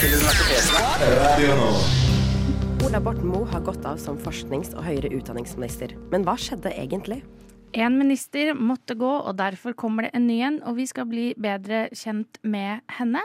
til 0.00 0.14
universitetene. 0.16 1.66
Ola 2.86 3.00
Borten 3.04 3.28
Moe 3.28 3.44
har 3.50 3.60
gått 3.64 3.84
av 3.84 3.98
som 4.00 4.16
forsknings- 4.20 4.72
og 4.72 4.86
høyere 4.86 5.10
utdanningsminister. 5.18 5.92
Men 6.12 6.24
hva 6.24 6.38
skjedde 6.40 6.72
egentlig? 6.72 7.20
En 7.76 7.98
minister 8.00 8.54
måtte 8.56 8.96
gå, 8.98 9.10
og 9.10 9.36
derfor 9.36 9.76
kommer 9.76 10.06
det 10.06 10.14
en 10.16 10.26
ny 10.26 10.40
en, 10.46 10.58
og 10.64 10.78
vi 10.80 10.88
skal 10.88 11.06
bli 11.10 11.26
bedre 11.36 11.88
kjent 11.92 12.40
med 12.42 12.80
henne. 12.96 13.20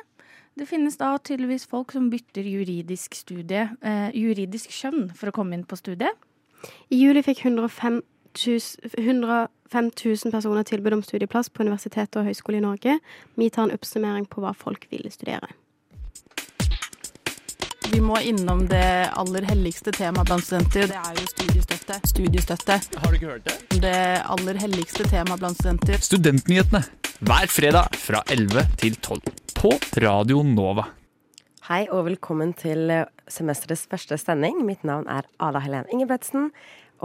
Det 0.60 0.68
finnes 0.68 1.00
da 1.00 1.16
tydeligvis 1.18 1.66
folk 1.68 1.96
som 1.96 2.12
bytter 2.12 2.44
juridisk 2.44 3.16
studie, 3.16 3.70
eh, 3.82 4.12
juridisk 4.12 4.70
kjønn 4.70 5.16
for 5.16 5.32
å 5.32 5.36
komme 5.36 5.56
inn 5.56 5.66
på 5.66 5.80
studiet. 5.80 6.12
I 6.92 7.00
juli 7.00 7.24
fikk 7.24 7.46
105 7.46 8.02
000, 8.36 8.60
105 9.00 9.92
000 9.96 10.32
personer 10.32 10.64
tilbud 10.64 10.94
om 10.94 11.04
studieplass 11.04 11.50
på 11.50 11.64
universitet 11.64 12.16
og 12.16 12.28
høyskole 12.28 12.60
i 12.60 12.68
Norge. 12.68 13.00
Vi 13.38 13.50
tar 13.50 13.64
en 13.64 13.78
oppsummering 13.78 14.28
på 14.28 14.44
hva 14.44 14.54
folk 14.54 14.88
ville 14.92 15.12
studere. 15.12 15.48
Vi 17.92 18.02
må 18.02 18.18
innom 18.26 18.66
det 18.68 19.10
aller 19.16 19.46
helligste 19.48 19.92
temaet 19.96 20.28
blant 20.28 20.44
studenter. 20.46 20.90
Det 20.92 20.98
er 21.00 21.20
jo 21.20 21.26
studiestøtte. 21.32 21.98
Studiestøtte. 22.12 22.78
Har 23.02 23.12
du 23.14 23.18
ikke 23.18 23.30
hørt 23.30 23.46
det? 23.48 23.56
Det 23.84 23.96
aller 24.36 24.60
helligste 24.60 25.06
temaet 25.12 25.42
blant 25.42 25.60
studenter. 25.60 26.02
Studentnyhetene 26.04 26.82
hver 27.26 27.48
fredag 27.52 27.96
fra 28.02 28.22
11 28.34 28.66
til 28.82 28.98
12 29.00 29.22
på 29.56 29.72
Radio 30.04 30.42
Nova. 30.44 30.88
Hei 31.70 31.86
og 31.90 32.06
velkommen 32.10 32.52
til 32.58 32.92
eh, 32.94 33.06
semesterets 33.32 33.86
første 33.90 34.18
sending. 34.22 34.60
Mitt 34.68 34.84
navn 34.86 35.08
er 35.10 35.26
Ada 35.42 35.62
Helen 35.64 35.88
Ingebretsen. 35.94 36.52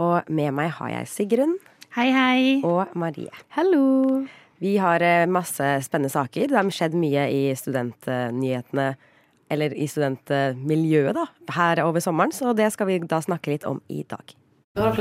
Og 0.01 0.27
med 0.29 0.51
meg 0.57 0.73
har 0.77 0.91
jeg 0.97 1.09
Sigrun 1.09 1.55
Hei, 1.95 2.09
hei. 2.15 2.43
og 2.67 2.91
Marie. 2.95 3.31
Hallo! 3.57 4.21
Vi 4.61 4.75
har 4.77 5.01
eh, 5.01 5.25
masse 5.25 5.71
spennende 5.87 6.13
saker. 6.13 6.51
Det 6.51 6.57
har 6.59 6.69
skjedd 6.73 6.93
mye 6.99 7.25
i 7.33 7.41
studentnyhetene, 7.57 8.91
eller 9.51 9.73
i 9.75 9.87
studentmiljøet, 9.91 11.15
da, 11.17 11.25
her 11.57 11.83
over 11.83 12.03
sommeren. 12.03 12.33
Så 12.35 12.55
det 12.57 12.71
skal 12.73 12.89
vi 12.89 13.01
da 13.03 13.21
snakke 13.23 13.53
litt 13.53 13.67
om 13.67 13.81
i 13.91 14.03
dag. 14.07 14.35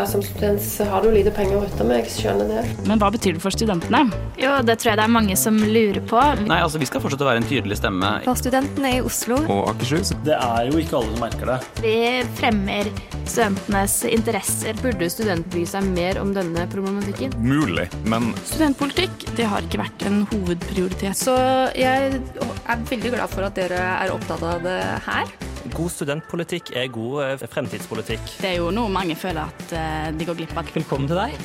Som 0.06 0.22
student, 0.22 0.78
har 0.90 1.02
du 1.02 1.12
lite 1.14 1.30
penger 1.30 1.54
å 1.54 1.60
rutte 1.62 1.84
med. 1.86 2.00
Jeg 2.02 2.10
skjønner 2.10 2.48
det. 2.50 2.62
Men 2.90 2.98
hva 2.98 3.06
betyr 3.14 3.36
det 3.36 3.42
for 3.44 3.54
studentene? 3.54 4.00
Jo, 4.34 4.56
det 4.66 4.74
tror 4.82 4.90
jeg 4.90 4.98
det 4.98 5.04
er 5.04 5.12
mange 5.14 5.36
som 5.38 5.60
lurer 5.62 6.00
på. 6.10 6.18
Nei, 6.48 6.56
altså 6.58 6.80
Vi 6.82 6.88
skal 6.88 6.98
fortsette 7.04 7.22
å 7.22 7.28
være 7.28 7.38
en 7.44 7.46
tydelig 7.46 7.76
stemme. 7.78 8.08
For 8.24 8.40
studentene 8.40 8.90
i 8.96 9.04
Oslo. 9.06 9.36
Og 9.46 9.68
Akershus. 9.70 10.10
Det 10.26 10.34
er 10.34 10.72
jo 10.72 10.80
ikke 10.82 10.98
alle 10.98 11.12
som 11.12 11.22
merker 11.22 11.52
det. 11.52 11.58
Vi 11.84 11.92
fremmer 12.40 12.90
studentenes 13.30 13.94
interesser. 14.10 14.80
Burde 14.82 15.10
studenter 15.14 15.54
bry 15.54 15.62
seg 15.70 15.86
mer 15.92 16.18
om 16.18 16.32
denne 16.34 16.64
problematikken? 16.72 17.36
Mulig, 17.38 17.86
men 18.10 18.32
Studentpolitikk 18.50 19.28
det 19.38 19.46
har 19.52 19.62
ikke 19.68 19.84
vært 19.84 20.02
en 20.10 20.24
hovedprioritet. 20.32 21.14
Så 21.14 21.36
jeg 21.78 22.18
er 22.18 22.82
veldig 22.90 23.14
glad 23.14 23.30
for 23.30 23.46
at 23.46 23.62
dere 23.62 23.78
er 24.00 24.16
opptatt 24.16 24.42
av 24.50 24.66
det 24.66 24.80
her. 25.06 25.30
God 25.68 25.90
studentpolitikk 25.92 26.72
er 26.76 26.88
god 26.92 27.20
eh, 27.24 27.44
fremtidspolitikk. 27.52 28.32
Det 28.40 28.54
er 28.54 28.58
jo 28.62 28.70
noe 28.72 28.88
mange 28.92 29.16
føler 29.18 29.44
at 29.44 29.74
eh, 29.76 30.08
de 30.16 30.26
går 30.28 30.38
glipp 30.40 30.56
av. 30.56 30.70
Velkommen 30.72 31.10
til 31.10 31.20
deg. 31.20 31.36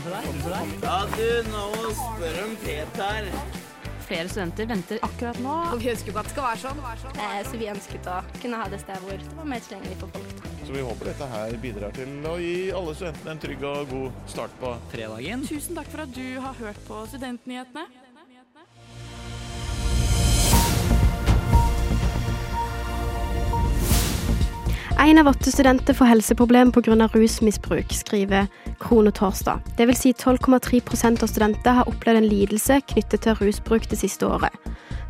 Ja, 0.86 1.02
du, 1.12 1.28
nå 1.52 1.66
spør 2.00 2.42
om 2.46 2.56
Peter. 2.64 3.30
Flere 4.06 4.30
studenter 4.30 4.70
venter 4.70 5.02
akkurat 5.04 5.40
nå. 5.42 5.56
Og 5.74 5.82
vi 5.82 5.90
ønsker 5.92 6.14
jo 6.14 6.20
at 6.22 6.30
det 6.30 6.36
skal 6.36 6.48
være 6.48 6.62
sånn. 6.64 6.82
Eh, 7.18 7.38
så 7.50 7.60
vi 7.60 7.70
ønsket 7.74 8.08
å 8.08 8.22
kunne 8.40 8.62
ha 8.62 8.70
det 8.72 8.80
stedet 8.86 9.02
hvor 9.04 9.20
det 9.20 9.36
var 9.42 9.52
mer 9.52 9.68
tilgjengelig 9.68 10.00
for 10.06 10.16
folk. 10.16 10.48
Så 10.66 10.78
vi 10.78 10.88
håper 10.88 11.12
dette 11.12 11.30
her 11.36 11.60
bidrar 11.62 12.00
til 12.00 12.16
å 12.30 12.38
gi 12.42 12.56
alle 12.78 12.96
studentene 12.96 13.36
en 13.36 13.44
trygg 13.44 13.68
og 13.68 13.92
god 13.92 14.24
start 14.32 14.58
på 14.64 14.74
Fredagen. 14.96 15.46
Tusen 15.50 15.78
takk 15.78 15.92
for 15.92 16.06
at 16.08 16.16
du 16.16 16.26
har 16.40 16.58
hørt 16.64 16.82
på 16.88 17.04
Studentnyhetene. 17.12 18.05
Én 25.00 25.20
av 25.20 25.28
åtte 25.28 25.52
studenter 25.52 25.94
får 25.94 26.06
helseproblemer 26.06 26.72
pga. 26.72 27.08
rusmisbruk, 27.14 27.94
skriver 27.94 28.48
Krono 28.80 29.12
torsdag. 29.12 29.60
Vil 29.78 29.96
si 29.96 30.14
12,3% 30.14 31.24
av 31.24 31.28
studenter 31.28 31.72
har 31.72 31.90
opplevd 31.90 32.18
en 32.18 32.28
lidelse 32.28 32.80
knyttet 32.82 33.22
til 33.22 33.36
rusbruk 33.36 33.90
det 33.90 34.00
siste 34.00 34.26
året. 34.26 34.56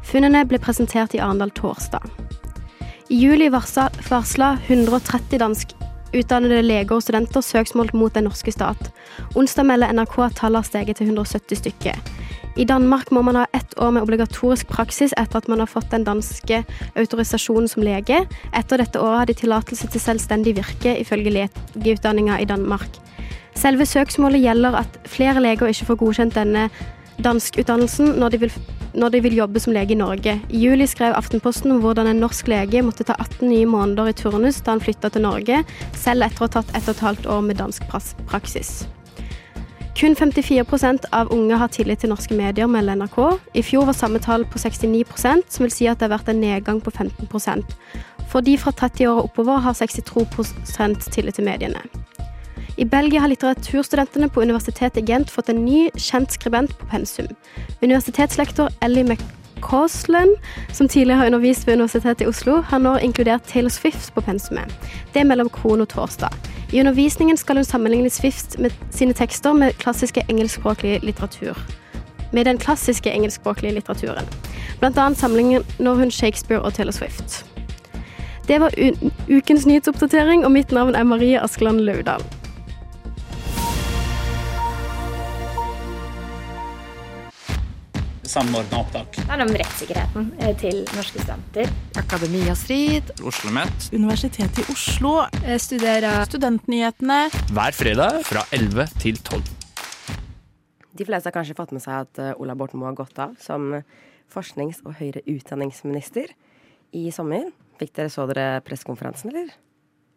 Funnene 0.03 0.41
ble 0.45 0.57
presentert 0.59 1.13
i 1.13 1.21
Arendal 1.21 1.51
torsdag. 1.51 2.01
I 3.09 3.15
juli 3.15 3.49
varsla 3.53 3.91
varsla 4.09 4.57
130 4.67 5.39
danskutdannede 5.39 6.65
leger 6.65 6.97
og 6.97 7.05
studenter 7.05 7.45
søksmål 7.45 7.93
mot 7.93 8.13
den 8.13 8.25
norske 8.25 8.51
stat. 8.51 8.89
Onsdag 9.35 9.69
melder 9.69 9.93
NRK 9.93 10.19
at 10.25 10.39
tallet 10.41 10.63
har 10.63 10.69
steget 10.71 10.97
til 10.97 11.13
170 11.13 11.61
stykker. 11.61 12.01
I 12.55 12.63
Danmark 12.63 13.11
må 13.11 13.21
man 13.21 13.35
ha 13.35 13.45
ett 13.53 13.73
år 13.79 13.91
med 13.91 14.05
obligatorisk 14.05 14.69
praksis 14.71 15.13
etter 15.19 15.41
at 15.41 15.49
man 15.51 15.59
har 15.59 15.67
fått 15.67 15.89
den 15.91 16.05
danske 16.07 16.61
autorisasjonen 16.95 17.67
som 17.67 17.83
lege. 17.83 18.21
Etter 18.55 18.79
dette 18.79 19.01
året 19.01 19.19
har 19.19 19.29
de 19.31 19.35
tillatelse 19.41 19.89
til 19.91 20.03
selvstendig 20.03 20.55
virke, 20.55 20.95
ifølge 21.01 21.33
legeutdanninga 21.35 22.39
i 22.39 22.47
Danmark. 22.47 23.01
Selve 23.55 23.87
søksmålet 23.87 24.43
gjelder 24.43 24.79
at 24.83 24.99
flere 25.07 25.43
leger 25.43 25.71
ikke 25.71 25.89
får 25.91 25.99
godkjent 25.99 26.39
denne 26.39 26.69
danskutdannelsen 27.23 28.15
når 28.19 28.35
de 28.35 28.49
når 28.95 29.11
de 29.11 29.19
vil 29.25 29.35
jobbe 29.35 29.59
som 29.59 29.73
lege 29.75 29.91
i 29.91 29.99
Norge. 29.99 30.37
I 30.47 30.59
juli 30.61 30.87
skrev 30.87 31.17
Aftenposten 31.17 31.73
om 31.73 31.81
hvordan 31.83 32.07
en 32.07 32.21
norsk 32.23 32.47
lege 32.47 32.83
måtte 32.85 33.03
ta 33.03 33.17
18 33.19 33.43
nye 33.49 33.67
måneder 33.67 34.07
i 34.07 34.15
turnus 34.15 34.61
da 34.63 34.71
han 34.71 34.83
flytta 34.83 35.11
til 35.11 35.25
Norge, 35.27 35.63
selv 35.99 36.23
etter 36.23 36.45
å 36.45 36.47
ha 36.47 36.53
tatt 36.59 36.71
ett 36.71 36.87
og 36.87 36.95
et 36.95 37.07
halvt 37.09 37.27
år 37.35 37.43
med 37.43 37.59
dansk 37.59 37.83
praksis. 37.91 38.85
Kun 39.95 40.15
54% 40.15 41.05
av 41.11 41.29
unge 41.31 41.55
har 41.55 41.69
tillit 41.71 42.01
til 42.03 42.11
norske 42.11 42.35
medier, 42.35 42.67
melder 42.67 42.97
NRK. 42.99 43.19
I 43.55 43.61
fjor 43.63 43.85
var 43.87 43.95
samme 43.95 44.19
tall 44.19 44.43
på 44.43 44.59
69% 44.59 45.45
som 45.47 45.63
vil 45.63 45.71
si 45.71 45.87
at 45.87 46.01
det 46.01 46.09
har 46.09 46.17
vært 46.17 46.33
en 46.33 46.41
nedgang 46.43 46.81
på 46.83 46.91
15% 46.91 47.63
For 48.27 48.43
de 48.43 48.57
fra 48.59 48.73
30 48.75 49.07
år 49.07 49.21
og 49.21 49.29
oppover 49.29 49.63
har 49.63 49.77
62% 49.79 51.07
tillit 51.15 51.39
til 51.39 51.47
mediene. 51.47 51.79
I 52.75 52.83
Belgia 52.83 53.21
har 53.23 53.31
litteraturstudentene 53.31 54.27
på 54.27 54.43
universitetet 54.43 54.99
i 54.99 55.05
Gent 55.13 55.31
fått 55.31 55.53
en 55.53 55.63
ny, 55.63 55.87
kjent 55.95 56.35
skribent 56.35 56.75
på 56.75 56.91
pensum. 56.91 57.31
Universitetslektor 57.79 58.75
Ellie 58.83 59.07
McCausland, 59.55 60.35
som 60.73 60.87
tidligere 60.87 61.17
har 61.17 61.25
undervist 61.25 61.67
ved 61.67 61.73
Universitetet 61.73 62.21
i 62.21 62.27
Oslo, 62.27 62.61
har 62.61 62.79
nå 62.79 62.97
inkludert 62.97 63.43
Taylor 63.43 63.69
Swift 63.69 64.13
på 64.13 64.21
pensumet. 64.21 64.73
Det 65.13 65.19
er 65.19 65.25
mellom 65.25 65.49
krono 65.49 65.85
torsdag. 65.85 66.29
I 66.73 66.79
undervisningen 66.79 67.37
skal 67.37 67.55
hun 67.55 67.65
sammenligne 67.65 68.09
Swift 68.09 68.59
med 68.59 68.71
sine 68.91 69.13
tekster 69.13 69.53
med 69.53 69.73
klassiske 69.77 70.23
engelskspråklige 70.29 70.99
litteratur. 71.05 71.57
Med 72.31 72.45
den 72.45 72.57
klassiske 72.57 73.11
engelskspråklige 73.11 73.73
litteraturen. 73.73 74.25
Blant 74.79 74.97
annet 74.97 75.17
sammenligner 75.17 75.95
hun 75.95 76.11
Shakespeare 76.11 76.61
og 76.61 76.73
Taylor 76.73 76.91
Swift. 76.91 77.45
Det 78.47 78.61
var 78.61 78.71
ukens 79.29 79.65
nyhetsoppdatering, 79.65 80.45
og 80.45 80.51
mitt 80.51 80.71
navn 80.71 80.95
er 80.95 81.03
Marie 81.03 81.41
Askeland 81.41 81.79
Laudal. 81.79 82.21
Samordna 88.35 88.81
opptak. 88.81 89.15
Det 89.15 89.31
er 89.31 89.41
om 89.45 89.51
rettssikkerheten 89.55 90.25
eh, 90.43 90.49
til 90.59 90.81
norske 90.91 91.21
studenter. 91.21 91.69
Akademia 91.95 92.51
Strid, 92.59 93.13
Oslo 93.13 93.29
OsloMet. 93.31 93.85
Universitetet 93.95 94.59
i 94.59 94.65
Oslo, 94.73 95.13
Eh, 95.45 95.55
Studerer 95.61 96.25
Studentnyhetene. 96.27 97.29
Hver 97.55 97.77
fredag 97.77 98.17
fra 98.27 98.43
11 98.51 98.89
til 98.99 99.21
12. 99.21 99.39
De 100.99 101.07
fleste 101.07 101.31
har 101.31 101.35
kanskje 101.37 101.55
fått 101.55 101.71
med 101.71 101.85
seg 101.85 102.01
at 102.01 102.19
eh, 102.19 102.33
Ola 102.35 102.57
Borten 102.59 102.81
Moe 102.81 102.89
har 102.91 102.97
gått 102.99 103.21
av 103.23 103.37
som 103.39 103.69
forsknings- 104.35 104.83
og 104.83 104.97
høyere 104.99 105.23
utdanningsminister 105.31 106.35
i 106.91 107.05
sommer. 107.15 107.53
Fikk 107.79 107.95
dere 107.95 108.11
så 108.11 108.27
dere 108.27 108.59
pressekonferansen, 108.67 109.31
eller? 109.31 109.55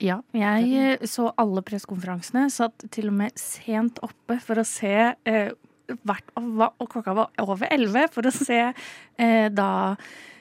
Ja, 0.03 0.25
jeg 0.35 1.07
så 1.07 1.31
alle 1.39 1.63
pressekonferansene. 1.63 2.49
Satt 2.51 2.83
til 2.91 3.13
og 3.13 3.19
med 3.23 3.39
sent 3.39 4.03
oppe 4.03 4.41
for 4.43 4.59
å 4.59 4.67
se 4.67 4.97
eh, 5.15 5.55
hva- 6.05 6.73
Og 6.81 6.89
klokka 6.91 7.15
var 7.15 7.31
over 7.39 7.67
elleve 7.71 8.09
for 8.13 8.23
å 8.23 8.33
se 8.33 8.73
eh, 9.19 9.49
da 9.49 9.97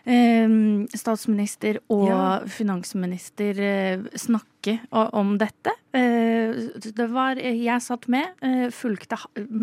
eh, 0.06 0.48
statsminister 0.96 1.80
og 1.90 2.08
Ja. 2.10 2.40
finansminister 2.46 3.60
eh, 3.60 3.98
snakke 4.16 4.80
om 5.14 5.38
dette. 5.38 5.72
Eh, 5.94 6.54
det 6.94 7.10
var 7.12 7.36
Jeg 7.36 7.82
satt 7.82 8.08
med, 8.08 8.28
eh, 8.42 8.70
fulgte 8.70 9.18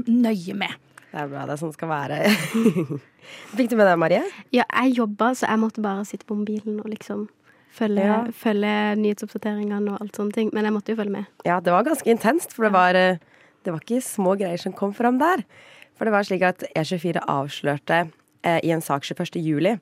nøye 0.09 0.55
med. 0.55 0.75
Det 1.15 1.21
er 1.23 1.29
bra, 1.29 1.45
det 1.47 1.53
er 1.55 1.57
sånn 1.61 1.71
det 1.71 1.79
skal 1.79 1.89
være. 1.89 2.19
Fikk 3.57 3.71
du 3.71 3.77
med 3.79 3.87
deg, 3.87 3.99
Marie? 3.99 4.23
Ja, 4.53 4.65
jeg 4.83 4.97
jobba, 4.99 5.31
så 5.39 5.47
jeg 5.49 5.61
måtte 5.63 5.83
bare 5.85 6.05
sitte 6.09 6.27
på 6.27 6.37
mobilen 6.37 6.81
og 6.83 6.89
liksom 6.91 7.29
følge, 7.75 8.03
Ja. 8.05 8.25
følge 8.35 8.73
nyhetsoppdateringene 8.99 9.93
og 9.95 10.01
alt 10.03 10.17
sånne 10.19 10.33
ting. 10.35 10.51
Men 10.53 10.65
jeg 10.65 10.73
måtte 10.75 10.93
jo 10.93 10.97
følge 10.99 11.11
med. 11.13 11.27
Ja, 11.47 11.61
det 11.61 11.73
var 11.73 11.85
ganske 11.87 12.11
intenst, 12.11 12.53
for 12.53 12.65
det 12.67 12.73
var, 12.73 12.95
eh, 12.95 13.17
det 13.65 13.73
var 13.73 13.83
ikke 13.85 14.05
små 14.05 14.37
greier 14.41 14.61
som 14.61 14.75
kom 14.77 14.93
fram 14.97 15.19
der. 15.23 15.45
For 15.95 16.07
det 16.07 16.15
var 16.15 16.27
slik 16.27 16.45
at 16.47 16.65
E24 16.75 17.23
avslørte 17.31 18.05
eh, 18.45 18.61
i 18.67 18.73
en 18.75 18.85
sak 18.85 19.07
21. 19.07 19.39
juli 19.43 19.77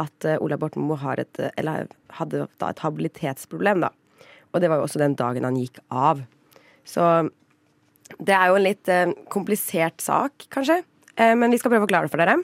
at 0.00 0.26
eh, 0.28 0.38
Ola 0.42 0.58
Borten 0.60 0.84
Moe 0.84 1.16
eh, 1.16 1.86
hadde 2.18 2.46
da 2.60 2.70
et 2.70 2.84
habilitetsproblem, 2.84 3.84
da. 3.86 3.92
Og 4.52 4.62
det 4.62 4.70
var 4.70 4.80
jo 4.80 4.86
også 4.86 5.00
den 5.02 5.16
dagen 5.18 5.44
han 5.48 5.58
gikk 5.58 5.80
av. 5.90 6.22
Så 6.86 7.02
det 8.22 8.36
er 8.36 8.50
jo 8.50 8.58
en 8.58 8.66
litt 8.66 8.88
eh, 8.92 9.10
komplisert 9.32 10.00
sak, 10.04 10.46
kanskje. 10.52 10.82
Eh, 11.16 11.34
men 11.38 11.52
vi 11.52 11.58
skal 11.60 11.72
prøve 11.72 11.84
å 11.84 11.88
forklare 11.88 12.08
det 12.08 12.14
for 12.14 12.22
dere. 12.22 12.38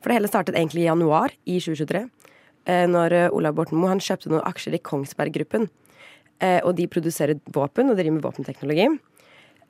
For 0.00 0.10
det 0.10 0.18
hele 0.18 0.30
startet 0.30 0.58
egentlig 0.58 0.84
i 0.84 0.88
januar 0.88 1.34
i 1.44 1.58
2023. 1.62 2.06
eh, 2.66 2.86
når 2.90 3.18
Ola 3.34 3.52
Borten 3.54 3.78
Moe 3.78 3.98
kjøpte 4.00 4.32
noen 4.32 4.46
aksjer 4.48 4.78
i 4.78 4.82
Kongsberg 4.82 5.34
Gruppen. 5.38 5.70
Og 6.42 6.72
de 6.74 6.88
produserer 6.90 7.38
våpen 7.54 7.92
og 7.92 7.94
driver 7.94 8.16
med 8.16 8.24
våpenteknologi. 8.24 8.88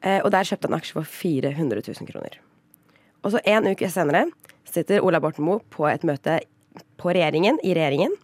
Eh, 0.02 0.20
og 0.22 0.32
der 0.34 0.46
kjøpte 0.46 0.68
han 0.68 0.78
aksjer 0.78 0.98
for 0.98 1.08
400 1.08 1.84
000 1.86 2.10
kroner. 2.10 2.38
Og 3.22 3.34
så 3.34 3.42
en 3.46 3.68
uke 3.70 3.90
senere 3.90 4.26
sitter 4.66 5.02
Ola 5.04 5.20
Borten 5.22 5.46
Moe 5.46 5.62
på 5.70 5.86
et 5.90 6.04
møte 6.06 6.40
på 6.98 7.12
regjeringen, 7.12 7.58
i 7.62 7.74
regjeringen, 7.76 8.14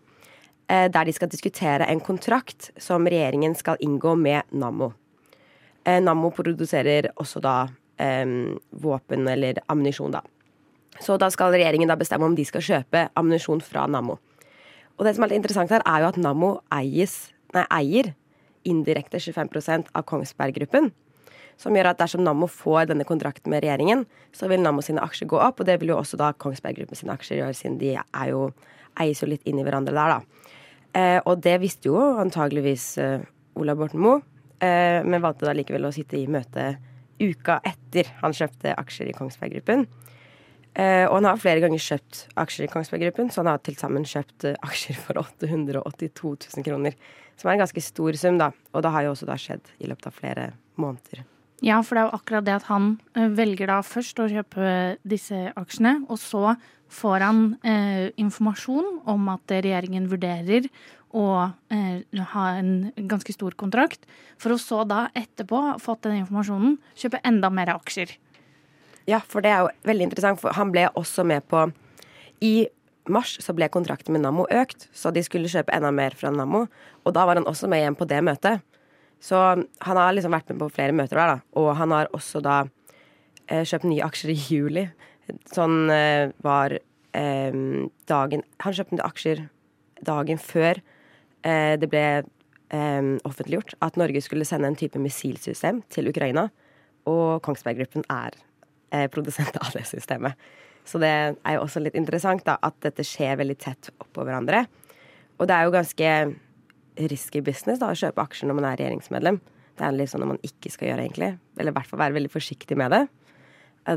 eh, 0.68 0.88
der 0.90 1.04
de 1.04 1.12
skal 1.12 1.30
diskutere 1.30 1.86
en 1.86 2.00
kontrakt 2.00 2.70
som 2.78 3.06
regjeringen 3.06 3.54
skal 3.54 3.76
inngå 3.80 4.16
med 4.18 4.42
Nammo. 4.50 4.92
Eh, 5.84 6.00
Nammo 6.00 6.30
produserer 6.30 7.10
også 7.16 7.40
da 7.40 7.68
eh, 7.98 8.26
våpen 8.70 9.28
eller 9.28 9.60
ammunisjon, 9.66 10.12
da. 10.12 10.22
Så 11.00 11.16
da 11.18 11.30
skal 11.30 11.52
regjeringen 11.54 11.88
da 11.88 11.96
bestemme 11.96 12.26
om 12.26 12.34
de 12.34 12.44
skal 12.44 12.64
kjøpe 12.64 13.08
ammunisjon 13.14 13.62
fra 13.62 13.86
Nammo. 13.86 14.18
Og 14.98 15.06
det 15.06 15.14
som 15.14 15.24
er 15.24 15.30
litt 15.30 15.44
interessant 15.44 15.70
her, 15.70 15.84
er 15.86 16.02
jo 16.02 16.08
at 16.10 16.18
Nammo 16.18 16.56
eier 16.74 18.14
indirekte 18.66 19.20
25% 19.22 19.92
av 19.94 20.02
Kongsberg 20.08 20.56
Gruppen. 20.58 20.90
Som 21.58 21.74
gjør 21.74 21.90
at 21.90 22.00
dersom 22.00 22.22
Nammo 22.22 22.46
får 22.50 22.90
denne 22.92 23.06
kontrakten 23.08 23.50
med 23.50 23.64
regjeringen, 23.64 24.04
så 24.34 24.50
vil 24.50 24.62
Nammo 24.62 24.84
sine 24.84 25.02
aksjer 25.02 25.30
gå 25.30 25.40
opp, 25.42 25.60
og 25.60 25.66
det 25.68 25.80
vil 25.80 25.92
jo 25.92 25.98
også 25.98 26.18
da 26.20 26.30
Kongsberg 26.38 26.78
Gruppen 26.78 26.98
sine 26.98 27.16
aksjer 27.16 27.42
gjøre, 27.42 27.56
siden 27.58 27.80
de 27.80 27.96
er 27.98 28.30
jo, 28.30 28.48
eies 29.02 29.22
jo 29.22 29.30
litt 29.30 29.46
inn 29.48 29.58
i 29.58 29.66
hverandre 29.66 29.94
der, 29.96 30.18
da. 30.18 30.52
Eh, 30.98 31.20
og 31.26 31.42
det 31.44 31.58
visste 31.62 31.90
jo 31.90 31.98
antageligvis 32.22 32.86
eh, 33.02 33.26
Ola 33.58 33.74
Borten 33.78 34.02
Moe, 34.02 34.22
eh, 34.62 35.02
men 35.04 35.22
valgte 35.24 35.48
da 35.48 35.56
likevel 35.56 35.88
å 35.88 35.94
sitte 35.94 36.18
i 36.18 36.28
møte 36.30 36.76
uka 37.18 37.58
etter 37.66 38.12
han 38.22 38.34
kjøpte 38.34 38.76
aksjer 38.78 39.10
i 39.10 39.16
Kongsberg 39.16 39.58
Gruppen. 39.58 39.88
Eh, 40.78 41.04
og 41.08 41.16
han 41.16 41.26
har 41.26 41.40
flere 41.42 41.62
ganger 41.64 41.82
kjøpt 41.82 42.20
aksjer 42.38 42.68
i 42.68 42.70
Kongsberg 42.70 43.02
Gruppen, 43.06 43.32
så 43.34 43.42
han 43.42 43.50
har 43.50 43.62
til 43.66 43.78
sammen 43.80 44.06
kjøpt 44.06 44.46
eh, 44.46 44.60
aksjer 44.62 45.00
for 45.00 45.18
882 45.18 46.36
000 46.54 46.66
kroner. 46.68 46.94
Som 47.38 47.50
er 47.50 47.56
en 47.56 47.64
ganske 47.64 47.82
stor 47.82 48.18
sum, 48.20 48.38
da. 48.38 48.52
Og 48.74 48.86
det 48.86 48.94
har 48.94 49.06
jo 49.06 49.16
også 49.16 49.26
da 49.26 49.38
skjedd 49.40 49.74
i 49.82 49.90
løpet 49.90 50.10
av 50.10 50.14
flere 50.14 50.46
måneder. 50.78 51.26
Ja, 51.64 51.80
for 51.82 51.96
det 51.96 52.02
er 52.02 52.08
jo 52.08 52.18
akkurat 52.18 52.46
det 52.46 52.54
at 52.54 52.68
han 52.68 52.92
eh, 53.18 53.30
velger 53.34 53.70
da 53.70 53.80
først 53.82 54.20
å 54.22 54.28
kjøpe 54.30 54.98
disse 55.08 55.48
aksjene, 55.58 56.04
og 56.06 56.20
så 56.22 56.54
får 56.88 57.24
han 57.26 57.42
eh, 57.66 58.14
informasjon 58.20 59.02
om 59.10 59.26
at 59.32 59.50
regjeringen 59.50 60.06
vurderer 60.08 60.68
å 61.16 61.26
eh, 61.72 62.22
ha 62.34 62.44
en 62.60 62.92
ganske 63.10 63.34
stor 63.34 63.56
kontrakt, 63.58 64.06
for 64.38 64.54
å 64.54 64.60
så 64.62 64.84
da 64.88 65.08
etterpå, 65.18 65.80
fått 65.82 66.06
den 66.06 66.20
informasjonen, 66.22 66.78
kjøpe 66.98 67.22
enda 67.26 67.50
mer 67.50 67.74
aksjer. 67.74 68.14
Ja, 69.08 69.22
for 69.24 69.42
det 69.42 69.50
er 69.50 69.64
jo 69.64 69.74
veldig 69.88 70.10
interessant, 70.10 70.40
for 70.40 70.54
han 70.54 70.70
ble 70.70 70.86
også 71.00 71.24
med 71.26 71.46
på 71.48 71.66
I 72.44 72.68
mars 73.08 73.38
så 73.42 73.54
ble 73.56 73.70
kontrakten 73.72 74.14
med 74.14 74.22
Nammo 74.22 74.44
økt, 74.52 74.86
så 74.92 75.10
de 75.10 75.24
skulle 75.24 75.50
kjøpe 75.50 75.72
enda 75.74 75.90
mer 75.90 76.14
fra 76.14 76.30
Nammo. 76.30 76.66
Og 77.08 77.14
da 77.16 77.24
var 77.26 77.40
han 77.40 77.48
også 77.48 77.70
med 77.72 77.82
igjen 77.82 77.96
på 77.98 78.06
det 78.08 78.20
møtet. 78.22 78.60
Så 79.20 79.38
han 79.38 79.98
har 79.98 80.14
liksom 80.14 80.34
vært 80.34 80.50
med 80.52 80.60
på 80.62 80.70
flere 80.76 80.94
møter 80.94 81.18
der, 81.18 81.36
da. 81.36 81.38
Og 81.58 81.72
han 81.78 81.94
har 81.94 82.10
også 82.14 82.42
da 82.44 82.60
eh, 83.48 83.64
kjøpt 83.66 83.88
nye 83.88 84.06
aksjer 84.06 84.32
i 84.34 84.38
juli. 84.38 84.84
Sånn 85.52 85.90
eh, 85.92 86.30
var 86.44 86.78
eh, 86.78 87.58
dagen 88.08 88.44
Han 88.64 88.76
kjøpte 88.76 89.04
aksjer 89.04 89.42
dagen 90.06 90.38
før 90.40 90.78
eh, 91.42 91.74
det 91.80 91.90
ble 91.90 92.04
eh, 92.22 93.10
offentliggjort 93.28 93.74
at 93.84 93.98
Norge 94.00 94.22
skulle 94.24 94.46
sende 94.48 94.70
en 94.70 94.78
type 94.78 95.00
missilsystem 95.02 95.82
til 95.92 96.10
Ukraina. 96.12 96.48
Og 97.08 97.42
Kongsberg 97.44 97.82
Gruppen 97.82 98.06
er 98.12 98.36
eh, 98.92 99.08
produsent 99.10 99.58
av 99.60 99.74
det 99.74 99.86
systemet. 99.90 100.38
Så 100.88 101.00
det 101.02 101.10
er 101.12 101.56
jo 101.56 101.64
også 101.66 101.82
litt 101.84 101.98
interessant 101.98 102.46
da, 102.46 102.56
at 102.64 102.78
dette 102.84 103.04
skjer 103.04 103.36
veldig 103.40 103.56
tett 103.60 103.90
oppå 103.98 104.24
hverandre. 104.24 104.64
Og 105.38 105.48
det 105.48 105.54
er 105.54 105.66
jo 105.66 105.74
ganske 105.74 106.12
risky 107.10 107.42
business 107.44 107.80
da, 107.82 107.92
å 107.92 107.98
kjøpe 107.98 108.24
aksjer 108.24 108.50
når 108.50 108.58
man 108.58 108.68
er 108.68 108.78
regjeringsmedlem. 108.80 109.40
Det 109.78 109.86
er 109.86 109.94
litt 109.94 110.10
sånn 110.10 110.24
når 110.24 110.32
man 110.32 110.44
ikke 110.46 110.72
skal 110.74 110.90
gjøre, 110.90 111.04
egentlig. 111.06 111.30
Eller 111.58 111.72
i 111.72 111.76
hvert 111.76 111.90
fall 111.90 112.02
være 112.02 112.16
veldig 112.16 112.32
forsiktig 112.32 112.78
med 112.78 112.94
det. 112.94 113.04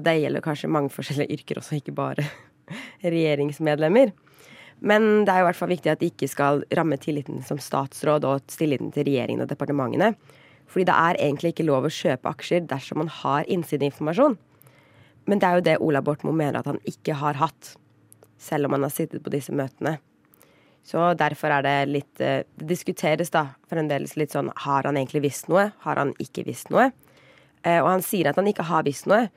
Det 0.05 0.17
gjelder 0.19 0.43
kanskje 0.45 0.69
mange 0.71 0.91
forskjellige 0.93 1.35
yrker 1.35 1.59
også, 1.59 1.79
ikke 1.81 1.95
bare 1.97 2.27
regjeringsmedlemmer. 3.15 4.13
Men 4.81 5.25
det 5.25 5.33
er 5.33 5.41
jo 5.41 5.45
i 5.45 5.49
hvert 5.49 5.59
fall 5.59 5.73
viktig 5.73 5.91
at 5.91 6.01
de 6.01 6.09
ikke 6.09 6.29
skal 6.29 6.63
ramme 6.77 6.97
tilliten 7.01 7.41
som 7.45 7.59
statsråd 7.61 8.25
og 8.25 8.45
tilliten 8.49 8.93
til 8.93 9.05
regjeringen 9.09 9.43
og 9.43 9.49
departementene. 9.51 10.13
Fordi 10.71 10.87
det 10.87 10.95
er 10.95 11.19
egentlig 11.19 11.51
ikke 11.53 11.67
lov 11.67 11.85
å 11.85 11.93
kjøpe 11.93 12.31
aksjer 12.31 12.63
dersom 12.69 13.01
man 13.03 13.11
har 13.21 13.49
innsideinformasjon. 13.51 14.37
Men 15.29 15.41
det 15.41 15.47
er 15.47 15.57
jo 15.57 15.65
det 15.67 15.81
Ola 15.85 16.01
Bortmo 16.01 16.33
mener 16.33 16.61
at 16.61 16.69
han 16.69 16.79
ikke 16.87 17.17
har 17.19 17.37
hatt, 17.37 17.75
selv 18.41 18.69
om 18.69 18.77
han 18.77 18.87
har 18.87 18.93
sittet 18.93 19.21
på 19.21 19.33
disse 19.33 19.53
møtene. 19.53 19.99
Så 20.83 21.11
derfor 21.13 21.53
er 21.53 21.65
det 21.65 21.75
litt 21.91 22.21
eh, 22.23 22.41
Det 22.57 22.65
diskuteres 22.67 23.29
da 23.33 23.51
fremdeles 23.69 24.15
litt 24.17 24.33
sånn 24.33 24.49
Har 24.63 24.87
han 24.87 24.97
egentlig 24.97 25.21
visst 25.27 25.49
noe? 25.51 25.69
Har 25.85 25.99
han 26.01 26.15
ikke 26.21 26.45
visst 26.47 26.71
noe? 26.73 26.89
Eh, 27.61 27.77
og 27.77 27.89
han 27.91 28.05
sier 28.05 28.31
at 28.31 28.39
han 28.39 28.49
ikke 28.49 28.65
har 28.65 28.85
visst 28.87 29.05
noe, 29.09 29.27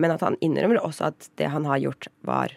men 0.00 0.14
at 0.14 0.24
han 0.24 0.38
innrømmer 0.40 0.80
også 0.80 1.10
at 1.10 1.28
det 1.38 1.50
han 1.52 1.66
har 1.68 1.82
gjort, 1.82 2.08
var 2.24 2.54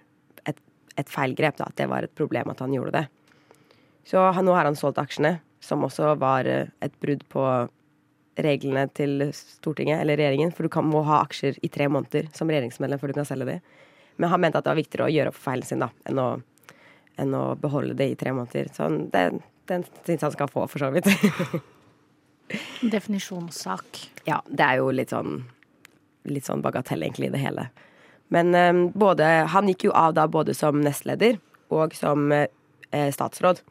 et, 0.47 0.61
et 0.95 1.11
feilgrep. 1.11 1.57
Da, 1.59 1.67
at 1.67 1.79
det 1.79 1.89
var 1.91 2.07
et 2.07 2.15
problem 2.15 2.53
at 2.53 2.63
han 2.63 2.73
gjorde 2.73 2.95
det. 2.95 3.03
Så 4.07 4.23
han, 4.23 4.47
nå 4.47 4.55
har 4.55 4.69
han 4.69 4.79
solgt 4.79 5.01
aksjene, 5.01 5.37
som 5.59 5.83
også 5.83 6.15
var 6.21 6.47
eh, 6.47 6.71
et 6.79 6.95
brudd 7.03 7.25
på 7.33 7.43
reglene 8.37 8.85
til 8.95 9.27
Stortinget 9.35 9.99
eller 9.99 10.19
regjeringen. 10.19 10.53
For 10.55 10.63
du 10.63 10.71
kan, 10.71 10.87
må 10.87 11.03
ha 11.07 11.21
aksjer 11.25 11.59
i 11.65 11.71
tre 11.73 11.89
måneder 11.91 12.31
som 12.37 12.47
regjeringsmedlem 12.47 13.01
før 13.01 13.11
du 13.11 13.19
kan 13.19 13.27
selge 13.27 13.49
de. 13.49 13.57
Men 14.17 14.31
han 14.31 14.41
mente 14.41 14.61
at 14.61 14.65
det 14.65 14.71
var 14.71 14.79
viktigere 14.79 15.09
å 15.09 15.13
gjøre 15.13 15.33
opp 15.33 15.37
for 15.37 15.49
feilen 15.51 15.67
sin 15.67 15.83
da, 15.83 15.91
enn 16.07 16.21
å, 16.21 16.29
enn 17.17 17.33
å 17.37 17.43
beholde 17.59 17.95
det 17.97 18.11
i 18.11 18.17
tre 18.19 18.33
måneder. 18.35 18.69
Så 18.75 18.87
den, 19.13 19.41
den 19.69 19.85
syns 20.05 20.25
han 20.25 20.33
skal 20.35 20.51
få, 20.51 20.67
for 20.71 20.81
så 20.81 20.91
vidt. 20.93 21.09
Definisjonssak. 22.95 24.03
Ja, 24.29 24.41
det 24.47 24.63
er 24.63 24.81
jo 24.81 24.91
litt 24.95 25.11
sånn 25.13 25.41
litt 26.27 26.47
sånn 26.47 26.61
bagatell, 26.63 27.05
egentlig, 27.05 27.29
i 27.29 27.35
det 27.35 27.39
hele. 27.39 27.69
Men 28.33 28.51
um, 28.55 28.79
både 28.91 29.23
Han 29.53 29.69
gikk 29.71 29.87
jo 29.87 29.93
av 29.95 30.17
da 30.17 30.25
både 30.27 30.51
som 30.57 30.81
nestleder 30.83 31.37
og 31.71 31.95
som 31.95 32.31
uh, 32.33 32.47
statsråd. 32.91 33.61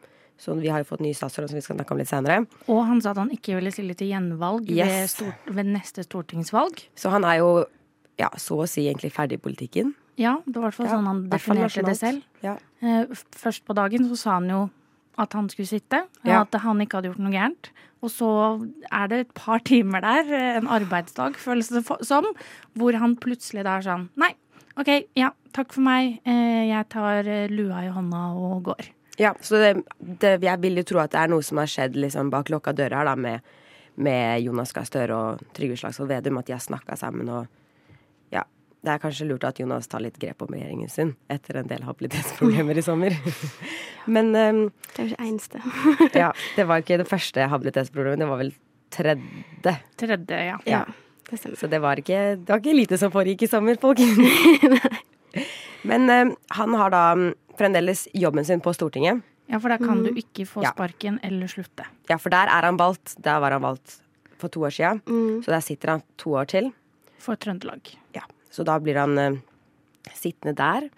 Så 0.40 0.54
vi 0.60 0.68
har 0.68 0.82
jo 0.82 0.88
fått 0.88 1.02
ny 1.04 1.14
statsråd 1.16 1.48
som 1.48 1.56
vi 1.56 1.64
skal 1.64 1.78
snakke 1.78 1.94
om 1.94 2.00
litt 2.00 2.10
senere. 2.10 2.42
Og 2.68 2.82
han 2.88 3.00
sa 3.04 3.14
at 3.14 3.20
han 3.22 3.32
ikke 3.32 3.56
ville 3.56 3.72
stille 3.72 3.96
til 3.96 4.10
gjenvalg 4.12 4.68
Yes. 4.72 5.18
ved, 5.20 5.52
ved 5.56 5.70
neste 5.72 6.04
stortingsvalg. 6.04 6.82
Så 6.96 7.12
han 7.12 7.24
er 7.24 7.40
jo 7.40 7.50
ja, 8.20 8.28
så 8.40 8.62
å 8.64 8.68
si 8.68 8.84
egentlig 8.84 9.12
ferdig 9.12 9.40
i 9.40 9.44
politikken. 9.44 9.94
Ja, 10.20 10.38
det 10.44 10.56
var 10.56 10.66
i 10.66 10.68
hvert 10.70 10.78
fall 10.78 10.92
sånn 10.92 11.08
han 11.08 11.24
definerte 11.32 11.84
det 11.84 11.96
selv. 11.98 12.24
Ja. 12.44 12.56
Eh, 12.82 13.06
Først 13.36 13.64
på 13.64 13.74
dagen 13.74 14.08
så 14.10 14.16
sa 14.16 14.30
han 14.40 14.48
jo 14.50 14.70
at 15.18 15.32
han 15.32 15.48
skulle 15.48 15.66
sitte, 15.68 16.02
Ja. 16.24 16.42
at 16.42 16.52
han 16.60 16.78
ikke 16.80 16.98
hadde 16.98 17.08
gjort 17.12 17.18
noe 17.24 17.32
gærent. 17.32 17.70
Og 18.02 18.10
så 18.12 18.28
er 18.92 19.06
det 19.08 19.18
et 19.20 19.34
par 19.34 19.58
timer 19.70 20.00
der, 20.04 20.28
eh, 20.32 20.56
en 20.58 20.66
arbeidsdag 20.68 21.36
føles 21.40 21.68
det 21.72 21.84
som, 22.04 22.26
hvor 22.76 22.92
han 23.00 23.16
plutselig 23.16 23.64
da 23.64 23.78
er 23.78 23.86
sånn 23.86 24.08
Nei, 24.16 24.34
OK, 24.76 25.06
ja, 25.16 25.30
takk 25.56 25.72
for 25.72 25.80
meg. 25.80 26.20
Eh, 26.26 26.68
Jeg 26.68 26.88
tar 26.92 27.22
lua 27.48 27.84
i 27.86 27.88
hånda 27.94 28.36
og 28.36 28.62
går. 28.64 28.90
Ja, 29.18 29.32
så 29.40 29.56
det, 29.56 29.84
det, 30.20 30.42
jeg 30.44 30.60
vil 30.60 30.76
jo 30.76 30.82
tro 30.84 30.98
at 31.00 31.10
det 31.14 31.20
er 31.22 31.28
noe 31.32 31.40
som 31.42 31.56
har 31.56 31.66
skjedd 31.66 31.96
liksom 31.96 32.28
bak 32.30 32.50
lukka 32.52 32.74
dører 32.76 32.98
her, 32.98 33.04
da, 33.08 33.14
med, 33.16 33.40
med 33.96 34.42
Jonas 34.44 34.72
Gahr 34.76 34.84
Støre 34.84 35.16
og 35.16 35.40
Trygve 35.56 35.78
Slagsvold 35.80 36.10
Vedum, 36.10 36.36
at 36.36 36.46
de 36.50 36.52
har 36.52 36.60
snakka 36.60 36.98
sammen 37.00 37.30
og. 37.32 37.46
Det 38.86 38.92
er 38.94 39.00
kanskje 39.02 39.26
lurt 39.26 39.42
at 39.48 39.58
Jonas 39.58 39.88
tar 39.90 39.98
litt 40.04 40.14
grep 40.22 40.44
om 40.44 40.52
regjeringen 40.54 40.88
sin 40.92 41.08
etter 41.32 41.56
en 41.58 41.66
del 41.66 41.82
habilitetsproblemer 41.82 42.78
i 42.78 42.84
sommer. 42.86 43.16
Men 44.14 44.28
um, 44.38 44.60
Det 44.94 45.00
er 45.02 45.08
jo 45.08 45.16
ikke 45.16 45.26
eneste. 45.26 45.62
ja, 46.22 46.28
det 46.54 46.66
var 46.70 46.84
ikke 46.84 47.00
det 47.02 47.08
første 47.10 47.48
habilitetsproblemet, 47.50 48.22
det 48.22 48.28
var 48.30 48.38
vel 48.44 48.52
tredje. 48.94 49.74
Tredje, 49.98 50.38
ja. 50.52 50.60
Ja. 50.70 50.84
Det 51.26 51.40
stemmer. 51.40 51.58
Så 51.58 51.66
det 51.72 51.80
var 51.82 51.98
ikke, 51.98 52.20
det 52.38 52.46
var 52.54 52.62
ikke 52.62 52.76
lite 52.78 52.98
som 53.02 53.10
foregikk 53.10 53.42
i 53.42 53.50
sommer, 53.50 53.74
folk. 53.82 53.98
Men 55.90 56.06
um, 56.10 56.36
han 56.54 56.74
har 56.78 56.90
da 56.94 57.02
um, 57.18 57.26
fremdeles 57.58 58.06
jobben 58.14 58.46
sin 58.46 58.62
på 58.62 58.72
Stortinget. 58.74 59.22
Ja, 59.50 59.60
for 59.62 59.70
da 59.70 59.78
kan 59.78 60.02
du 60.02 60.10
Mm. 60.10 60.16
ikke 60.22 60.46
få 60.46 60.62
Ja. 60.62 60.70
sparken 60.74 61.18
eller 61.22 61.46
slutte. 61.46 61.84
Ja, 62.08 62.16
for 62.18 62.30
der 62.30 62.46
er 62.50 62.62
han 62.66 62.76
valgt. 62.78 63.14
Der 63.22 63.38
var 63.40 63.50
han 63.54 63.62
valgt 63.62 64.00
for 64.38 64.48
to 64.48 64.60
år 64.66 64.70
siden. 64.74 65.02
Mm. 65.06 65.42
Så 65.42 65.50
der 65.54 65.60
sitter 65.60 65.88
han 65.90 66.02
to 66.18 66.30
år 66.34 66.44
til. 66.46 66.72
For 67.18 67.34
Trøndelag. 67.36 67.80
Så 68.56 68.64
da 68.64 68.78
blir 68.80 68.96
han 68.96 69.18
eh, 69.20 69.36
sittende 70.16 70.56
der. 70.56 70.88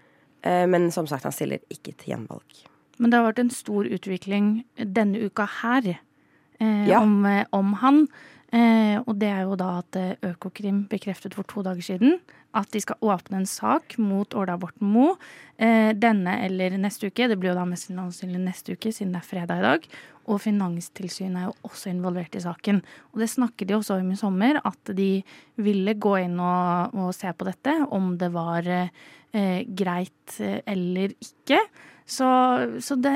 Eh, 0.46 0.64
men 0.70 0.90
som 0.94 1.08
sagt, 1.10 1.26
han 1.26 1.34
stiller 1.34 1.58
ikke 1.74 1.96
til 1.98 2.14
gjenvalg. 2.14 2.64
Men 2.98 3.10
det 3.10 3.18
har 3.18 3.28
vært 3.28 3.42
en 3.44 3.50
stor 3.54 3.86
utvikling 3.90 4.48
denne 4.78 5.20
uka 5.26 5.46
her 5.60 5.92
eh, 5.96 6.86
Ja. 6.88 7.00
om, 7.02 7.24
eh, 7.26 7.44
om 7.54 7.74
han. 7.82 8.04
Eh, 8.50 8.96
og 9.04 9.18
det 9.20 9.28
er 9.28 9.42
jo 9.44 9.56
da 9.60 9.78
at 9.82 9.96
eh, 10.00 10.14
Økokrim 10.30 10.86
bekreftet 10.88 11.34
for 11.36 11.44
to 11.50 11.60
dager 11.66 11.84
siden 11.84 12.14
at 12.56 12.70
de 12.72 12.80
skal 12.80 12.96
åpne 13.04 13.42
en 13.42 13.46
sak 13.46 13.98
mot 14.00 14.32
Ola 14.34 14.54
Borten 14.56 14.88
Moe 14.88 15.18
eh, 15.60 15.92
denne 15.92 16.38
eller 16.46 16.78
neste 16.80 17.10
uke. 17.10 17.26
Det 17.28 17.36
blir 17.38 17.52
jo 17.52 17.58
da 17.58 17.66
mest 17.68 17.90
sannsynlig 17.90 18.40
neste 18.40 18.72
uke, 18.72 18.88
siden 18.94 19.12
det 19.12 19.20
er 19.20 19.28
fredag 19.28 19.60
i 19.60 19.66
dag. 19.66 19.84
Og 20.28 20.40
Finanstilsynet 20.44 21.40
er 21.40 21.46
jo 21.48 21.70
også 21.70 21.90
involvert 21.92 22.36
i 22.36 22.42
saken. 22.44 22.82
Og 23.12 23.22
det 23.22 23.30
snakket 23.32 23.70
de 23.70 23.76
også 23.78 23.98
om 23.98 24.10
i 24.12 24.18
sommer, 24.20 24.60
at 24.60 24.92
de 24.96 25.10
ville 25.56 25.94
gå 25.96 26.16
inn 26.24 26.36
og, 26.40 26.96
og 26.96 27.14
se 27.16 27.32
på 27.32 27.48
dette, 27.48 27.74
om 27.94 28.12
det 28.20 28.28
var 28.34 28.68
eh, 28.68 29.62
greit 29.66 30.40
eh, 30.44 30.60
eller 30.68 31.14
ikke. 31.16 31.62
Så, 32.08 32.28
så 32.84 32.98
det, 33.00 33.14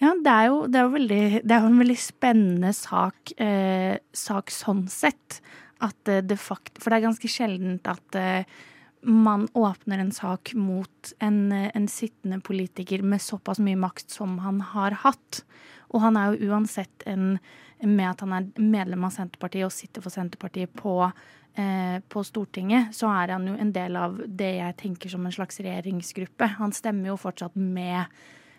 Ja, 0.00 0.14
det 0.16 0.32
er 0.32 0.46
jo, 0.48 0.60
det 0.70 0.80
er 0.80 0.92
veldig, 0.94 1.24
det 1.44 1.56
er 1.56 1.64
en 1.66 1.80
veldig 1.82 1.98
spennende 2.00 2.70
sak, 2.72 3.34
eh, 3.36 3.98
sak 4.16 4.52
sånn 4.54 4.86
sett. 4.88 5.40
At 5.84 6.08
eh, 6.08 6.22
det 6.24 6.40
fakt, 6.40 6.78
for 6.80 6.90
det 6.90 7.00
er 7.00 7.08
ganske 7.08 7.30
sjeldent 7.30 7.88
at 7.90 8.18
eh, 8.18 8.58
man 9.02 9.48
åpner 9.52 9.98
en 9.98 10.12
sak 10.12 10.54
mot 10.54 11.12
en, 11.18 11.52
eh, 11.52 11.70
en 11.74 11.88
sittende 11.88 12.40
politiker 12.40 13.02
med 13.02 13.22
såpass 13.22 13.58
mye 13.58 13.76
makt 13.76 14.10
som 14.10 14.38
han 14.38 14.60
har 14.60 14.90
hatt. 14.90 15.44
Og 15.90 16.00
han 16.00 16.16
er 16.16 16.32
jo 16.32 16.52
uansett 16.52 17.06
en 17.06 17.38
Med 17.82 18.10
at 18.10 18.20
han 18.20 18.32
er 18.36 18.60
medlem 18.60 19.06
av 19.06 19.10
Senterpartiet 19.14 19.64
og 19.64 19.72
sitter 19.72 20.02
for 20.02 20.10
Senterpartiet 20.12 20.68
på, 20.76 21.10
eh, 21.56 21.98
på 22.06 22.20
Stortinget, 22.22 22.92
så 22.92 23.08
er 23.08 23.32
han 23.32 23.46
jo 23.46 23.54
en 23.54 23.72
del 23.72 23.96
av 23.96 24.18
det 24.18 24.58
jeg 24.58 24.76
tenker 24.76 25.08
som 25.08 25.24
en 25.24 25.32
slags 25.32 25.56
regjeringsgruppe. 25.56 26.46
Han 26.58 26.72
stemmer 26.72 27.06
jo 27.06 27.16
fortsatt 27.16 27.56
med 27.56 28.04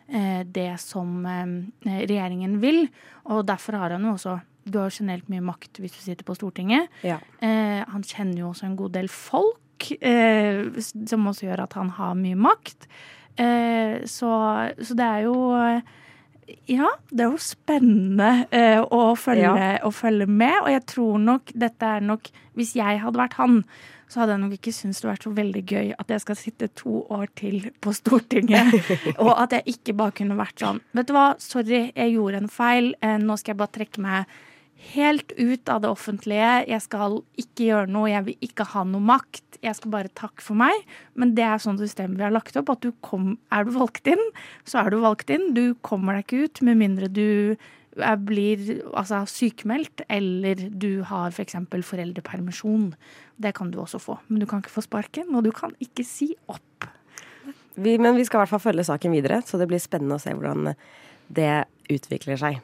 eh, 0.10 0.42
det 0.42 0.80
som 0.80 1.24
eh, 1.24 2.02
regjeringen 2.08 2.60
vil, 2.60 2.90
og 3.26 3.46
derfor 3.46 3.78
har 3.78 3.92
han 3.92 4.10
jo 4.10 4.16
også 4.16 4.40
du 4.64 4.78
har 4.80 4.94
generelt 4.94 5.30
mye 5.32 5.44
makt 5.44 5.82
hvis 5.82 5.96
du 5.96 6.02
sitter 6.04 6.28
på 6.28 6.36
Stortinget. 6.38 6.92
Ja. 7.06 7.20
Eh, 7.42 7.82
han 7.88 8.06
kjenner 8.06 8.44
jo 8.44 8.52
også 8.52 8.68
en 8.68 8.78
god 8.80 8.96
del 8.98 9.10
folk, 9.12 9.60
eh, 10.02 10.68
som 10.82 11.28
også 11.32 11.48
gjør 11.50 11.64
at 11.66 11.74
han 11.80 11.90
har 11.98 12.14
mye 12.20 12.38
makt. 12.40 12.88
Eh, 13.40 14.02
så, 14.12 14.32
så 14.82 14.98
det 15.00 15.08
er 15.08 15.26
jo 15.30 15.36
Ja, 16.68 16.90
det 17.12 17.24
er 17.24 17.30
jo 17.32 17.40
spennende 17.40 18.46
eh, 18.52 18.82
å, 18.84 19.14
følge, 19.16 19.48
Ja. 19.56 19.78
å 19.88 19.92
følge 19.96 20.28
med. 20.28 20.58
Og 20.66 20.70
jeg 20.74 20.86
tror 20.92 21.18
nok 21.24 21.54
dette 21.56 21.94
er 21.98 22.02
nok 22.04 22.28
Hvis 22.60 22.74
jeg 22.76 23.00
hadde 23.00 23.18
vært 23.22 23.38
han, 23.40 23.62
så 24.12 24.20
hadde 24.20 24.34
jeg 24.36 24.42
nok 24.44 24.54
ikke 24.58 24.74
syntes 24.76 25.00
det 25.00 25.08
vært 25.08 25.24
så 25.24 25.32
veldig 25.32 25.62
gøy 25.72 25.94
at 25.96 26.10
jeg 26.12 26.20
skal 26.26 26.36
sitte 26.36 26.68
to 26.76 27.06
år 27.16 27.30
til 27.40 27.70
på 27.80 27.94
Stortinget. 27.96 28.74
og 29.24 29.32
at 29.40 29.56
jeg 29.56 29.78
ikke 29.78 29.96
bare 29.96 30.12
kunne 30.18 30.36
vært 30.36 30.60
sånn 30.60 30.82
Vet 30.92 31.08
du 31.08 31.14
hva, 31.16 31.30
sorry, 31.40 31.86
jeg 31.96 32.18
gjorde 32.18 32.42
en 32.44 32.52
feil. 32.52 32.92
Eh, 33.00 33.16
nå 33.24 33.38
skal 33.40 33.54
jeg 33.56 33.62
bare 33.64 33.76
trekke 33.80 34.04
meg 34.04 34.36
helt 34.92 35.34
ut 35.38 35.70
av 35.70 35.82
det 35.84 35.90
offentlige. 35.92 36.52
Jeg 36.70 36.84
skal 36.84 37.20
ikke 37.40 37.68
gjøre 37.70 37.92
noe, 37.92 38.10
jeg 38.12 38.28
vil 38.28 38.48
ikke 38.48 38.68
ha 38.74 38.84
noe 38.88 39.04
makt. 39.12 39.60
Jeg 39.62 39.78
skal 39.78 39.94
bare 39.94 40.14
takke 40.18 40.44
for 40.44 40.58
meg. 40.58 40.88
Men 41.14 41.36
det 41.38 41.46
er 41.48 41.62
sånn 41.62 41.80
system 41.82 42.18
vi 42.18 42.26
har 42.26 42.34
lagt 42.34 42.58
opp, 42.60 42.72
at 42.74 42.82
du 42.86 42.92
kom, 43.06 43.36
er 43.54 43.68
du 43.68 43.76
valgt 43.76 44.10
inn, 44.10 44.24
så 44.68 44.82
er 44.82 44.94
du 44.94 45.02
valgt 45.04 45.32
inn. 45.34 45.52
Du 45.58 45.76
kommer 45.86 46.18
deg 46.18 46.26
ikke 46.26 46.48
ut 46.48 46.66
med 46.68 46.82
mindre 46.82 47.12
du 47.12 47.56
blir 48.24 48.62
altså, 48.96 49.26
sykemeldt, 49.28 50.06
eller 50.08 50.56
du 50.70 51.04
har 51.10 51.34
f.eks. 51.34 51.58
For 51.70 51.88
foreldrepermisjon. 51.92 52.94
Det 53.42 53.54
kan 53.58 53.72
du 53.72 53.82
også 53.84 54.00
få. 54.00 54.18
Men 54.30 54.42
du 54.42 54.48
kan 54.50 54.64
ikke 54.64 54.78
få 54.78 54.86
sparken, 54.86 55.36
og 55.36 55.44
du 55.44 55.52
kan 55.56 55.76
ikke 55.84 56.06
si 56.08 56.32
opp. 56.48 56.88
Vi, 57.76 57.96
men 57.98 58.18
vi 58.18 58.26
skal 58.28 58.40
i 58.40 58.44
hvert 58.44 58.56
fall 58.56 58.66
følge 58.72 58.88
saken 58.88 59.14
videre, 59.16 59.42
så 59.46 59.60
det 59.60 59.68
blir 59.72 59.82
spennende 59.82 60.18
å 60.18 60.24
se 60.24 60.34
hvordan 60.36 60.74
det 61.32 61.54
utvikler 61.92 62.40
seg. 62.40 62.60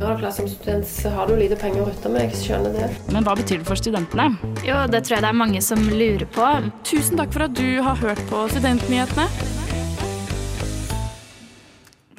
Når 0.00 0.16
du 0.16 0.26
som 0.32 0.48
student 0.48 0.86
så 0.88 1.10
har 1.14 1.28
du 1.28 1.36
lite 1.38 1.58
penger 1.60 1.84
å 1.84 1.88
rutte 1.90 2.10
med, 2.10 2.30
jeg 2.30 2.40
skjønner 2.40 2.72
det. 2.74 2.88
Men 3.12 3.26
hva 3.26 3.36
betyr 3.38 3.60
det 3.60 3.68
for 3.68 3.78
studentene? 3.78 4.30
Jo, 4.66 4.80
det 4.90 5.04
tror 5.04 5.18
jeg 5.18 5.24
det 5.26 5.30
er 5.30 5.38
mange 5.38 5.60
som 5.62 5.82
lurer 5.86 6.26
på. 6.34 6.46
Tusen 6.88 7.20
takk 7.20 7.34
for 7.36 7.46
at 7.46 7.54
du 7.58 7.82
har 7.84 8.00
hørt 8.00 8.22
på 8.30 8.42
Studentnyhetene. 8.50 9.28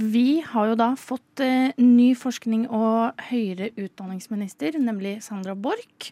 Vi 0.01 0.41
har 0.45 0.71
jo 0.71 0.77
da 0.79 0.91
fått 0.97 1.43
eh, 1.45 1.73
ny 1.77 2.13
forskning 2.17 2.63
og 2.73 3.19
høyere 3.29 3.69
utdanningsminister, 3.75 4.79
nemlig 4.81 5.19
Sandra 5.25 5.53
Borch. 5.53 6.09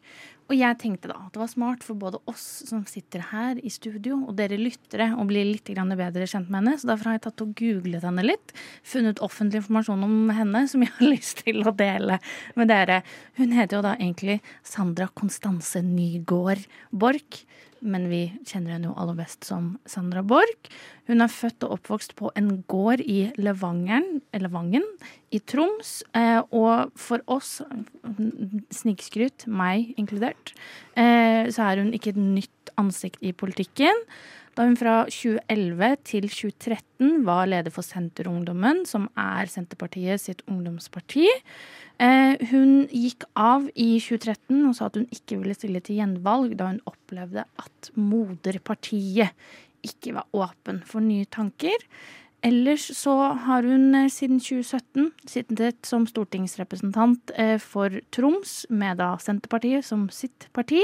Og 0.50 0.58
jeg 0.58 0.80
tenkte 0.82 1.12
da 1.12 1.18
at 1.28 1.36
det 1.36 1.42
var 1.44 1.50
smart 1.52 1.84
for 1.86 2.00
både 2.02 2.18
oss 2.30 2.44
som 2.66 2.82
sitter 2.90 3.22
her 3.30 3.60
i 3.62 3.70
studio, 3.70 4.18
og 4.26 4.34
dere 4.40 4.58
lyttere, 4.58 5.12
å 5.14 5.26
bli 5.30 5.44
litt 5.46 5.70
bedre 5.70 6.26
kjent 6.26 6.50
med 6.50 6.64
henne. 6.64 6.74
Så 6.82 6.90
derfor 6.90 7.12
har 7.12 7.20
jeg 7.20 7.26
tatt 7.28 7.44
og 7.46 7.54
googlet 7.60 8.08
henne 8.08 8.26
litt. 8.26 8.54
Funnet 8.82 9.22
offentlig 9.22 9.62
informasjon 9.62 10.08
om 10.08 10.34
henne 10.34 10.66
som 10.72 10.82
jeg 10.82 10.94
har 10.98 11.12
lyst 11.14 11.44
til 11.46 11.62
å 11.62 11.76
dele 11.78 12.18
med 12.58 12.74
dere. 12.74 13.04
Hun 13.38 13.54
heter 13.54 13.78
jo 13.78 13.86
da 13.86 13.94
egentlig 14.00 14.40
Sandra 14.66 15.12
Konstanse 15.14 15.84
Nygård 15.86 16.66
Borch. 16.90 17.44
Men 17.82 18.08
vi 18.12 18.22
kjenner 18.48 18.76
henne 18.76 18.90
jo 18.90 18.96
aller 19.00 19.18
best 19.18 19.48
som 19.48 19.74
Sandra 19.90 20.24
Borch. 20.26 20.70
Hun 21.10 21.24
er 21.24 21.32
født 21.32 21.66
og 21.66 21.78
oppvokst 21.78 22.16
på 22.20 22.32
en 22.40 22.64
gård 22.70 23.02
i 23.02 23.32
Levangen 23.40 24.86
i 25.32 25.40
Troms. 25.40 25.94
Eh, 26.18 26.42
og 26.52 26.92
for 27.00 27.24
oss, 27.28 27.60
snikskryt, 28.74 29.48
meg 29.48 29.94
inkludert, 29.98 30.54
eh, 30.96 31.50
så 31.50 31.70
er 31.70 31.84
hun 31.84 31.94
ikke 31.96 32.14
et 32.14 32.22
nytt 32.22 32.74
ansikt 32.80 33.24
i 33.26 33.34
politikken. 33.34 34.06
Da 34.60 34.66
hun 34.68 34.76
fra 34.76 35.06
2011 35.08 35.88
til 36.04 36.26
2013 36.28 37.22
var 37.24 37.46
leder 37.48 37.72
for 37.72 37.86
Senterungdommen, 37.88 38.82
som 38.84 39.06
er 39.16 39.48
Senterpartiet 39.48 40.20
sitt 40.20 40.42
ungdomsparti. 40.52 41.30
Eh, 42.04 42.36
hun 42.52 42.74
gikk 42.92 43.24
av 43.40 43.70
i 43.72 43.94
2013 44.04 44.58
og 44.68 44.76
sa 44.76 44.90
at 44.90 45.00
hun 45.00 45.08
ikke 45.16 45.38
ville 45.40 45.56
stille 45.56 45.80
til 45.80 46.02
gjenvalg 46.02 46.58
da 46.60 46.74
hun 46.74 46.82
opplevde 46.92 47.48
at 47.64 47.92
moderpartiet 47.96 49.32
ikke 49.88 50.18
var 50.18 50.28
åpen 50.36 50.84
for 50.84 51.08
nye 51.08 51.30
tanker. 51.32 51.80
Ellers 52.44 52.90
så 53.00 53.16
har 53.48 53.64
hun 53.64 53.96
eh, 53.96 54.12
siden 54.12 54.44
2017 54.44 55.08
sittet 55.24 55.88
som 55.88 56.04
stortingsrepresentant 56.04 57.32
eh, 57.40 57.56
for 57.64 57.96
Troms, 58.12 58.66
med 58.68 59.00
da 59.00 59.14
Senterpartiet 59.24 59.88
som 59.88 60.10
sitt 60.12 60.52
parti. 60.52 60.84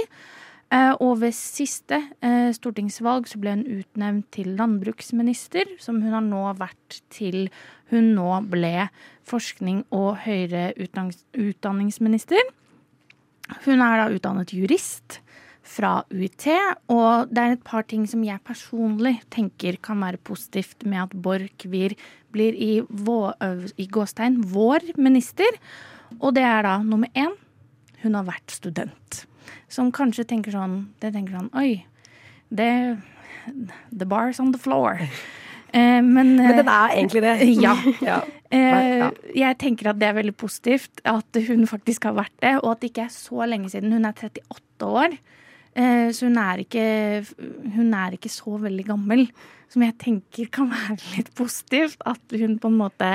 Eh, 0.74 0.94
Og 1.00 1.20
ved 1.22 1.34
siste 1.38 2.00
eh, 2.26 2.50
stortingsvalg 2.56 3.28
så 3.30 3.40
ble 3.42 3.54
hun 3.54 3.66
utnevnt 3.80 4.32
til 4.34 4.56
landbruksminister, 4.58 5.76
som 5.80 6.02
hun 6.02 6.16
har 6.16 6.26
nå 6.26 6.42
vært 6.58 7.02
til 7.14 7.50
hun 7.92 8.16
nå 8.18 8.32
ble 8.50 8.90
forskning- 9.30 9.86
og 9.94 10.24
høyere 10.26 10.74
utdanningsminister. 10.78 12.42
Hun 13.66 13.82
er 13.82 14.02
da 14.02 14.10
utdannet 14.10 14.54
jurist 14.58 15.20
fra 15.66 16.04
UiT, 16.14 16.48
og 16.94 17.30
det 17.34 17.42
er 17.42 17.56
et 17.56 17.64
par 17.66 17.86
ting 17.90 18.06
som 18.10 18.24
jeg 18.26 18.42
personlig 18.46 19.20
tenker 19.34 19.78
kan 19.82 20.02
være 20.02 20.22
positivt 20.22 20.86
med 20.86 21.08
at 21.08 21.14
Borch 21.14 21.66
blir, 21.70 21.96
i, 22.38 22.82
vår, 22.86 23.34
i 23.78 23.88
gåstein 23.90 24.42
vår 24.54 24.92
minister. 24.98 25.58
Og 26.20 26.36
det 26.38 26.46
er 26.46 26.66
da 26.66 26.78
nummer 26.86 27.10
én 27.18 27.34
hun 28.04 28.18
har 28.18 28.28
vært 28.28 28.54
student. 28.54 29.26
Som 29.72 29.92
kanskje 29.96 30.26
tenker 30.30 30.52
sånn 30.56 30.78
Det 31.02 31.14
tenker 31.16 31.38
sånn 31.38 31.52
Oi, 31.58 31.86
det 32.50 32.70
The 33.94 34.06
bar's 34.10 34.40
on 34.42 34.52
the 34.56 34.58
floor. 34.60 34.98
Eh, 35.76 36.02
men, 36.02 36.36
Men 36.40 36.58
den 36.58 36.70
er 36.72 36.96
egentlig 36.96 37.22
det. 37.22 37.36
Ja. 37.66 37.76
Ja. 38.02 38.20
Eh. 38.50 39.04
Jeg 39.36 39.58
tenker 39.62 39.92
at 39.92 40.00
det 40.02 40.08
er 40.10 40.18
veldig 40.18 40.36
positivt 40.40 41.02
at 41.06 41.40
hun 41.48 41.68
faktisk 41.70 42.08
har 42.10 42.16
vært 42.18 42.34
det, 42.42 42.56
og 42.64 42.72
at 42.72 42.82
det 42.82 42.90
ikke 42.90 43.06
er 43.06 43.14
så 43.14 43.46
lenge 43.50 43.70
siden. 43.74 43.94
Hun 43.94 44.08
er 44.08 44.16
38 44.18 44.90
år, 44.90 45.18
eh, 45.76 46.08
så 46.10 46.30
hun 46.30 46.40
er 46.42 46.64
ikke, 46.64 46.88
hun 47.76 47.94
er 47.94 48.18
ikke 48.18 48.32
så 48.34 48.56
veldig 48.66 48.88
gammel. 48.88 49.28
Som 49.70 49.84
jeg 49.86 49.98
tenker 50.02 50.50
kan 50.54 50.72
være 50.74 50.98
litt 51.18 51.34
positivt. 51.38 52.02
At 52.06 52.22
hun 52.34 52.58
på 52.62 52.72
en 52.72 52.82
måte 52.82 53.12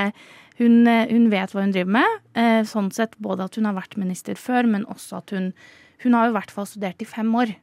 Hun, 0.61 0.83
eh, 0.87 1.09
hun 1.09 1.31
vet 1.33 1.55
hva 1.55 1.63
hun 1.65 1.71
driver 1.73 1.95
med. 1.95 2.17
Eh, 2.37 2.63
Sånn 2.69 2.91
sett 2.93 3.15
både 3.17 3.47
at 3.47 3.55
hun 3.57 3.65
har 3.65 3.79
vært 3.79 3.97
minister 3.97 4.37
før, 4.37 4.67
men 4.69 4.85
også 4.93 5.23
at 5.23 5.33
hun 5.33 5.55
Hun 6.05 6.15
har 6.17 6.29
i 6.31 6.33
hvert 6.33 6.51
fall 6.55 6.67
studert 6.67 7.03
i 7.03 7.09
fem 7.09 7.35
år. 7.35 7.55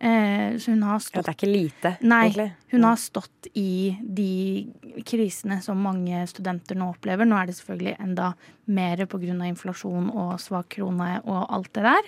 Eh, 0.00 0.56
Så 0.58 0.70
hun 0.70 0.82
har 0.82 0.94
Ja, 0.94 0.98
stått 0.98 1.24
det 1.26 1.28
er 1.28 1.34
ikke 1.34 1.52
lite, 1.52 1.96
Nei, 2.02 2.28
egentlig. 2.28 2.52
hun 2.70 2.82
har 2.84 2.96
stått 2.96 3.48
i 3.56 3.96
de 4.00 4.68
krisene 5.04 5.60
som 5.62 5.76
mange 5.82 6.22
studenter 6.28 6.76
nå 6.76 6.94
opplever. 6.94 7.26
Nå 7.26 7.34
er 7.40 7.46
det 7.46 7.56
selvfølgelig 7.56 7.96
enda 8.00 8.34
mer 8.66 8.96
pga. 9.06 9.48
inflasjon 9.48 10.10
og 10.14 10.38
svak 10.38 10.68
krone 10.68 11.20
og 11.24 11.46
alt 11.50 11.72
det 11.72 11.82
der. 11.82 12.02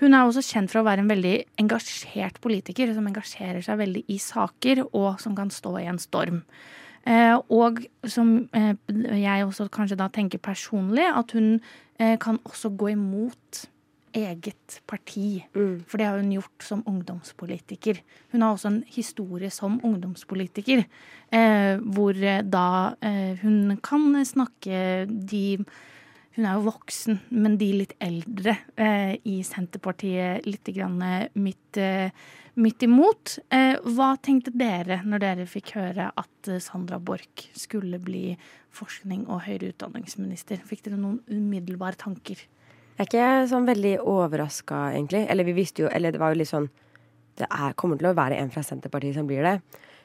Hun 0.00 0.14
er 0.14 0.22
også 0.28 0.44
kjent 0.46 0.70
for 0.70 0.80
å 0.80 0.84
være 0.84 1.00
en 1.00 1.08
veldig 1.08 1.44
engasjert 1.58 2.40
politiker, 2.40 2.94
som 2.94 3.06
engasjerer 3.08 3.64
seg 3.64 3.78
veldig 3.78 4.04
i 4.08 4.18
saker, 4.18 4.84
og 4.94 5.18
som 5.20 5.34
kan 5.34 5.48
stå 5.50 5.80
i 5.82 5.86
en 5.88 5.98
storm. 5.98 6.42
Eh, 7.04 7.34
og 7.50 7.84
som 8.06 8.48
eh, 8.52 8.74
jeg 8.86 9.44
også 9.44 9.68
kanskje 9.70 9.96
da 9.96 10.08
tenker 10.08 10.38
personlig, 10.38 11.02
at 11.02 11.32
hun 11.32 11.60
eh, 11.98 12.16
kan 12.16 12.38
også 12.44 12.70
gå 12.76 12.92
imot 12.92 13.64
eget 14.18 14.78
parti. 14.88 15.44
For 15.52 16.00
det 16.00 16.06
har 16.08 16.18
hun 16.20 16.32
gjort 16.34 16.64
som 16.64 16.82
ungdomspolitiker. 16.88 18.00
Hun 18.32 18.44
har 18.44 18.56
også 18.56 18.72
en 18.72 18.82
historie 18.90 19.50
som 19.54 19.78
ungdomspolitiker, 19.84 20.84
eh, 21.32 21.76
hvor 21.78 22.18
eh, 22.18 22.42
da 22.42 22.94
eh, 23.00 23.38
hun 23.42 23.78
kan 23.82 24.10
snakke 24.24 25.06
de 25.08 25.64
Hun 26.38 26.46
er 26.46 26.54
jo 26.54 26.68
voksen, 26.68 27.16
men 27.34 27.56
de 27.58 27.66
litt 27.74 27.96
eldre 27.98 28.52
eh, 28.78 29.16
i 29.26 29.40
Senterpartiet 29.42 30.44
litt 30.46 30.68
grann 30.70 31.00
eh, 31.02 31.32
midt, 31.34 31.80
eh, 31.82 32.12
midt 32.54 32.84
imot. 32.86 33.40
Eh, 33.50 33.74
hva 33.82 34.12
tenkte 34.22 34.52
dere 34.54 35.00
når 35.02 35.24
dere 35.24 35.48
fikk 35.50 35.72
høre 35.74 36.12
at 36.14 36.50
Sandra 36.62 37.00
Borch 37.02 37.48
skulle 37.58 37.98
bli 37.98 38.36
forskning- 38.70 39.26
og 39.26 39.48
høyere 39.48 39.72
utdanningsminister? 39.72 40.62
Fikk 40.62 40.86
dere 40.86 41.00
noen 41.00 41.18
umiddelbare 41.26 41.98
tanker? 41.98 42.46
Jeg 42.98 43.06
er 43.06 43.10
ikke 43.12 43.48
sånn 43.52 43.66
veldig 43.68 43.92
overraska, 44.02 44.78
egentlig. 44.96 45.24
Eller 45.30 45.46
vi 45.46 45.52
visste 45.54 45.84
jo 45.84 45.88
Eller 45.94 46.10
det 46.12 46.18
var 46.20 46.32
jo 46.34 46.40
litt 46.40 46.50
sånn 46.50 46.68
Det 47.38 47.46
er, 47.46 47.72
kommer 47.78 47.96
til 48.00 48.08
å 48.10 48.14
være 48.18 48.34
en 48.40 48.50
fra 48.50 48.62
Senterpartiet 48.66 49.14
som 49.14 49.26
blir 49.28 49.44
det. 49.46 49.60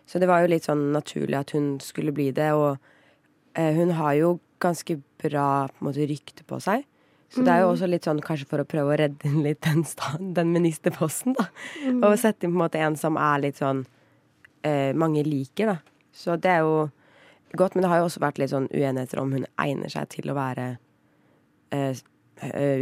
Så 0.06 0.20
det 0.22 0.28
var 0.30 0.44
jo 0.44 0.52
litt 0.52 0.68
sånn 0.68 0.92
naturlig 0.94 1.40
at 1.40 1.54
hun 1.56 1.80
skulle 1.82 2.14
bli 2.14 2.28
det. 2.32 2.52
Og 2.54 2.78
eh, 3.58 3.74
hun 3.74 3.90
har 3.98 4.14
jo 4.20 4.36
ganske 4.62 5.00
bra 5.24 5.68
på 5.72 5.82
en 5.82 5.88
måte, 5.88 6.06
rykte 6.08 6.46
på 6.46 6.60
seg. 6.62 6.86
Så 7.34 7.42
det 7.42 7.50
er 7.50 7.64
jo 7.64 7.72
Mm. 7.72 7.74
også 7.74 7.88
litt 7.90 8.06
sånn 8.06 8.22
kanskje 8.22 8.46
for 8.48 8.62
å 8.62 8.66
prøve 8.70 8.94
å 8.94 8.98
redde 9.00 9.26
inn 9.26 9.42
litt 9.42 9.62
den, 9.66 9.82
stand, 9.84 10.36
den 10.36 10.54
ministerposten, 10.54 11.34
da. 11.34 11.48
Mm. 11.82 12.04
Og 12.04 12.20
sette 12.22 12.46
inn 12.46 12.52
på 12.54 12.60
en 12.62 12.66
måte 12.68 12.78
en 12.86 12.96
som 12.96 13.18
er 13.18 13.40
litt 13.42 13.58
sånn 13.58 13.86
eh, 14.64 14.94
mange 14.94 15.24
liker, 15.26 15.66
da. 15.74 15.78
Så 16.14 16.38
det 16.40 16.52
er 16.52 16.60
jo 16.62 16.92
godt, 17.58 17.74
men 17.74 17.82
det 17.82 17.90
har 17.90 18.04
jo 18.04 18.06
også 18.12 18.22
vært 18.22 18.38
litt 18.38 18.52
sånn 18.54 18.70
uenigheter 18.70 19.18
om 19.20 19.32
hun 19.34 19.48
egner 19.58 19.90
seg 19.90 20.10
til 20.14 20.30
å 20.30 20.36
være 20.38 20.68
eh, 21.72 21.90
eh, 21.90 21.96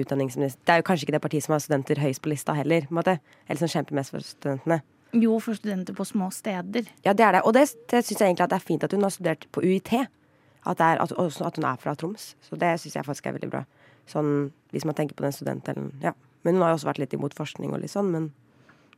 utdanningsminister. 0.02 0.62
Det 0.66 0.74
er 0.74 0.82
jo 0.82 0.88
kanskje 0.88 1.08
ikke 1.08 1.16
det 1.18 1.24
partiet 1.24 1.46
som 1.46 1.56
har 1.56 1.62
studenter 1.64 2.02
høyest 2.02 2.24
på 2.24 2.32
lista 2.32 2.56
heller, 2.58 2.88
på 2.88 2.96
en 2.96 3.00
måte. 3.02 3.18
Eller 3.48 3.62
som 3.62 3.72
kjemper 3.72 3.98
mest 3.98 4.16
for 4.16 4.26
studentene. 4.26 4.82
Jo, 5.12 5.40
for 5.44 5.58
studenter 5.60 5.96
på 5.96 6.06
små 6.08 6.30
steder. 6.32 6.88
Ja, 7.04 7.14
det 7.14 7.26
er 7.26 7.38
det. 7.38 7.44
Og 7.44 7.54
det, 7.54 7.68
det 7.92 8.04
syns 8.06 8.22
jeg 8.22 8.30
egentlig 8.30 8.46
at 8.48 8.54
det 8.54 8.60
er 8.62 8.68
fint 8.68 8.84
at 8.88 8.94
hun 8.96 9.04
har 9.04 9.12
studert 9.12 9.48
på 9.52 9.64
UiT. 9.64 9.94
At, 10.62 10.78
det 10.78 10.86
er, 10.86 11.02
at, 11.04 11.12
også 11.12 11.46
at 11.50 11.58
hun 11.60 11.68
er 11.68 11.80
fra 11.82 11.96
Troms. 11.96 12.36
Så 12.42 12.56
det 12.56 12.80
syns 12.80 12.96
jeg 12.96 13.06
faktisk 13.06 13.28
er 13.28 13.36
veldig 13.36 13.50
bra. 13.52 13.66
Sånn, 14.10 14.52
hvis 14.72 14.86
man 14.88 14.96
tenker 14.96 15.18
på 15.18 15.26
den 15.26 15.36
studentdelen. 15.36 15.92
Ja. 16.04 16.14
Men 16.46 16.56
hun 16.56 16.64
har 16.64 16.72
jo 16.72 16.80
også 16.80 16.90
vært 16.90 17.02
litt 17.04 17.14
imot 17.18 17.36
forskning 17.38 17.74
og 17.74 17.84
litt 17.84 17.94
sånn, 17.94 18.10
men 18.14 18.32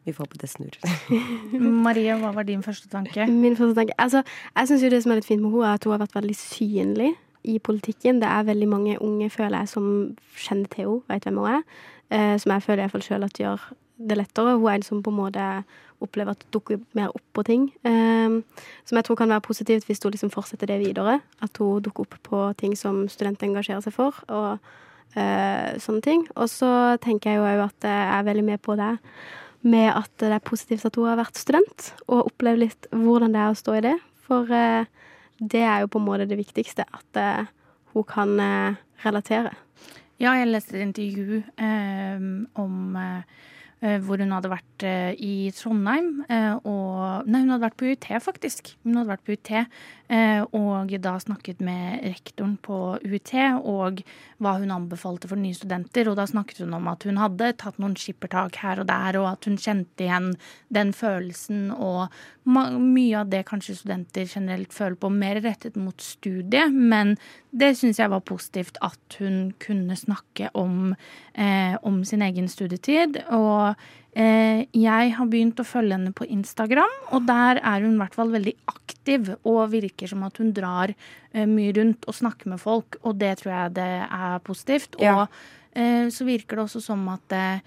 vi 0.03 0.13
får 0.13 0.27
håpe 0.27 0.39
det 0.39 0.49
snur. 0.51 0.77
Marie, 1.87 2.15
hva 2.19 2.33
var 2.35 2.47
din 2.47 2.63
første 2.63 2.89
tanke? 2.91 3.25
Min 3.31 3.55
første 3.55 3.77
tanke 3.79 3.95
Altså, 3.97 4.23
jeg 4.53 4.69
syns 4.69 4.83
jo 4.83 4.91
det 4.91 5.01
som 5.03 5.13
er 5.13 5.21
litt 5.21 5.27
fint 5.27 5.43
med 5.43 5.51
henne, 5.55 5.69
er 5.71 5.79
at 5.79 5.87
hun 5.87 5.95
har 5.95 6.03
vært 6.03 6.17
veldig 6.19 6.37
synlig 6.39 7.13
i 7.43 7.59
politikken. 7.59 8.19
Det 8.21 8.29
er 8.29 8.49
veldig 8.49 8.67
mange 8.69 8.97
unge, 9.01 9.29
føler 9.29 9.63
jeg, 9.63 9.71
som 9.73 9.87
kjenner 10.37 10.69
til 10.71 10.85
henne, 10.85 11.07
vet 11.09 11.27
hvem 11.27 11.39
hun 11.41 11.49
er. 11.57 11.63
Eh, 12.13 12.35
som 12.41 12.53
jeg 12.53 12.65
føler 12.65 12.83
iallfall 12.83 13.05
sjøl 13.05 13.25
at 13.27 13.39
gjør 13.39 13.65
det 13.97 14.19
lettere. 14.19 14.57
Hun 14.57 14.69
er 14.69 14.79
en 14.79 14.85
som 14.85 15.03
på 15.03 15.13
en 15.13 15.19
måte 15.19 15.47
opplever 16.03 16.35
at 16.35 16.41
det 16.43 16.51
dukker 16.51 16.81
mer 16.97 17.13
opp 17.13 17.25
på 17.33 17.45
ting. 17.47 17.67
Eh, 17.87 18.39
som 18.85 18.99
jeg 18.99 19.07
tror 19.07 19.19
kan 19.19 19.31
være 19.31 19.47
positivt 19.47 19.87
hvis 19.87 20.03
hun 20.03 20.15
liksom 20.15 20.33
fortsetter 20.33 20.69
det 20.71 20.81
videre. 20.83 21.19
At 21.41 21.57
hun 21.61 21.83
dukker 21.83 22.07
opp 22.07 22.17
på 22.23 22.45
ting 22.59 22.77
som 22.79 23.05
studenter 23.09 23.47
engasjerer 23.49 23.83
seg 23.85 23.95
for. 23.95 24.23
og 24.27 24.57
eh, 25.15 25.77
sånne 25.81 26.03
ting. 26.03 26.25
Og 26.35 26.49
så 26.51 26.97
tenker 27.03 27.33
jeg 27.33 27.41
jo 27.41 27.65
at 27.67 27.87
jeg 27.87 28.03
er 28.17 28.27
veldig 28.27 28.45
med 28.53 28.61
på 28.63 28.77
det 28.79 28.97
med 29.63 29.89
at 29.93 30.11
det 30.19 30.33
er 30.35 30.43
positivt 30.43 30.85
at 30.85 30.97
hun 30.99 31.07
har 31.07 31.19
vært 31.19 31.39
student, 31.39 31.93
og 32.11 32.27
opplevd 32.27 32.59
litt 32.59 32.87
hvordan 32.91 33.31
det 33.31 33.39
er 33.39 33.53
å 33.53 33.55
stå 33.55 33.77
i 33.77 33.85
det. 33.85 33.93
For 34.27 34.51
eh, 34.51 34.89
det 35.39 35.61
er 35.61 35.83
jo 35.83 35.91
på 35.91 35.99
en 36.01 36.05
måte 36.07 36.27
det 36.29 36.37
viktigste, 36.37 36.85
at 36.93 37.19
eh, 37.19 37.51
hun 37.93 38.05
kan 38.07 38.39
eh, 38.39 38.81
relatere. 39.05 39.53
Ja, 40.21 40.35
jeg 40.37 40.51
leste 40.51 40.77
et 40.77 40.85
intervju 40.85 41.41
eh, 41.57 42.27
om 42.61 42.95
eh, 42.95 43.23
hvor 43.83 44.21
hun 44.21 44.31
hadde 44.31 44.51
vært 44.51 44.85
eh, 44.87 45.11
i 45.19 45.51
Trondheim. 45.55 46.23
eh, 46.31 46.55
og 46.63 47.27
Nei, 47.27 47.41
hun 47.43 47.51
hadde 47.51 47.65
vært 47.65 47.79
på 47.79 47.89
UiT, 47.91 48.07
faktisk. 48.23 48.73
Hun 48.83 48.99
hadde 48.99 49.11
vært 49.11 49.25
på 49.27 49.35
UiT, 49.35 49.51
eh, 50.07 50.43
og 50.55 50.93
da 51.03 51.17
snakket 51.19 51.59
med 51.63 52.03
rektoren 52.05 52.55
på 52.63 52.79
UiT 53.03 53.33
og 53.59 54.03
hva 54.43 54.55
hun 54.59 54.71
anbefalte 54.71 55.27
for 55.27 55.39
nye 55.39 55.55
studenter. 55.57 56.07
Og 56.09 56.17
da 56.19 56.27
snakket 56.29 56.63
hun 56.63 56.75
om 56.77 56.87
at 56.91 57.03
hun 57.07 57.19
hadde 57.19 57.53
tatt 57.59 57.79
noen 57.81 57.97
skippertak 57.99 58.61
her 58.63 58.83
og 58.83 58.87
der, 58.87 59.19
og 59.19 59.33
at 59.33 59.49
hun 59.49 59.59
kjente 59.59 60.07
igjen 60.07 60.33
den 60.73 60.93
følelsen 60.95 61.71
og 61.73 62.07
mye 62.43 63.21
av 63.21 63.29
det 63.31 63.45
kanskje 63.47 63.77
studenter 63.79 64.27
generelt 64.27 64.73
føler 64.75 64.97
på, 64.99 65.11
mer 65.11 65.39
rettet 65.43 65.77
mot 65.79 65.99
studiet. 66.03 66.73
Men 66.73 67.15
det 67.51 67.73
syns 67.79 67.99
jeg 68.01 68.11
var 68.11 68.23
positivt 68.27 68.79
at 68.83 69.19
hun 69.19 69.53
kunne 69.63 69.95
snakke 69.95 70.49
om, 70.57 70.95
eh, 71.35 71.75
om 71.83 72.03
sin 72.03 72.21
egen 72.21 72.47
studietid. 72.47 73.21
Og 73.29 73.69
eh, 73.69 73.72
jeg 74.13 75.13
har 75.17 75.25
begynt 75.25 75.57
å 75.57 75.65
følge 75.65 75.95
henne 75.95 76.11
på 76.13 76.27
Instagram, 76.29 76.91
og 77.17 77.23
der 77.25 77.57
er 77.65 77.81
hun 77.81 77.95
i 77.95 78.01
hvert 78.03 78.13
fall 78.13 78.29
veldig 78.29 78.53
aktiv 78.69 79.31
og 79.41 79.71
virker 79.71 80.11
som 80.11 80.21
at 80.27 80.37
hun 80.37 80.51
drar 80.53 80.93
eh, 80.93 81.47
mye 81.49 81.73
rundt 81.73 82.05
og 82.05 82.17
snakker 82.19 82.51
med 82.53 82.61
folk, 82.61 82.99
og 83.01 83.17
det 83.17 83.39
tror 83.41 83.53
jeg 83.55 83.75
det 83.79 83.91
er 84.05 84.43
positivt. 84.45 84.99
Ja. 85.01 85.15
Og 85.23 85.73
eh, 85.73 86.11
så 86.13 86.27
virker 86.27 86.59
det 86.59 86.67
også 86.67 86.83
som 86.85 87.07
at 87.09 87.33
eh, 87.33 87.57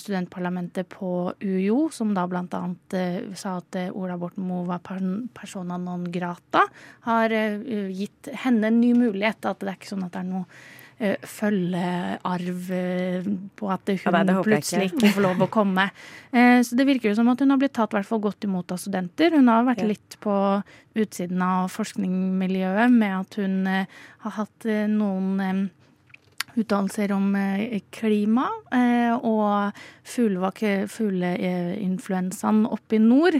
studentparlamentet 0.00 0.88
på 0.88 1.34
UiO, 1.42 1.90
som 1.92 2.14
da 2.16 2.24
annet 2.24 2.96
eh, 2.96 3.20
sa 3.36 3.58
at 3.60 3.76
eh, 3.80 3.92
Ola 3.92 4.16
Borten 4.20 4.46
Moe 4.48 4.64
var 4.68 4.80
persona 4.80 5.76
non 5.76 6.08
grata, 6.12 6.64
har 7.08 7.32
eh, 7.32 7.90
gitt 7.92 8.32
henne 8.44 8.72
en 8.72 8.80
ny 8.80 8.94
mulighet. 8.96 9.44
At 9.44 9.60
det 9.60 9.72
er 9.72 9.78
ikke 9.78 9.92
sånn 9.92 10.06
at 10.08 10.16
det 10.16 10.24
er 10.24 10.32
noe 10.32 10.46
eh, 10.48 10.72
følgearv 10.98 12.18
arv 12.24 12.68
på 13.56 13.70
at 13.72 13.80
hun 13.88 13.98
Ja, 13.98 14.42
plutselig 14.42 14.92
ikke. 14.92 15.10
får 15.14 15.22
lov 15.22 15.36
å 15.42 15.48
komme. 15.50 15.90
Eh, 16.32 16.60
så 16.62 16.76
det 16.78 16.86
virker 16.86 17.08
jo 17.10 17.14
som 17.18 17.28
at 17.28 17.40
hun 17.40 17.50
har 17.50 17.58
blitt 17.58 17.72
tatt 17.74 17.90
hvert 17.90 18.06
fall 18.06 18.20
godt 18.20 18.44
imot 18.44 18.70
av 18.72 18.78
studenter. 18.78 19.30
Hun 19.34 19.48
har 19.48 19.64
vært 19.64 19.80
Ja. 19.82 19.86
litt 19.86 20.16
på 20.20 20.62
utsiden 20.96 21.42
av 21.42 21.68
forskningsmiljøet 21.70 22.90
med 22.92 23.20
at 23.20 23.34
hun 23.34 23.66
eh, 23.66 23.86
har 24.20 24.30
hatt 24.30 24.64
eh, 24.66 24.86
noen 24.86 25.40
eh, 25.40 25.68
uttalelser 26.56 27.10
om 27.12 27.34
eh, 27.34 27.80
klima 27.90 28.46
eh, 28.72 29.10
og 29.18 29.72
fugleinfluensaen 31.34 32.64
oppe 32.70 32.96
i 32.96 33.02
nord. 33.02 33.34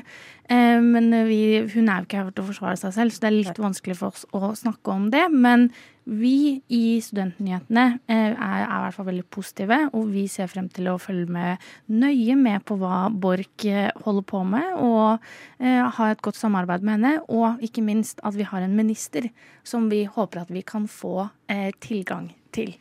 Eh, 0.50 0.80
men 0.82 1.10
vi, 1.28 1.40
hun 1.74 1.88
er 1.88 2.00
jo 2.02 2.08
ikke 2.08 2.20
her 2.22 2.30
til 2.34 2.44
å 2.44 2.48
forsvare 2.50 2.76
seg 2.80 2.92
selv, 2.96 3.14
så 3.14 3.20
det 3.24 3.30
er 3.30 3.38
litt 3.38 3.60
vanskelig 3.62 3.96
for 4.00 4.08
oss 4.14 4.26
å 4.34 4.52
snakke 4.58 4.88
om 4.94 5.10
det. 5.14 5.26
Men 5.32 5.70
vi 6.04 6.60
i 6.68 6.98
Studentnyhetene 7.02 7.84
eh, 8.10 8.32
er, 8.32 8.36
er 8.36 8.66
i 8.66 8.82
hvert 8.84 8.96
fall 8.98 9.08
veldig 9.08 9.26
positive, 9.32 9.78
og 9.96 10.10
vi 10.12 10.26
ser 10.30 10.50
frem 10.52 10.68
til 10.72 10.90
å 10.92 10.98
følge 11.00 11.32
med 11.32 11.64
nøye 11.88 12.36
med 12.38 12.64
på 12.68 12.76
hva 12.80 13.08
Borch 13.08 13.66
eh, 13.68 13.90
holder 14.04 14.28
på 14.28 14.44
med, 14.48 14.70
og 14.84 15.24
eh, 15.64 15.80
ha 15.80 16.10
et 16.12 16.22
godt 16.24 16.40
samarbeid 16.40 16.84
med 16.84 16.98
henne. 16.98 17.16
Og 17.32 17.62
ikke 17.64 17.84
minst 17.84 18.20
at 18.24 18.36
vi 18.36 18.46
har 18.48 18.64
en 18.64 18.76
minister 18.76 19.30
som 19.64 19.88
vi 19.92 20.04
håper 20.04 20.44
at 20.44 20.52
vi 20.54 20.64
kan 20.66 20.88
få 20.90 21.28
eh, 21.48 21.70
tilgang 21.80 22.32
til. 22.54 22.74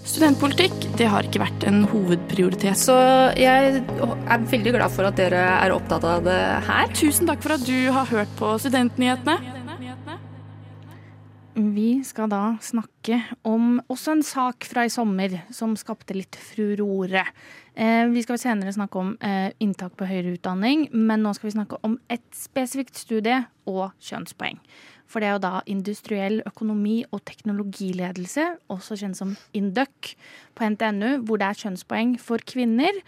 Studentpolitikk 0.00 0.74
det 0.96 1.10
har 1.12 1.26
ikke 1.28 1.42
vært 1.42 1.64
en 1.68 1.82
hovedprioritet. 1.90 2.78
Så 2.80 2.96
jeg 3.36 3.80
er 3.84 4.46
veldig 4.52 4.76
glad 4.78 4.92
for 4.94 5.08
at 5.08 5.18
dere 5.20 5.42
er 5.60 5.74
opptatt 5.74 6.06
av 6.08 6.24
det 6.24 6.40
her. 6.68 6.92
Tusen 6.96 7.28
takk 7.28 7.44
for 7.44 7.56
at 7.56 7.66
du 7.68 7.92
har 7.92 8.08
hørt 8.12 8.32
på 8.40 8.54
Studentnyhetene. 8.64 9.59
Vi 11.60 12.00
skal 12.06 12.30
da 12.32 12.54
snakke 12.64 13.18
om 13.44 13.80
også 13.90 14.14
en 14.14 14.22
sak 14.24 14.64
fra 14.64 14.86
i 14.86 14.92
sommer 14.92 15.34
som 15.52 15.74
skapte 15.76 16.14
litt 16.16 16.38
furore. 16.40 17.26
Eh, 17.74 18.06
vi 18.08 18.22
skal 18.24 18.40
senere 18.40 18.72
snakke 18.72 19.00
om 19.00 19.10
eh, 19.20 19.50
inntak 19.60 19.92
på 19.98 20.08
høyere 20.08 20.38
utdanning, 20.38 20.86
men 20.94 21.20
nå 21.20 21.34
skal 21.36 21.50
vi 21.50 21.56
snakke 21.58 21.80
om 21.84 21.98
et 22.08 22.24
spesifikt 22.36 22.96
studie 22.96 23.42
og 23.68 23.90
kjønnspoeng. 24.00 24.56
For 25.10 25.22
det 25.22 25.30
er 25.30 25.36
jo 25.36 25.42
da 25.42 25.54
industriell 25.70 26.38
økonomi 26.46 27.00
og 27.10 27.24
teknologiledelse, 27.26 28.46
også 28.70 28.98
kjent 29.00 29.18
som 29.18 29.34
INDUC, 29.56 30.14
på 30.54 30.68
NTNU, 30.74 31.24
hvor 31.26 31.40
det 31.40 31.48
er 31.48 31.60
kjønnspoeng 31.64 32.14
for 32.20 32.42
kvinner, 32.46 33.00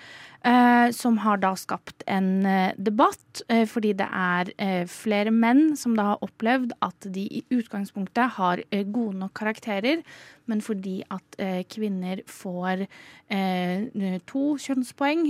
eh, 0.47 0.89
som 0.97 1.19
har 1.23 1.41
da 1.43 1.53
skapt 1.59 2.05
en 2.11 2.47
eh, 2.49 2.75
debatt, 2.79 3.43
eh, 3.53 3.65
fordi 3.69 3.93
det 3.99 4.09
er 4.09 4.53
eh, 4.57 4.85
flere 4.91 5.31
menn 5.35 5.77
som 5.79 5.97
da 5.99 6.13
har 6.13 6.25
opplevd 6.25 6.73
at 6.83 7.09
de 7.15 7.27
i 7.41 7.43
utgangspunktet 7.53 8.39
har 8.39 8.63
eh, 8.71 8.87
gode 8.87 9.19
nok 9.21 9.35
karakterer, 9.39 10.03
men 10.51 10.63
fordi 10.65 10.97
at 11.15 11.37
kvinner 11.71 12.19
får 12.27 12.81
to 14.27 14.41
kjønnspoeng, 14.59 15.23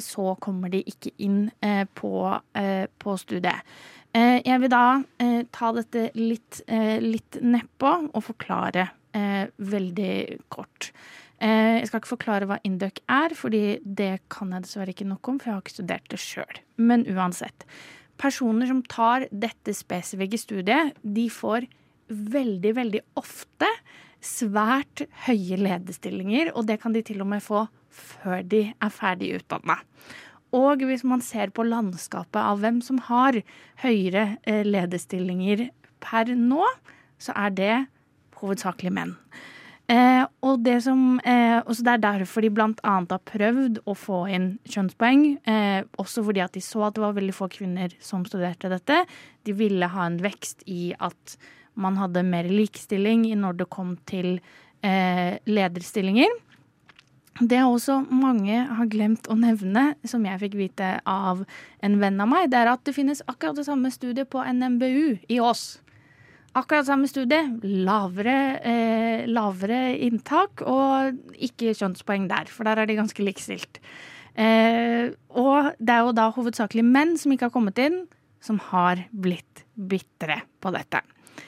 så 0.00 0.36
kommer 0.40 0.70
de 0.70 0.84
ikke 0.86 1.10
inn 1.18 1.48
på, 1.98 2.12
på 3.02 3.16
studiet. 3.18 3.66
Eh, 4.12 4.42
jeg 4.44 4.60
vil 4.60 4.72
da 4.72 4.86
eh, 5.22 5.40
ta 5.54 5.70
dette 5.72 6.10
litt, 6.18 6.60
eh, 6.68 7.00
litt 7.00 7.40
nedpå 7.40 7.94
og 8.12 8.24
forklare 8.32 8.90
veldig 9.12 10.38
kort. 10.48 10.86
Jeg 11.36 11.84
skal 11.84 12.00
ikke 12.00 12.10
forklare 12.14 12.46
hva 12.48 12.56
Induc 12.64 13.02
er, 13.12 13.34
fordi 13.36 13.74
det 13.84 14.22
kan 14.32 14.54
jeg 14.54 14.64
dessverre 14.64 14.94
ikke 14.94 15.04
nok 15.04 15.28
om, 15.28 15.36
for 15.36 15.50
jeg 15.50 15.52
har 15.52 15.60
ikke 15.60 15.74
studert 15.74 16.06
det 16.08 16.20
sjøl. 16.22 16.60
Men 16.80 17.04
uansett. 17.12 17.66
Personer 18.16 18.70
som 18.70 18.80
tar 18.88 19.26
dette 19.28 19.74
spesifikke 19.76 20.40
studiet, 20.40 20.96
de 21.04 21.26
får 21.28 21.68
veldig, 22.08 22.72
veldig 22.80 23.04
ofte 23.20 23.68
svært 24.24 25.04
høye 25.26 25.60
lederstillinger, 25.60 26.54
og 26.56 26.70
det 26.72 26.80
kan 26.80 26.96
de 26.96 27.04
til 27.04 27.20
og 27.20 27.28
med 27.34 27.44
få 27.44 27.66
før 27.92 28.40
de 28.48 28.64
er 28.72 28.96
ferdig 28.96 29.34
utdanna. 29.42 29.76
Og 30.52 30.84
hvis 30.84 31.04
man 31.08 31.22
ser 31.24 31.52
på 31.54 31.64
landskapet 31.64 32.40
av 32.40 32.60
hvem 32.60 32.82
som 32.84 32.98
har 33.08 33.40
høyere 33.82 34.36
eh, 34.44 34.62
lederstillinger 34.68 35.70
per 36.04 36.34
nå, 36.36 36.66
så 37.22 37.34
er 37.38 37.56
det 37.56 37.74
hovedsakelig 38.42 38.92
menn. 38.92 39.16
Eh, 39.90 40.22
og 40.46 40.62
det, 40.64 40.78
som, 40.84 41.18
eh, 41.24 41.58
også 41.60 41.84
det 41.84 41.94
er 41.94 42.04
derfor 42.04 42.44
de 42.44 42.50
bl.a. 42.54 42.68
har 42.84 43.24
prøvd 43.28 43.80
å 43.88 43.94
få 43.98 44.20
inn 44.32 44.46
kjønnspoeng. 44.68 45.24
Eh, 45.48 45.80
også 46.00 46.24
fordi 46.26 46.44
at 46.44 46.54
de 46.54 46.62
så 46.64 46.86
at 46.86 46.96
det 46.96 47.04
var 47.04 47.16
veldig 47.16 47.34
få 47.36 47.48
kvinner 47.52 47.94
som 48.00 48.24
studerte 48.28 48.70
dette. 48.72 49.02
De 49.44 49.56
ville 49.56 49.88
ha 49.88 50.06
en 50.06 50.20
vekst 50.22 50.64
i 50.70 50.94
at 51.00 51.36
man 51.74 51.96
hadde 51.96 52.24
mer 52.28 52.48
likestilling 52.48 53.26
når 53.40 53.62
det 53.62 53.68
kom 53.72 53.96
til 54.08 54.36
eh, 54.84 55.38
lederstillinger. 55.48 56.30
Det 57.40 57.62
også 57.64 58.02
mange 58.12 58.58
har 58.68 58.88
glemt 58.92 59.28
å 59.32 59.36
nevne, 59.40 59.94
som 60.04 60.24
jeg 60.28 60.40
fikk 60.42 60.56
vite 60.58 60.88
av 61.08 61.46
en 61.80 61.94
venn 62.02 62.20
av 62.20 62.28
meg, 62.28 62.50
det 62.52 62.58
er 62.60 62.72
at 62.74 62.82
det 62.84 62.92
finnes 62.96 63.24
akkurat 63.24 63.56
det 63.56 63.64
samme 63.64 63.88
studiet 63.94 64.28
på 64.32 64.42
NMBU 64.44 65.32
i 65.32 65.40
Ås. 65.40 65.80
akkurat 66.52 66.84
samme 66.84 67.08
studie, 67.08 67.40
lavere, 67.64 68.60
eh, 68.60 69.24
lavere 69.24 69.96
inntak 69.96 70.60
og 70.60 71.16
ikke 71.32 71.72
kjønnspoeng 71.72 72.28
der, 72.28 72.44
for 72.44 72.64
der 72.64 72.76
er 72.76 72.84
de 72.84 72.98
ganske 72.98 73.24
likestilt. 73.24 73.80
Eh, 74.36 75.12
og 75.30 75.72
det 75.80 75.88
er 75.88 76.04
jo 76.04 76.12
da 76.12 76.30
hovedsakelig 76.30 76.84
menn 76.84 77.16
som 77.16 77.32
ikke 77.32 77.48
har 77.48 77.54
kommet 77.56 77.78
inn, 77.78 78.06
som 78.38 78.58
har 78.58 79.06
blitt 79.12 79.64
bitre 79.74 80.42
på 80.60 80.72
dette. 80.76 81.00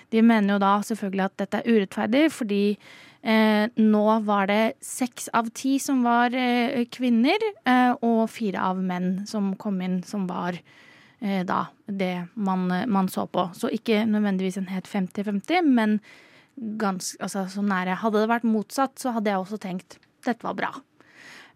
De 0.08 0.22
mener 0.22 0.54
jo 0.54 0.62
da 0.62 0.78
selvfølgelig 0.80 1.24
at 1.24 1.36
dette 1.36 1.60
er 1.60 1.68
urettferdig, 1.68 2.24
fordi 2.32 2.78
eh, 3.24 3.66
nå 3.80 4.04
var 4.28 4.48
det 4.50 4.76
seks 4.84 5.30
av 5.32 5.50
ti 5.56 5.76
som 5.82 6.04
var 6.06 6.34
eh, 6.36 6.84
kvinner, 6.92 7.48
eh, 7.64 7.92
og 8.04 8.28
fire 8.32 8.62
av 8.70 8.82
menn 8.84 9.24
som 9.30 9.54
kom 9.60 9.80
inn 9.84 10.02
som 10.06 10.28
var 10.30 10.58
eh, 11.20 11.42
da 11.48 11.66
det 11.86 12.28
man, 12.34 12.68
man, 12.68 13.08
så 13.08 13.26
på. 13.26 13.48
Så 13.56 13.72
ikke 13.72 14.04
nødvendigvis 14.08 14.60
en 14.60 14.70
helt 14.72 14.88
50-50, 14.88 15.68
men 15.68 15.98
ganske, 16.80 17.18
altså, 17.22 17.46
så 17.50 17.64
nære. 17.64 18.00
Hadde 18.04 18.22
det 18.22 18.30
vært 18.30 18.48
motsatt, 18.48 18.98
så 19.00 19.16
hadde 19.16 19.32
jeg 19.32 19.42
også 19.42 19.60
tenkt 19.62 19.98
dette 20.24 20.46
var 20.46 20.56
bra. 20.56 20.70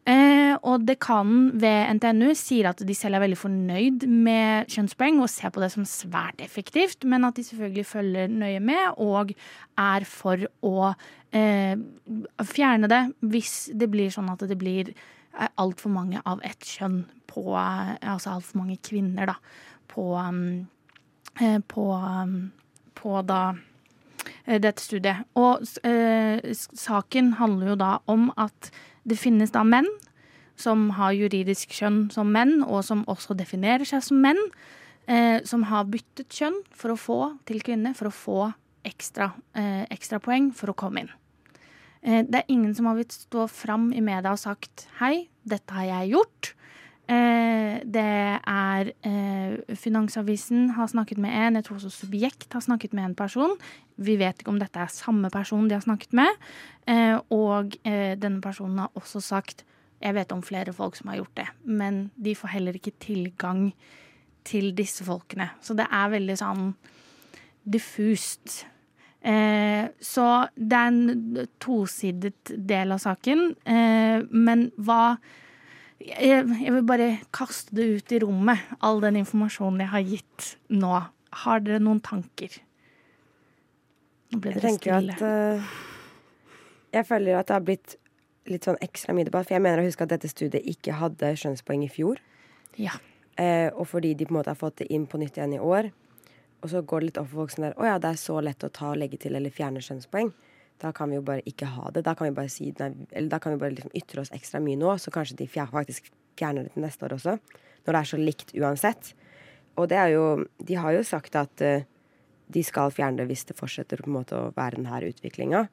Eh, 0.08 0.54
og 0.64 0.87
dekanen 0.88 1.50
ved 1.61 1.98
NTNU 1.98 2.30
sier 2.38 2.70
at 2.70 2.80
de 2.87 2.94
selv 2.96 3.18
er 3.18 3.24
veldig 3.26 3.38
fornøyd 3.38 4.06
med 4.08 4.70
kjønnspoeng 4.72 5.20
og 5.20 5.28
ser 5.28 5.52
på 5.52 5.61
det 5.61 5.68
som 5.74 5.84
svært 5.88 6.40
effektivt, 6.44 7.04
men 7.04 7.26
at 7.28 7.37
de 7.37 7.44
selvfølgelig 7.44 7.87
følger 7.90 8.32
nøye 8.32 8.62
med 8.64 9.02
og 9.04 9.34
er 9.76 10.08
for 10.08 10.46
å 10.64 10.90
eh, 11.37 11.76
fjerne 12.54 12.88
det 12.88 13.02
hvis 13.20 13.68
det 13.76 13.90
blir 13.92 14.14
sånn 14.14 14.32
at 14.32 14.46
det 14.48 14.56
blir 14.61 14.94
eh, 14.94 15.50
altfor 15.61 15.92
mange 15.92 16.24
av 16.24 16.40
ett 16.46 16.64
kjønn 16.64 17.02
på 17.28 17.44
Altså 17.52 18.32
altfor 18.32 18.62
mange 18.62 18.78
kvinner, 18.82 19.28
da, 19.28 19.34
på, 19.92 20.16
um, 20.16 20.68
på, 21.68 21.84
um, 21.92 22.37
på 22.96 23.22
da 23.28 23.42
eh, 24.46 24.56
dette 24.56 24.82
studiet. 24.82 25.26
Og 25.38 25.61
eh, 25.87 26.40
saken 26.56 27.34
handler 27.38 27.74
jo 27.74 27.76
da 27.84 27.90
om 28.08 28.30
at 28.40 28.72
det 29.08 29.18
finnes 29.18 29.52
da 29.54 29.64
menn 29.66 29.88
som 30.58 30.88
har 30.98 31.14
juridisk 31.14 31.72
kjønn 31.76 32.08
som 32.12 32.32
menn, 32.34 32.60
og 32.66 32.82
som 32.86 33.04
også 33.10 33.36
definerer 33.38 33.86
seg 33.86 34.02
som 34.04 34.20
menn, 34.22 34.40
eh, 35.06 35.38
som 35.46 35.64
har 35.70 35.86
byttet 35.90 36.34
kjønn 36.34 36.58
for 36.74 36.94
å 36.94 36.98
få 36.98 37.20
til 37.46 37.62
kvinne, 37.62 37.94
for 37.94 38.10
å 38.10 38.14
få 38.14 38.40
ekstra, 38.88 39.32
eh, 39.54 39.86
ekstra 39.90 40.18
poeng 40.18 40.52
for 40.54 40.72
å 40.72 40.76
komme 40.76 41.04
inn. 41.04 41.10
Eh, 42.02 42.22
det 42.22 42.34
er 42.34 42.48
ingen 42.48 42.74
som 42.74 42.86
har 42.86 42.96
villet 42.96 43.14
stå 43.14 43.48
fram 43.48 43.92
i 43.92 44.00
media 44.00 44.32
og 44.32 44.38
sagt 44.38 44.86
'hei, 44.98 45.28
dette 45.46 45.70
har 45.70 45.84
jeg 45.84 46.12
gjort'. 46.14 46.52
Eh, 47.08 47.78
det 47.88 48.04
er 48.38 48.90
eh, 49.08 49.76
Finansavisen 49.80 50.74
har 50.76 50.90
snakket 50.92 51.20
med 51.22 51.32
en, 51.32 51.56
jeg 51.56 51.64
tror 51.68 51.78
også 51.78 51.92
Subjekt 51.94 52.52
har 52.52 52.64
snakket 52.64 52.92
med 52.96 53.10
en 53.10 53.16
person. 53.16 53.56
Vi 53.96 54.18
vet 54.20 54.42
ikke 54.42 54.52
om 54.52 54.60
dette 54.60 54.82
er 54.82 54.92
samme 54.92 55.30
person 55.32 55.68
de 55.68 55.78
har 55.78 55.86
snakket 55.86 56.12
med. 56.16 56.44
Eh, 56.86 57.16
og 57.34 57.78
denne 57.84 58.42
personen 58.44 58.84
har 58.84 58.94
også 58.98 59.24
sagt 59.24 59.64
jeg 59.98 60.14
vet 60.14 60.30
om 60.30 60.44
flere 60.46 60.70
folk 60.70 60.94
som 60.94 61.08
har 61.10 61.18
gjort 61.18 61.34
det, 61.40 61.46
men 61.66 62.04
de 62.14 62.36
får 62.38 62.52
heller 62.52 62.76
ikke 62.78 62.94
tilgang 63.02 63.72
til 64.46 64.70
disse 64.76 65.02
folkene. 65.04 65.50
Så 65.60 65.74
det 65.74 65.88
er 65.90 66.12
veldig 66.12 66.36
sånn 66.38 66.68
diffust. 67.68 68.62
Eh, 69.20 69.90
så 70.00 70.26
det 70.54 70.78
er 70.78 70.92
en 70.92 71.48
tosidet 71.60 72.52
del 72.70 72.94
av 72.94 73.02
saken. 73.02 73.50
Eh, 73.66 74.22
men 74.30 74.68
hva 74.78 75.18
jeg, 75.98 76.46
jeg, 76.46 76.72
vil 76.72 76.84
bare 76.87 77.11
kaste 77.34 77.74
det 77.76 77.87
ut 77.98 78.14
i 78.14 78.20
rommet, 78.22 78.64
all 78.84 79.00
den 79.02 79.18
informasjonen 79.20 79.82
jeg 79.84 79.92
har 79.94 80.04
gitt 80.06 80.48
nå. 80.70 80.94
Har 81.42 81.62
dere 81.64 81.82
noen 81.82 82.00
tanker? 82.04 82.54
Nå 84.32 84.40
ble 84.44 84.54
dere 84.56 84.74
stille. 84.76 85.16
At, 85.16 85.24
uh, 85.24 86.88
jeg 86.94 87.08
føler 87.08 87.38
at 87.38 87.50
det 87.50 87.56
har 87.56 87.66
blitt 87.66 87.96
litt 88.48 88.64
sånn 88.64 88.80
ekstra 88.84 89.14
mye 89.16 89.28
debatt. 89.28 89.48
For 89.48 89.58
jeg 89.58 89.64
mener 89.64 89.82
å 89.82 89.87
huske 89.88 90.06
at 90.06 90.14
dette 90.14 90.30
studiet 90.30 90.66
ikke 90.70 90.96
hadde 91.00 91.34
skjønnspoeng 91.40 91.84
i 91.84 91.92
fjor. 91.92 92.20
Ja. 92.80 92.96
Uh, 93.38 93.68
og 93.74 93.88
fordi 93.90 94.14
de 94.16 94.26
på 94.28 94.32
en 94.32 94.40
måte 94.40 94.54
har 94.54 94.61
fått 94.61 94.80
det 94.82 94.88
inn 94.94 95.06
på 95.11 95.20
nytt 95.20 95.37
igjen 95.38 95.58
i 95.58 95.62
år. 95.62 95.90
Og 96.62 96.72
så 96.72 96.82
går 96.82 97.00
det 97.00 97.11
litt 97.11 97.20
opp 97.20 97.28
for 97.30 97.44
folk 97.44 97.54
sånn 97.54 97.68
der 97.68 97.76
Å 97.78 97.87
ja, 97.87 97.98
det 98.02 98.11
er 98.11 98.18
så 98.18 98.40
lett 98.42 98.64
å 98.66 98.70
ta 98.74 98.92
og 98.92 98.98
legge 98.98 99.20
til 99.22 99.37
eller 99.38 99.54
fjerne 99.54 99.82
skjønnspoeng. 99.84 100.32
Da 100.78 100.92
kan 100.94 101.10
vi 101.10 101.18
jo 101.18 101.24
bare 101.26 101.42
ikke 101.48 101.66
ha 101.74 101.90
det. 101.90 102.04
Da 102.06 102.14
kan 102.14 102.28
vi 102.28 102.36
bare 102.36 102.50
si 102.52 102.70
nei, 102.78 102.92
kan 103.38 103.54
vi 103.54 103.60
bare 103.60 103.74
liksom 103.74 103.94
ytre 103.98 104.22
oss 104.22 104.32
ekstra 104.34 104.60
mye 104.62 104.78
nå, 104.78 104.94
så 104.98 105.10
kanskje 105.14 105.40
de 105.40 105.48
faktisk 105.50 106.10
fjerner 106.38 106.68
det 106.68 106.74
til 106.76 106.84
neste 106.86 107.04
år 107.06 107.16
også. 107.16 107.38
Når 107.86 107.94
det 107.94 108.00
er 108.00 108.10
så 108.10 108.20
likt 108.20 108.54
uansett. 108.54 109.14
Og 109.78 109.88
det 109.90 109.98
er 109.98 110.12
jo 110.14 110.44
De 110.58 110.74
har 110.74 110.92
jo 110.92 111.02
sagt 111.06 111.34
at 111.38 111.62
uh, 111.62 111.82
de 112.48 112.62
skal 112.64 112.92
fjerne 112.94 113.20
det 113.20 113.28
hvis 113.28 113.44
det 113.48 113.56
fortsetter 113.58 114.02
på 114.02 114.10
en 114.10 114.18
måte 114.20 114.36
å 114.36 114.52
være 114.56 114.78
denne 114.78 115.02
utviklinga. 115.10 115.66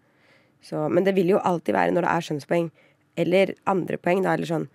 Men 0.71 1.05
det 1.05 1.13
vil 1.15 1.29
jo 1.29 1.39
alltid 1.39 1.75
være 1.75 1.93
når 1.93 2.05
det 2.05 2.11
er 2.11 2.25
skjønnspoeng 2.25 2.71
eller 3.21 3.53
andre 3.69 3.99
poeng. 4.01 4.23
Da, 4.25 4.33
eller 4.33 4.49
sånn, 4.49 4.67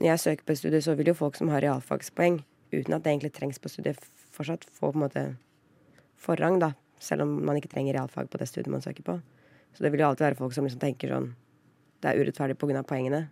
når 0.00 0.10
jeg 0.10 0.22
søker 0.24 0.48
på 0.48 0.56
studiet, 0.58 0.84
så 0.84 0.96
vil 0.98 1.12
jo 1.12 1.16
folk 1.16 1.38
som 1.38 1.52
har 1.52 1.62
realfagspoeng, 1.64 2.42
uten 2.74 2.96
at 2.96 3.04
det 3.04 3.12
egentlig 3.12 3.32
trengs 3.36 3.62
på 3.62 3.70
studiet, 3.72 4.02
fortsatt 4.34 4.66
få 4.66 4.90
på 4.90 4.98
en 4.98 5.04
måte 5.06 5.24
forrang, 6.20 6.58
da. 6.60 6.74
Selv 7.00 7.26
om 7.26 7.38
man 7.46 7.60
ikke 7.60 7.70
trenger 7.72 7.96
realfag 7.96 8.28
på 8.32 8.40
det 8.40 8.50
studiet 8.50 8.72
man 8.72 8.84
søker 8.84 9.06
på. 9.06 9.16
Så 9.76 9.84
det 9.84 9.92
vil 9.92 10.00
jo 10.00 10.08
alltid 10.08 10.24
være 10.24 10.38
folk 10.38 10.54
som 10.56 10.64
liksom 10.64 10.80
tenker 10.80 11.12
sånn 11.12 11.34
Det 12.00 12.10
er 12.10 12.20
urettferdig 12.20 12.56
pga. 12.56 12.82
poengene. 12.82 13.28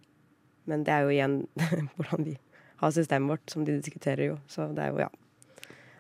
Men 0.69 0.85
det 0.85 0.93
er 0.93 1.05
jo 1.05 1.13
igjen 1.13 1.37
hvordan 1.97 2.25
vi 2.25 2.39
har 2.81 2.91
systemet 2.93 3.31
vårt, 3.31 3.51
som 3.51 3.65
de 3.65 3.79
diskuterer 3.79 4.27
jo. 4.33 4.39
Så 4.49 4.69
det 4.77 4.85
er 4.85 4.93
jo, 4.93 5.01
ja. 5.05 5.11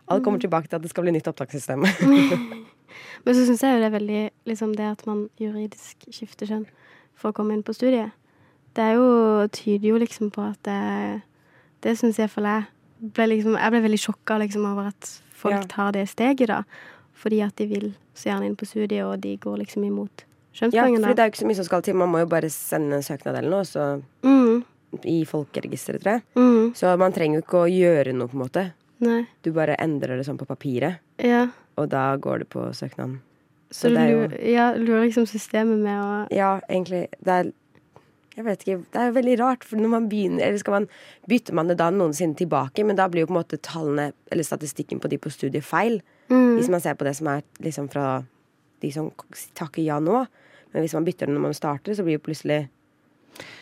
Alt 0.06 0.24
kommer 0.24 0.38
mm. 0.38 0.44
tilbake 0.44 0.68
til 0.68 0.76
at 0.76 0.82
det 0.84 0.90
skal 0.92 1.06
bli 1.06 1.14
nytt 1.16 1.28
opptakssystem. 1.28 1.84
Men 3.24 3.36
så 3.36 3.44
syns 3.46 3.62
jeg 3.64 3.72
jo 3.72 3.80
det 3.80 3.88
er 3.88 3.96
veldig 3.96 4.22
liksom 4.50 4.74
det 4.76 4.88
at 4.90 5.06
man 5.08 5.28
juridisk 5.40 6.04
skifter 6.12 6.50
kjønn 6.50 6.66
for 7.16 7.30
å 7.30 7.36
komme 7.36 7.56
inn 7.56 7.64
på 7.64 7.74
studiet. 7.76 8.12
Det 8.74 8.84
er 8.84 8.98
jo, 8.98 9.46
tyder 9.54 9.92
jo 9.92 10.00
liksom 10.02 10.32
på 10.34 10.42
at 10.42 10.58
det 10.66 11.22
Det 11.84 11.92
syns 11.98 12.16
jeg 12.18 12.30
for 12.32 12.42
jeg 12.42 12.64
ble 13.14 13.26
liksom 13.30 13.54
Jeg 13.54 13.70
ble 13.70 13.82
veldig 13.84 14.00
sjokka 14.02 14.38
liksom 14.42 14.64
over 14.66 14.88
at 14.90 15.10
folk 15.30 15.54
ja. 15.54 15.66
tar 15.68 15.92
det 15.92 16.08
steget, 16.08 16.48
da. 16.48 16.62
Fordi 17.14 17.40
at 17.44 17.56
de 17.56 17.66
vil 17.70 17.90
så 18.14 18.30
gjerne 18.30 18.48
inn 18.48 18.56
på 18.56 18.66
studiet, 18.66 19.04
og 19.04 19.20
de 19.20 19.36
går 19.36 19.60
liksom 19.62 19.84
imot 19.84 20.24
Ja, 20.54 20.86
for 20.86 21.14
det 21.14 21.18
er 21.18 21.28
jo 21.28 21.32
ikke 21.32 21.42
så 21.42 21.48
mye 21.48 21.58
som 21.58 21.66
skal 21.66 21.82
til. 21.82 21.98
Man 21.98 22.12
må 22.12 22.22
jo 22.22 22.30
bare 22.30 22.50
sende 22.52 23.00
en 23.00 23.04
søknad 23.06 23.38
eller 23.40 23.50
noe, 23.50 23.66
så 23.66 23.88
mm. 24.22 24.62
I 25.10 25.18
folkeregisteret, 25.26 26.04
tror 26.04 26.18
jeg. 26.18 26.24
Mm. 26.38 26.72
Så 26.78 26.94
man 27.00 27.14
trenger 27.16 27.40
jo 27.40 27.44
ikke 27.44 27.62
å 27.64 27.70
gjøre 27.70 28.14
noe, 28.14 28.30
på 28.30 28.38
en 28.38 28.44
måte. 28.44 28.64
Nei. 29.04 29.24
Du 29.42 29.50
bare 29.56 29.74
endrer 29.82 30.18
det 30.18 30.26
sånn 30.28 30.38
på 30.38 30.46
papiret, 30.46 31.02
ja. 31.18 31.48
og 31.80 31.90
da 31.92 32.06
går 32.22 32.44
det 32.44 32.48
på 32.54 32.68
søknaden. 32.76 33.18
Så, 33.74 33.88
så 33.88 33.90
du 33.90 33.98
lurer, 33.98 34.38
ja, 34.46 34.68
lurer 34.78 35.08
liksom 35.08 35.26
systemet 35.26 35.80
med 35.82 35.98
å 35.98 36.10
Ja, 36.30 36.56
egentlig. 36.68 37.08
Det 37.18 37.38
er 37.40 37.52
jeg 38.34 38.44
vet 38.44 38.62
ikke, 38.64 38.78
Det 38.90 39.00
er 39.00 39.08
jo 39.08 39.14
veldig 39.14 39.34
rart, 39.38 39.64
for 39.64 39.78
når 39.78 39.90
man 39.92 40.06
begynner 40.10 40.42
Eller 40.42 40.58
skal 40.58 40.74
man 40.74 40.86
bytter 41.30 41.54
man 41.54 41.70
det 41.70 41.78
da 41.78 41.90
noensinne 41.94 42.34
tilbake, 42.34 42.84
men 42.84 42.98
da 42.98 43.06
blir 43.08 43.22
jo 43.22 43.30
på 43.30 43.34
en 43.34 43.40
måte 43.40 43.60
tallene 43.62 44.12
eller 44.30 44.46
statistikken 44.46 45.00
på 45.00 45.08
de 45.08 45.18
på 45.18 45.30
studiet 45.30 45.64
feil. 45.64 46.00
Mm. 46.28 46.56
Hvis 46.58 46.70
man 46.70 46.82
ser 46.82 46.98
på 46.98 47.06
det 47.06 47.14
som 47.16 47.30
er 47.30 47.44
liksom 47.62 47.88
fra 47.92 48.24
de 48.82 48.90
som 48.92 49.10
takker 49.54 49.82
ja 49.82 50.00
nå. 50.02 50.24
Men 50.74 50.84
hvis 50.84 50.94
man 50.96 51.06
bytter 51.06 51.30
det 51.30 51.36
når 51.36 51.46
man 51.48 51.56
starter, 51.56 51.94
så 51.96 52.04
blir 52.06 52.18
jo 52.18 52.24
plutselig 52.26 52.64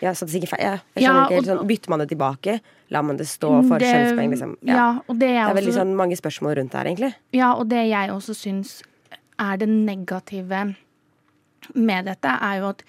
ja, 0.03 0.12
statistikken 0.14 0.51
feil. 0.51 0.62
Ja, 0.64 1.01
ja, 1.01 1.16
helt 1.31 1.48
sånn, 1.48 1.62
Bytter 1.68 1.92
man 1.92 2.03
det 2.03 2.09
tilbake? 2.12 2.59
Lar 2.92 3.05
man 3.07 3.20
det 3.20 3.29
stå 3.31 3.53
for 3.68 3.83
det, 3.83 3.90
kjønnspoeng? 3.92 4.33
Liksom? 4.35 4.57
Ja. 4.68 4.79
ja. 4.79 4.88
og 5.07 5.20
det 5.20 5.31
er, 5.33 5.42
det 5.44 5.53
er 5.53 5.61
veldig 5.61 5.77
sånn 5.79 5.92
mange 5.98 6.18
spørsmål 6.18 6.59
rundt 6.59 6.75
det 6.75 6.81
her, 6.81 6.90
egentlig. 6.90 7.12
Ja, 7.37 7.53
og 7.57 7.68
det 7.72 7.85
jeg 7.88 8.12
også 8.12 8.37
syns 8.37 8.81
er 9.40 9.61
det 9.61 9.68
negative 9.70 10.64
med 11.79 12.11
dette, 12.11 12.33
er 12.33 12.61
jo 12.61 12.72
at 12.72 12.85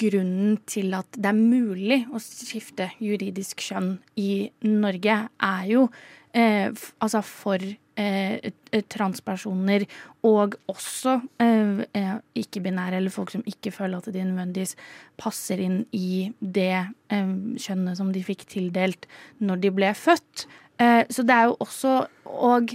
grunnen 0.00 0.56
til 0.66 0.94
at 0.98 1.14
det 1.14 1.30
er 1.30 1.38
mulig 1.38 2.00
å 2.10 2.18
skifte 2.22 2.88
juridisk 3.02 3.62
kjønn 3.62 3.92
i 4.18 4.48
Norge, 4.66 5.20
er 5.28 5.68
jo 5.70 5.84
eh, 6.34 6.72
altså 6.98 7.22
for 7.26 7.62
transpersoner 8.92 9.84
og 10.26 10.56
også 10.70 11.18
eh, 11.42 11.84
eh, 11.96 12.14
ikke-binære 12.38 12.98
eller 12.98 13.12
folk 13.14 13.32
som 13.34 13.44
ikke 13.46 13.72
føler 13.74 14.00
at 14.00 14.10
de 14.14 14.24
nødvendigvis 14.24 14.74
passer 15.20 15.62
inn 15.62 15.80
i 15.94 16.30
det 16.40 16.74
eh, 16.74 17.34
kjønnet 17.58 17.98
som 17.98 18.10
de 18.14 18.24
fikk 18.26 18.46
tildelt 18.50 19.06
når 19.38 19.62
de 19.62 19.72
ble 19.74 19.92
født. 19.98 20.46
Eh, 20.82 21.04
så 21.10 21.24
det 21.26 21.36
er 21.36 21.50
jo 21.50 21.56
også 21.64 21.94
og, 22.48 22.74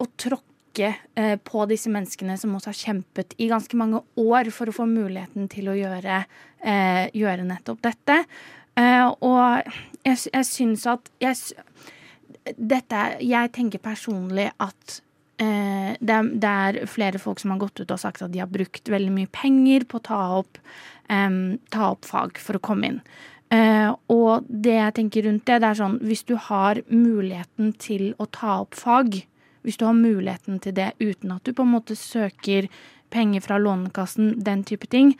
å 0.00 0.08
tråkke 0.20 0.92
eh, 1.18 1.36
på 1.42 1.66
disse 1.70 1.90
menneskene 1.92 2.38
som 2.38 2.54
også 2.54 2.72
har 2.72 2.80
kjempet 2.80 3.34
i 3.38 3.50
ganske 3.50 3.78
mange 3.78 4.02
år 4.20 4.52
for 4.54 4.70
å 4.70 4.76
få 4.76 4.86
muligheten 4.90 5.50
til 5.50 5.70
å 5.70 5.78
gjøre, 5.78 6.24
gjøre 7.16 7.44
nettopp 7.48 7.78
dette. 7.82 8.16
og 9.24 9.70
jeg, 10.04 10.16
jeg 10.28 10.46
syns 10.46 10.84
at 10.88 11.08
jeg, 11.20 11.54
dette 12.56 13.04
Jeg 13.24 13.52
tenker 13.56 13.82
personlig 13.82 14.48
at 14.58 15.00
eh, 15.42 15.96
det, 16.00 16.14
er, 16.14 16.30
det, 16.30 16.52
er, 16.52 16.78
flere 16.90 17.20
folk 17.22 17.42
som 17.42 17.54
har 17.54 17.62
gått 17.62 17.82
ut 17.82 17.90
og 17.90 18.00
sagt 18.02 18.22
at 18.22 18.32
de 18.32 18.42
har 18.42 18.50
brukt 18.50 18.88
veldig 18.88 19.12
mye 19.14 19.32
penger 19.32 19.86
på 19.88 20.00
å 20.00 20.06
ta 20.10 20.20
opp, 20.40 20.60
eh, 21.10 21.40
ta 21.70 21.90
opp 21.90 22.08
fag 22.08 22.40
for 22.40 22.58
å 22.58 22.64
komme 22.70 22.92
inn. 22.92 23.02
Eh, 23.50 23.90
og 24.14 24.46
det 24.46 24.76
jeg 24.76 24.96
tenker 25.00 25.26
rundt 25.26 25.48
det, 25.48 25.58
det 25.62 25.72
er 25.72 25.80
sånn 25.80 25.98
hvis 26.06 26.22
du 26.28 26.36
har 26.38 26.78
muligheten 26.86 27.72
til 27.82 28.12
å 28.22 28.28
ta 28.30 28.60
opp 28.62 28.78
fag 28.78 29.24
hvis 29.66 29.76
du 29.80 29.84
har 29.88 29.96
muligheten 29.96 30.60
til 30.62 30.74
det 30.76 30.92
uten 31.00 31.34
at 31.34 31.44
du 31.44 31.52
på 31.52 31.66
en 31.66 31.74
måte 31.74 31.96
søker 31.98 32.68
penger 33.10 33.42
fra 33.44 33.58
Lånekassen, 33.58 34.36
den 34.44 34.62
type 34.64 34.86
ting, 34.90 35.16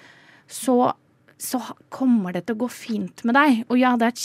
så, 0.46 0.92
så 1.38 1.60
kommer 1.92 2.32
det 2.32 2.46
til 2.46 2.56
å 2.56 2.62
gå 2.64 2.70
fint 2.72 3.24
med 3.26 3.36
deg. 3.36 3.64
Og 3.68 3.80
ja, 3.80 3.96
det 3.98 4.06
er 4.06 4.14
et 4.14 4.22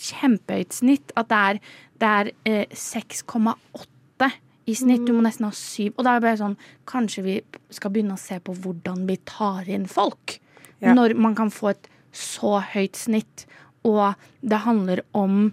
kjempehøyt, 0.00 0.76
snitt. 0.76 1.12
At 1.18 1.30
det 1.30 1.42
er, 1.50 1.60
er 2.06 2.30
eh, 2.48 2.76
6,8 2.76 4.30
i 4.66 4.74
snitt. 4.74 5.06
Du 5.06 5.14
må 5.16 5.24
nesten 5.24 5.48
ha 5.48 5.52
7. 5.54 5.92
Og 5.94 6.02
da 6.02 6.14
er 6.14 6.20
det 6.20 6.26
bare 6.28 6.40
sånn 6.40 6.56
Kanskje 6.88 7.26
vi 7.26 7.36
skal 7.74 7.92
begynne 7.94 8.16
å 8.16 8.20
se 8.20 8.38
på 8.42 8.54
hvordan 8.64 9.04
vi 9.08 9.18
tar 9.28 9.68
inn 9.70 9.86
folk. 9.90 10.38
Ja. 10.82 10.94
Når 10.96 11.16
man 11.18 11.36
kan 11.38 11.52
få 11.54 11.72
et 11.72 11.90
så 12.16 12.58
høyt 12.74 12.98
snitt. 12.98 13.46
Og 13.86 14.16
det 14.40 14.64
handler 14.66 15.04
om 15.16 15.52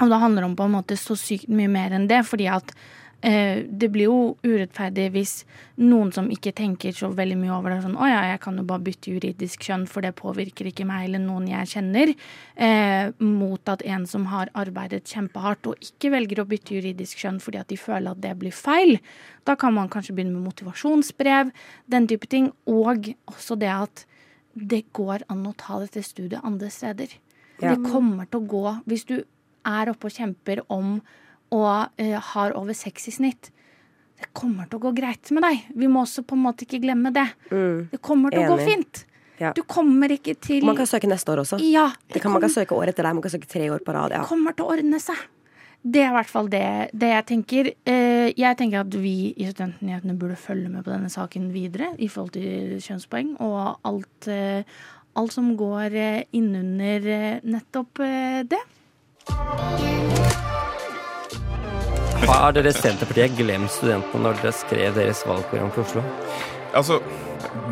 Og 0.00 0.08
det 0.08 0.22
handler 0.22 0.46
om 0.46 0.56
på 0.56 0.64
en 0.64 0.72
måte 0.78 0.96
så 0.96 1.12
sykt 1.18 1.50
mye 1.52 1.68
mer 1.68 1.92
enn 1.96 2.08
det. 2.10 2.22
Fordi 2.26 2.48
at 2.50 2.74
det 3.20 3.88
blir 3.92 4.06
jo 4.06 4.18
urettferdig 4.40 5.10
hvis 5.12 5.32
noen 5.76 6.08
som 6.14 6.30
ikke 6.32 6.54
tenker 6.56 6.94
så 6.96 7.10
veldig 7.12 7.36
mye 7.36 7.52
over 7.52 7.74
det, 7.74 7.82
sånn 7.84 7.98
å 8.00 8.08
ja, 8.08 8.22
jeg 8.30 8.40
kan 8.40 8.56
jo 8.56 8.64
bare 8.68 8.84
bytte 8.86 9.12
juridisk 9.12 9.66
kjønn, 9.66 9.84
for 9.90 10.04
det 10.04 10.14
påvirker 10.16 10.70
ikke 10.70 10.86
meg 10.88 11.08
eller 11.08 11.20
noen 11.20 11.50
jeg 11.50 11.68
kjenner, 11.74 12.14
eh, 12.56 13.12
mot 13.20 13.72
at 13.72 13.84
en 13.84 14.06
som 14.08 14.24
har 14.32 14.52
arbeidet 14.56 15.04
kjempehardt 15.04 15.68
og 15.68 15.84
ikke 15.84 16.12
velger 16.16 16.40
å 16.40 16.48
bytte 16.48 16.78
juridisk 16.78 17.20
kjønn 17.20 17.40
fordi 17.44 17.60
at 17.60 17.68
de 17.68 17.80
føler 17.80 18.14
at 18.14 18.22
det 18.24 18.32
blir 18.40 18.56
feil. 18.56 18.96
Da 19.44 19.56
kan 19.60 19.74
man 19.76 19.90
kanskje 19.92 20.14
begynne 20.16 20.36
med 20.36 20.48
motivasjonsbrev, 20.48 21.52
den 21.90 22.08
type 22.08 22.28
ting. 22.30 22.50
Og 22.70 23.12
også 23.30 23.58
det 23.60 23.72
at 23.72 24.04
det 24.54 24.86
går 24.96 25.26
an 25.30 25.46
å 25.48 25.56
ta 25.58 25.78
dette 25.82 26.02
studiet 26.04 26.44
andre 26.44 26.70
steder. 26.72 27.12
Ja. 27.60 27.74
Det 27.74 27.90
kommer 27.92 28.24
til 28.24 28.40
å 28.40 28.48
gå 28.48 28.62
Hvis 28.88 29.04
du 29.04 29.18
er 29.20 29.90
oppe 29.92 30.08
og 30.08 30.14
kjemper 30.16 30.62
om 30.72 31.00
og 31.50 32.00
eh, 32.00 32.16
har 32.32 32.56
over 32.58 32.76
seks 32.76 33.10
i 33.10 33.14
snitt, 33.14 33.50
det 34.20 34.28
kommer 34.36 34.68
til 34.68 34.80
å 34.80 34.84
gå 34.88 34.92
greit 34.96 35.30
med 35.32 35.44
deg. 35.46 35.62
Vi 35.80 35.88
må 35.88 36.02
også 36.04 36.24
på 36.28 36.36
en 36.36 36.44
måte 36.44 36.66
ikke 36.66 36.82
glemme 36.82 37.12
det. 37.14 37.24
Det 37.48 38.00
kommer 38.04 38.34
til 38.34 38.44
å 38.44 38.56
gå 38.56 38.66
fint. 38.68 39.06
Ja. 39.40 39.54
Du 39.56 39.62
kommer 39.64 40.12
ikke 40.12 40.34
til 40.36 40.64
Man 40.68 40.76
kan 40.76 40.88
søke 40.88 41.08
neste 41.08 41.32
år 41.32 41.40
også. 41.46 41.56
Ja, 41.64 41.88
det 42.12 42.20
kan, 42.20 42.32
man 42.34 42.42
kan 42.44 42.52
søke 42.52 42.76
år 42.76 42.92
etter 42.92 43.06
deg. 43.06 43.16
Man 43.16 43.24
kan 43.24 43.32
søke 43.32 43.48
tre 43.48 43.70
år 43.72 43.80
på 43.84 43.94
rad. 43.96 44.12
Ja. 44.12 44.24
kommer 44.28 44.52
til 44.56 44.66
å 44.66 44.74
ordne 44.76 45.00
seg. 45.00 45.16
Det 45.80 46.02
er 46.02 46.10
i 46.10 46.16
hvert 46.18 46.28
fall 46.28 46.50
det, 46.52 46.66
det 46.92 47.08
jeg 47.08 47.26
tenker. 47.30 47.70
Eh, 47.88 48.28
jeg 48.36 48.58
tenker 48.60 48.82
at 48.82 48.96
vi 49.00 49.32
i 49.32 49.48
Studentnyhetene 49.48 50.18
burde 50.20 50.36
følge 50.36 50.68
med 50.68 50.84
på 50.84 50.92
denne 50.92 51.08
saken 51.08 51.48
videre 51.54 51.94
i 51.96 52.10
forhold 52.12 52.34
til 52.36 52.76
kjønnspoeng 52.84 53.38
og 53.40 53.80
alt, 53.88 54.28
eh, 54.28 54.60
alt 55.16 55.32
som 55.32 55.54
går 55.56 55.96
innunder 56.36 57.40
nettopp 57.48 58.04
det. 58.52 58.60
Har 62.28 62.52
dere 62.52 62.72
Senterpartiet 62.74 63.32
glemt 63.38 63.72
studentene 63.72 64.24
når 64.26 64.40
dere 64.42 64.52
skrev 64.52 64.96
deres 64.96 65.22
valgprogram 65.28 65.70
for 65.72 65.86
Oslo? 65.86 66.02
Altså, 66.76 66.98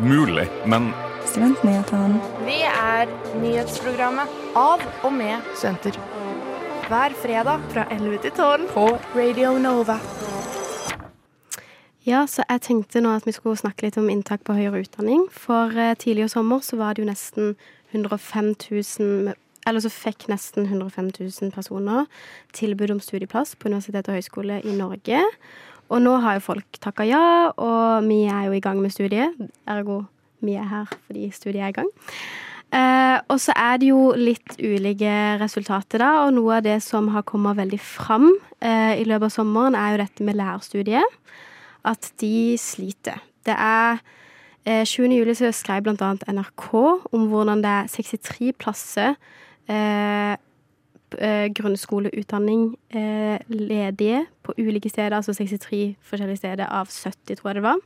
mulig, 0.01 0.47
men 0.65 0.89
Studentnyhetene. 1.29 2.17
Vi 2.47 2.57
er 2.65 3.11
nyhetsprogrammet 3.37 4.31
av 4.57 4.81
og 5.05 5.13
med 5.13 5.45
studenter. 5.53 5.99
Hver 6.89 7.13
fredag 7.21 7.67
fra 7.69 7.85
11 7.93 8.23
til 8.23 8.33
12 8.33 8.65
på 8.73 8.85
Radio 9.13 9.51
Nova. 9.61 9.99
Ja, 12.07 12.23
så 12.25 12.41
jeg 12.49 12.63
tenkte 12.65 13.03
nå 13.05 13.11
at 13.13 13.27
vi 13.27 13.35
skulle 13.35 13.59
snakke 13.59 13.85
litt 13.85 13.99
om 14.01 14.09
inntak 14.09 14.41
på 14.47 14.55
høyere 14.57 14.81
utdanning. 14.81 15.27
For 15.29 15.69
eh, 15.77 15.93
tidligere 15.93 16.31
i 16.31 16.33
sommer 16.33 16.63
så 16.65 16.79
var 16.79 16.97
det 16.97 17.03
jo 17.03 17.11
nesten 17.11 17.53
105 17.93 18.55
000 18.71 19.35
Eller 19.69 19.83
så 19.85 19.91
fikk 19.93 20.27
nesten 20.31 20.65
105 20.67 21.11
000 21.19 21.53
personer 21.53 22.09
tilbud 22.57 22.95
om 22.95 23.01
studieplass 23.03 23.55
på 23.55 23.69
universitet 23.69 24.09
og 24.09 24.17
høyskole 24.17 24.61
i 24.65 24.75
Norge. 24.75 25.23
Og 25.89 26.03
nå 26.03 26.17
har 26.21 26.37
jo 26.37 26.47
folk 26.51 26.81
takka 26.81 27.05
ja, 27.07 27.23
og 27.57 28.05
vi 28.05 28.23
er 28.29 28.49
jo 28.49 28.57
i 28.57 28.61
gang 28.63 28.81
med 28.81 28.93
studiet. 28.93 29.37
Ergo 29.69 30.03
vi 30.45 30.55
er 30.55 30.67
her 30.69 30.91
fordi 31.07 31.29
studiet 31.35 31.63
er 31.63 31.73
i 31.73 31.77
gang. 31.81 31.89
Eh, 32.69 33.17
og 33.33 33.39
så 33.41 33.53
er 33.57 33.79
det 33.81 33.89
jo 33.89 34.11
litt 34.13 34.59
ulike 34.61 35.13
resultater, 35.41 36.03
da. 36.03 36.11
Og 36.27 36.35
noe 36.37 36.59
av 36.59 36.67
det 36.67 36.77
som 36.85 37.09
har 37.15 37.25
kommet 37.27 37.57
veldig 37.57 37.79
fram 37.81 38.29
eh, 38.61 38.99
i 39.01 39.07
løpet 39.09 39.31
av 39.31 39.33
sommeren, 39.39 39.77
er 39.77 39.95
jo 39.95 40.03
dette 40.03 40.27
med 40.27 40.37
lærerstudiet. 40.37 41.17
At 41.89 42.11
de 42.21 42.53
sliter. 42.61 43.23
Det 43.47 43.55
er 43.55 43.97
eh, 44.65 44.85
20. 44.85 45.17
juli 45.17 45.35
så 45.37 45.49
skrev 45.55 45.89
annet 45.89 46.27
NRK 46.29 46.69
om 46.77 47.27
hvordan 47.31 47.65
det 47.65 47.73
er 47.73 47.93
63 47.97 48.53
plasser 48.61 49.17
eh, 49.69 50.35
eh, 51.17 51.47
grunnskoleutdanning 51.55 52.77
eh, 52.89 53.39
ledige 53.49 54.25
på 54.43 54.53
ulike 54.57 54.89
steder, 54.89 55.15
altså 55.17 55.33
63 55.33 55.95
forskjellige 56.01 56.41
steder 56.41 56.65
av 56.65 56.89
70, 56.89 57.35
tror 57.35 57.49
jeg 57.49 57.55
det 57.55 57.63
var. 57.63 57.79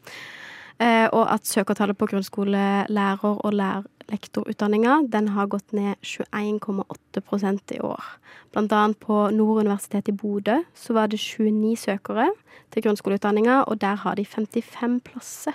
Eh, 0.82 1.08
og 1.14 1.34
at 1.34 1.48
søkertallet 1.48 1.98
på 1.98 2.08
grunnskolelærer- 2.10 3.40
og 3.46 3.54
lærlektorutdanninga 3.54 5.04
den 5.12 5.28
har 5.28 5.48
gått 5.48 5.74
ned 5.74 5.96
21,8% 6.02 7.76
i 7.76 7.80
år. 7.80 8.04
Blant 8.52 8.72
annet 8.72 9.00
på 9.00 9.30
Nord 9.32 9.66
universitet 9.66 10.10
i 10.10 10.12
Bodø 10.12 10.64
så 10.76 10.94
var 10.94 11.08
det 11.08 11.20
29 11.20 11.78
søkere 11.78 12.32
til 12.72 12.84
grunnskoleutdanninga, 12.84 13.64
og 13.68 13.82
der 13.82 13.96
har 13.96 14.16
de 14.16 14.26
55 14.26 15.00
plasser. 15.06 15.54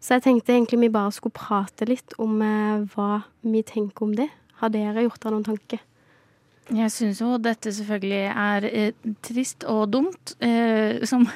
Så 0.00 0.14
jeg 0.14 0.22
tenkte 0.22 0.52
egentlig 0.52 0.80
vi 0.80 0.88
bare 0.88 1.12
skulle 1.12 1.36
prate 1.36 1.84
litt 1.84 2.14
om 2.18 2.40
eh, 2.42 2.86
hva 2.94 3.22
vi 3.42 3.62
tenker 3.62 4.02
om 4.06 4.14
det. 4.16 4.30
Har 4.60 4.72
dere 4.72 5.06
gjort 5.06 5.22
dere 5.22 5.34
noen 5.36 5.46
tanker? 5.46 5.82
Jeg 6.70 6.92
syns 6.94 7.20
jo 7.22 7.34
dette 7.42 7.72
selvfølgelig 7.74 8.22
er 8.30 8.66
eh, 8.68 9.08
trist 9.26 9.66
og 9.66 9.88
dumt. 9.90 10.36
Eh, 10.38 11.02
som 11.08 11.26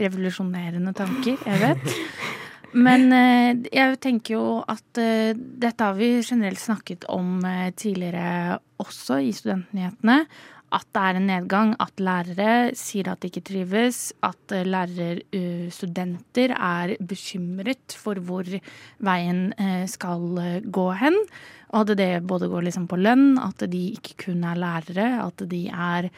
revolusjonerende 0.00 0.92
tanker, 0.96 1.40
jeg 1.46 1.60
vet. 1.62 1.96
Men 2.76 3.08
eh, 3.14 3.56
jeg 3.74 3.98
tenker 4.02 4.36
jo 4.36 4.44
at 4.70 5.00
eh, 5.00 5.32
dette 5.34 5.86
har 5.86 5.96
vi 5.98 6.20
generelt 6.22 6.60
snakket 6.60 7.06
om 7.10 7.40
eh, 7.46 7.70
tidligere 7.74 8.60
også 8.80 9.18
i 9.26 9.32
studentnyhetene. 9.34 10.22
At 10.70 10.86
det 10.94 11.02
er 11.02 11.16
en 11.18 11.26
nedgang, 11.26 11.72
at 11.82 11.98
lærere 11.98 12.74
sier 12.78 13.08
at 13.10 13.22
de 13.22 13.30
ikke 13.30 13.42
trives. 13.48 14.12
At 14.22 14.54
eh, 14.54 14.66
lærerstudenter 14.66 16.54
er 16.54 16.94
bekymret 17.02 17.96
for 17.98 18.20
hvor 18.22 18.46
veien 19.02 19.48
eh, 19.58 19.86
skal 19.90 20.38
eh, 20.38 20.60
gå 20.62 20.86
hen. 21.00 21.18
Og 21.74 21.82
at 21.82 21.96
det 21.98 22.10
både 22.26 22.50
går 22.50 22.68
liksom 22.68 22.86
på 22.90 22.98
lønn, 22.98 23.34
at 23.42 23.66
de 23.70 23.82
ikke 23.96 24.14
kun 24.26 24.46
er 24.46 24.58
lærere, 24.58 25.10
at 25.26 25.42
de 25.50 25.64
er 25.70 26.10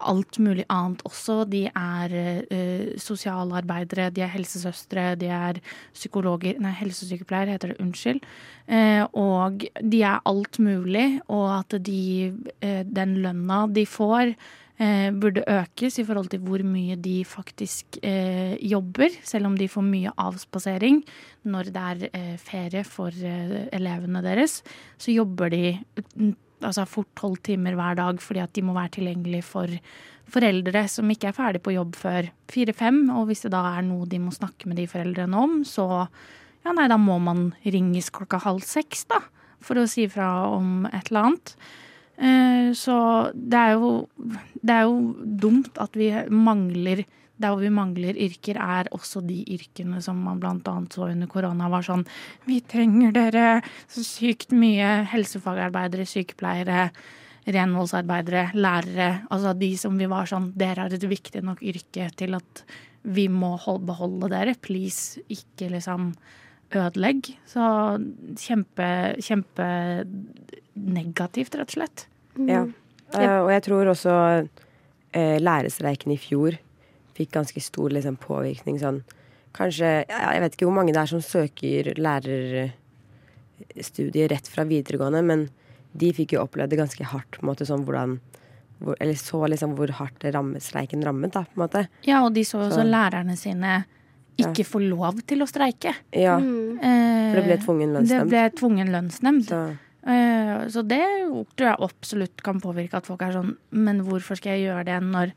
alt 0.00 0.38
mulig 0.42 0.64
annet 0.72 1.02
også. 1.06 1.42
De 1.50 1.64
er 1.68 2.16
uh, 2.48 2.88
sosialarbeidere, 3.00 4.10
de 4.14 4.24
er 4.24 4.32
helsesøstre, 4.34 5.12
de 5.20 5.30
er 5.32 5.60
psykologer 5.94 6.58
Nei, 6.62 6.74
helsesykepleiere 6.80 7.54
heter 7.54 7.72
det, 7.72 7.80
unnskyld. 7.84 8.20
Uh, 8.68 9.04
og 9.12 9.64
de 9.80 10.02
er 10.02 10.20
alt 10.28 10.60
mulig, 10.62 11.06
og 11.28 11.48
at 11.60 11.78
de, 11.86 12.34
uh, 12.64 12.82
den 12.84 13.18
lønna 13.24 13.64
de 13.70 13.86
får, 13.88 14.36
burde 14.74 15.44
økes 15.46 16.00
i 16.02 16.04
forhold 16.04 16.32
til 16.32 16.40
hvor 16.42 16.58
mye 16.66 16.96
de 16.98 17.20
faktisk 17.22 18.00
jobber, 18.02 19.14
selv 19.22 19.46
om 19.46 19.54
de 19.54 19.68
får 19.70 19.84
mye 19.86 20.10
avspasering 20.18 20.98
når 21.46 21.70
det 21.70 21.84
er 22.10 22.32
ferie 22.42 22.82
for 22.82 23.14
elevene 23.14 24.24
deres. 24.26 24.64
Så 24.98 25.14
jobber 25.14 25.54
de 25.54 25.76
altså 26.64 26.86
fort 26.88 27.10
tolv 27.18 27.38
timer 27.46 27.76
hver 27.78 27.98
dag 28.00 28.20
fordi 28.22 28.42
at 28.44 28.52
de 28.56 28.64
må 28.66 28.74
være 28.76 28.96
tilgjengelig 28.98 29.42
for 29.46 29.70
foreldre 30.34 30.86
som 30.88 31.10
ikke 31.12 31.28
er 31.30 31.36
ferdig 31.36 31.60
på 31.64 31.74
jobb 31.74 31.96
før 32.00 32.30
fire-fem. 32.52 33.04
Og 33.14 33.28
hvis 33.28 33.44
det 33.44 33.52
da 33.54 33.62
er 33.76 33.86
noe 33.86 34.08
de 34.08 34.20
må 34.22 34.32
snakke 34.34 34.70
med 34.70 34.80
de 34.80 34.88
foreldrene 34.90 35.36
om, 35.36 35.60
så 35.68 35.86
ja, 36.64 36.72
nei, 36.72 36.88
da 36.88 36.96
må 37.00 37.18
man 37.20 37.50
ringes 37.64 38.08
klokka 38.14 38.40
halv 38.46 38.64
seks, 38.64 39.04
da. 39.10 39.20
For 39.64 39.80
å 39.80 39.86
si 39.88 40.06
fra 40.12 40.28
om 40.52 40.86
et 40.90 41.10
eller 41.10 41.28
annet. 41.28 41.54
Eh, 42.16 42.72
Så 42.76 42.96
det 43.34 43.58
er 43.58 43.72
jo 43.74 44.08
Det 44.64 44.70
er 44.72 44.82
jo 44.86 45.14
dumt 45.24 45.76
at 45.78 45.92
vi 45.92 46.10
mangler 46.30 47.04
der 47.44 47.52
hvor 47.52 47.62
vi 47.62 47.72
mangler 47.72 48.16
yrker, 48.16 48.58
er 48.60 48.88
også 48.96 49.20
de 49.24 49.42
yrkene 49.54 50.00
som 50.04 50.22
man 50.24 50.40
bl.a. 50.40 50.76
så 50.92 51.10
under 51.10 51.30
korona 51.30 51.68
var 51.72 51.84
sånn 51.86 52.06
Vi 52.48 52.60
trenger 52.68 53.12
dere 53.14 53.48
så 53.90 54.04
sykt 54.06 54.54
mye. 54.56 55.04
Helsefagarbeidere, 55.12 56.06
sykepleiere, 56.08 56.88
renholdsarbeidere, 57.44 58.48
lærere. 58.56 59.10
Altså 59.34 59.52
de 59.58 59.74
som 59.80 59.98
vi 60.00 60.08
var 60.10 60.28
sånn 60.30 60.50
Dere 60.56 60.86
har 60.86 60.96
et 60.96 61.08
viktig 61.08 61.44
nok 61.44 61.60
yrke 61.64 62.08
til 62.16 62.38
at 62.38 62.64
vi 63.04 63.28
må 63.28 63.58
beholde 63.84 64.30
dere. 64.32 64.56
Please, 64.64 65.20
ikke 65.28 65.68
liksom 65.74 66.14
ødelegg. 66.74 67.28
Så 67.48 67.64
kjempe, 68.40 68.88
kjempe 69.22 69.66
negativt, 70.74 71.58
rett 71.58 71.68
og 71.68 71.76
slett. 71.76 72.06
Ja. 72.48 72.64
Eh, 73.14 73.40
og 73.44 73.50
jeg 73.52 73.64
tror 73.68 73.92
også 73.92 74.14
eh, 75.14 75.36
lærerstreiken 75.42 76.14
i 76.16 76.18
fjor 76.18 76.56
fikk 77.14 77.30
ganske 77.36 77.60
stor 77.62 77.90
liksom, 77.94 78.16
påvirkning 78.20 78.78
sånn 78.82 79.02
Kanskje 79.54 80.02
ja, 80.08 80.32
Jeg 80.34 80.40
vet 80.42 80.54
ikke 80.56 80.66
hvor 80.66 80.74
mange 80.80 80.90
det 80.92 80.98
er 80.98 81.06
som 81.12 81.20
søker 81.22 81.92
lærerstudiet 81.94 84.30
rett 84.32 84.48
fra 84.50 84.64
videregående, 84.66 85.20
men 85.22 85.44
de 85.94 86.08
fikk 86.16 86.32
jo 86.34 86.42
opplevd 86.42 86.70
det 86.74 86.80
ganske 86.80 87.04
hardt 87.06 87.30
på 87.38 87.42
en 87.44 87.50
måte 87.52 87.62
sånn 87.68 87.84
hvordan, 87.86 88.16
hvor, 88.80 88.96
Eller 88.98 89.14
så 89.14 89.46
liksom 89.46 89.76
hvor 89.78 89.86
hardt 90.00 90.26
streiken 90.58 91.04
rammet, 91.06 91.30
da, 91.36 91.44
på 91.46 91.54
en 91.54 91.62
måte. 91.68 91.86
Ja, 92.02 92.24
og 92.26 92.34
de 92.34 92.42
så 92.42 92.58
også 92.66 92.82
Så- 92.82 92.90
lærerne 92.90 93.36
sine 93.38 93.84
ikke 94.36 94.64
få 94.66 94.80
lov 94.82 95.20
til 95.28 95.38
å 95.38 95.46
streike. 95.46 95.94
Ja. 96.10 96.38
Mm. 96.40 96.78
Eh, 96.82 97.30
For 97.30 97.40
det 97.40 97.44
ble 97.46 97.56
tvungen 97.64 97.92
lønnsnemnd. 97.94 98.08
Det 98.08 98.28
ble 98.28 98.50
tvungen 98.58 98.90
lønnsnemnd. 98.90 99.44
Så, 99.46 99.76
Eh, 100.06 100.68
Så 100.68 100.82
det 100.86 101.00
tror 101.56 101.56
jeg 101.56 101.76
absolutt 101.80 102.42
kan 102.42 102.60
påvirke 102.60 102.94
at 102.94 103.06
folk 103.06 103.22
er 103.22 103.32
sånn 103.32 103.56
Men 103.70 104.00
hvorfor 104.04 104.36
skal 104.36 104.52
jeg 104.58 104.68
gjøre 104.68 104.84
det 104.84 105.02
når 105.02 105.32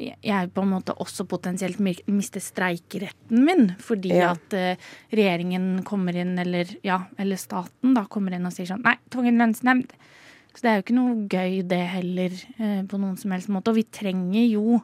jeg 0.00 0.50
på 0.56 0.62
en 0.64 0.70
måte 0.72 0.94
også 0.96 1.26
potensielt 1.28 1.78
mi- 1.82 2.00
mister 2.10 2.40
streikeretten 2.42 3.44
min 3.46 3.68
fordi 3.78 4.12
Ja. 4.16 4.30
at 4.32 4.54
uh, 4.56 4.88
regjeringen 5.12 5.82
kommer 5.84 6.16
inn, 6.16 6.38
eller 6.38 6.66
ja, 6.86 7.02
eller 7.18 7.36
staten 7.40 7.94
da 7.94 8.06
kommer 8.10 8.34
inn 8.36 8.46
og 8.48 8.52
sier 8.56 8.66
sånn 8.70 8.82
Nei, 8.86 8.96
tvungen 9.12 9.38
lønnsnemnd. 9.38 9.92
Så 10.54 10.64
det 10.64 10.70
er 10.70 10.78
jo 10.80 10.82
ikke 10.86 10.96
noe 10.98 11.28
gøy 11.30 11.60
det 11.70 11.82
heller, 11.92 12.30
uh, 12.58 12.80
på 12.90 12.98
noen 12.98 13.16
som 13.20 13.30
helst 13.36 13.48
måte. 13.52 13.70
Og 13.70 13.76
vi 13.78 13.84
trenger 13.86 14.48
jo 14.50 14.80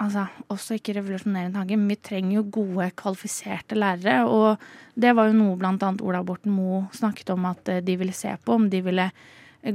altså, 0.00 0.26
også 0.52 0.76
ikke 0.78 0.94
revolusjonerende 0.98 1.56
tanke, 1.56 1.76
men 1.78 1.88
vi 1.94 1.96
trenger 2.04 2.36
jo 2.40 2.44
gode, 2.58 2.90
kvalifiserte 3.00 3.78
lærere. 3.78 4.24
Og 4.28 5.00
det 5.00 5.14
var 5.16 5.30
jo 5.30 5.38
noe 5.38 5.56
annet 5.66 6.02
Ola 6.04 6.22
Borten 6.26 6.52
Moe 6.54 6.84
snakket 6.96 7.32
om 7.34 7.48
at 7.50 7.68
eh, 7.72 7.80
de 7.84 7.96
ville 8.00 8.14
se 8.16 8.34
på. 8.44 8.58
Om 8.58 8.68
de 8.72 8.82
ville 8.86 9.08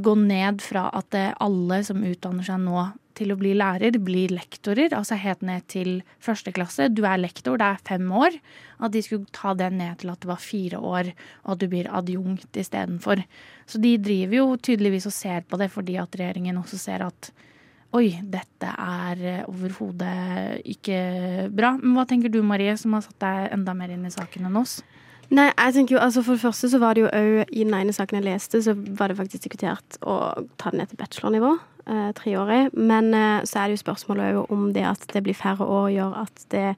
gå 0.01 0.15
ned 0.17 0.61
fra 0.65 0.87
at 0.97 1.13
alle 1.41 1.81
som 1.85 1.99
utdanner 2.05 2.45
seg 2.47 2.61
nå 2.63 2.85
til 3.17 3.33
å 3.33 3.37
bli 3.39 3.53
lærer, 3.57 3.97
blir 4.03 4.33
lektorer. 4.35 4.93
Altså 4.95 5.17
helt 5.19 5.43
ned 5.45 5.65
til 5.71 5.99
første 6.23 6.53
klasse. 6.55 6.89
Du 6.93 7.03
er 7.07 7.21
lektor, 7.21 7.57
det 7.61 7.67
er 7.67 7.83
fem 7.87 8.11
år. 8.11 8.37
At 8.83 8.93
de 8.95 9.01
skulle 9.05 9.31
ta 9.35 9.53
det 9.57 9.71
ned 9.75 10.01
til 10.01 10.11
at 10.13 10.21
det 10.23 10.29
var 10.29 10.43
fire 10.43 10.79
år, 10.79 11.11
og 11.45 11.55
at 11.55 11.63
du 11.63 11.67
blir 11.71 11.89
adjunkt 11.89 12.59
istedenfor. 12.59 13.23
Så 13.65 13.81
de 13.81 13.95
driver 14.01 14.39
jo 14.41 14.47
tydeligvis 14.57 15.07
og 15.09 15.15
ser 15.15 15.47
på 15.47 15.59
det 15.61 15.71
fordi 15.73 15.97
at 16.01 16.15
regjeringen 16.19 16.61
også 16.61 16.81
ser 16.81 17.07
at 17.07 17.31
Oi, 17.95 18.09
dette 18.27 18.67
er 18.67 19.19
eh, 19.23 19.43
overhodet 19.47 20.65
ikke 20.67 20.97
bra. 21.55 21.75
Men 21.79 21.93
hva 21.95 22.03
tenker 22.09 22.33
du 22.33 22.41
Marie, 22.43 22.73
som 22.75 22.97
har 22.97 23.05
satt 23.05 23.21
deg 23.23 23.53
enda 23.55 23.75
mer 23.77 23.93
inn 23.93 24.03
i 24.03 24.11
saken 24.11 24.49
enn 24.49 24.57
oss? 24.59 24.81
Nei, 25.33 25.47
jeg 25.49 25.73
tenker 25.73 25.95
jo, 25.95 26.01
altså 26.01 26.21
For 26.21 26.37
det 26.37 26.43
første 26.43 26.69
så 26.69 26.79
var 26.81 26.93
det 26.93 27.05
jo 27.05 27.09
òg 27.09 27.49
i 27.49 27.63
den 27.63 27.73
ene 27.73 27.93
saken 27.95 28.19
jeg 28.19 28.27
leste, 28.27 28.61
så 28.61 28.75
var 28.75 29.09
det 29.09 29.17
faktisk 29.17 29.47
diskutert 29.47 29.97
å 30.05 30.35
ta 30.61 30.69
det 30.69 30.79
ned 30.79 30.91
til 30.91 30.99
bachelornivå. 30.99 31.55
Eh, 31.85 32.11
treårig. 32.17 32.69
Men 32.73 33.13
eh, 33.13 33.41
så 33.45 33.59
er 33.59 33.69
det 33.69 33.77
jo 33.77 33.83
spørsmålet 33.83 34.37
òg 34.39 34.53
om 34.53 34.69
det 34.73 34.85
at 34.89 35.05
det 35.13 35.23
blir 35.25 35.37
færre 35.37 35.65
år, 35.65 35.89
gjør 35.93 36.15
at 36.25 36.45
det 36.53 36.75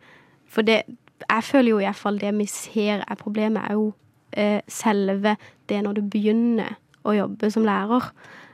For 0.47 0.61
det 0.63 0.83
Jeg 1.29 1.43
føler 1.43 1.69
jo 1.71 1.79
iallfall 1.79 2.19
det 2.21 2.29
vi 2.37 2.45
ser 2.45 3.01
er 3.01 3.15
problemet, 3.15 3.63
er 3.65 3.73
jo 3.73 3.93
eh, 4.37 4.61
selve 4.67 5.35
det 5.67 5.79
når 5.83 5.93
du 5.97 6.01
begynner 6.01 6.77
å 7.03 7.15
jobbe 7.15 7.49
som 7.51 7.65
lærer. 7.65 8.11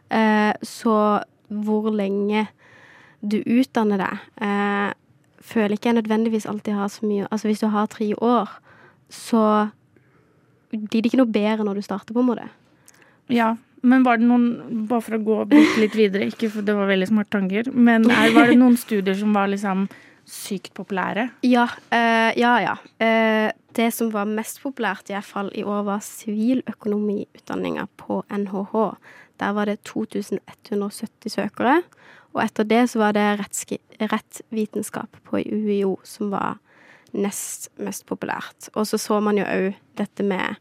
Eh, 0.10 0.53
så 0.63 0.95
hvor 1.49 1.89
lenge 1.91 2.47
du 3.21 3.41
utdanner 3.43 3.99
deg, 3.99 4.23
eh, 4.47 4.93
føler 5.43 5.75
ikke 5.75 5.91
jeg 5.91 5.99
nødvendigvis 5.99 6.47
alltid 6.47 6.73
har 6.73 6.88
så 6.88 7.06
mye 7.06 7.27
Altså 7.32 7.47
hvis 7.47 7.60
du 7.60 7.67
har 7.67 7.86
tre 7.91 8.13
år, 8.15 8.49
så 9.10 9.69
blir 10.73 11.01
det 11.03 11.12
ikke 11.12 11.21
noe 11.21 11.31
bedre 11.31 11.67
når 11.67 11.79
du 11.79 11.86
starter, 11.86 12.15
på 12.15 12.23
en 12.23 12.31
måte. 12.31 12.47
Ja, 13.31 13.53
men 13.83 14.03
var 14.05 14.19
det 14.19 14.27
noen 14.27 14.86
Bare 14.88 15.03
for 15.03 15.17
å 15.17 15.23
gå 15.23 15.38
litt 15.81 15.95
videre, 15.97 16.27
ikke 16.31 16.49
for 16.51 16.65
det 16.65 16.75
var 16.77 16.89
veldig 16.91 17.09
smarte 17.12 17.38
tanker, 17.38 17.69
men 17.73 18.07
er, 18.12 18.31
var 18.36 18.51
det 18.51 18.59
noen 18.59 18.77
studier 18.79 19.17
som 19.19 19.36
var 19.36 19.51
liksom 19.51 19.88
sykt 20.29 20.71
populære? 20.77 21.27
Ja, 21.43 21.67
eh, 21.91 22.31
ja. 22.39 22.53
ja. 22.63 22.77
Uh, 23.03 23.49
det 23.75 23.89
som 23.95 24.12
var 24.13 24.29
mest 24.29 24.62
populært, 24.63 25.09
i 25.09 25.17
hvert 25.17 25.27
fall 25.27 25.51
i 25.57 25.65
år, 25.67 25.83
var 25.88 26.05
siviløkonomiutdanninga 26.05 27.88
på 27.99 28.21
NHH. 28.31 28.77
Der 29.41 29.55
var 29.57 29.67
det 29.67 29.81
2170 29.89 31.33
søkere. 31.33 31.81
Og 32.33 32.41
etter 32.45 32.65
det 32.69 32.86
så 32.89 33.01
var 33.03 33.17
det 33.17 33.25
rettsvitenskap 34.01 35.19
på 35.27 35.41
UiO 35.43 35.97
som 36.07 36.31
var 36.33 36.62
nest 37.13 37.69
mest 37.78 38.06
populært. 38.10 38.69
Og 38.76 38.88
så 38.89 38.99
så 39.02 39.19
man 39.23 39.38
jo 39.38 39.45
òg 39.45 39.73
dette 39.99 40.26
med 40.26 40.58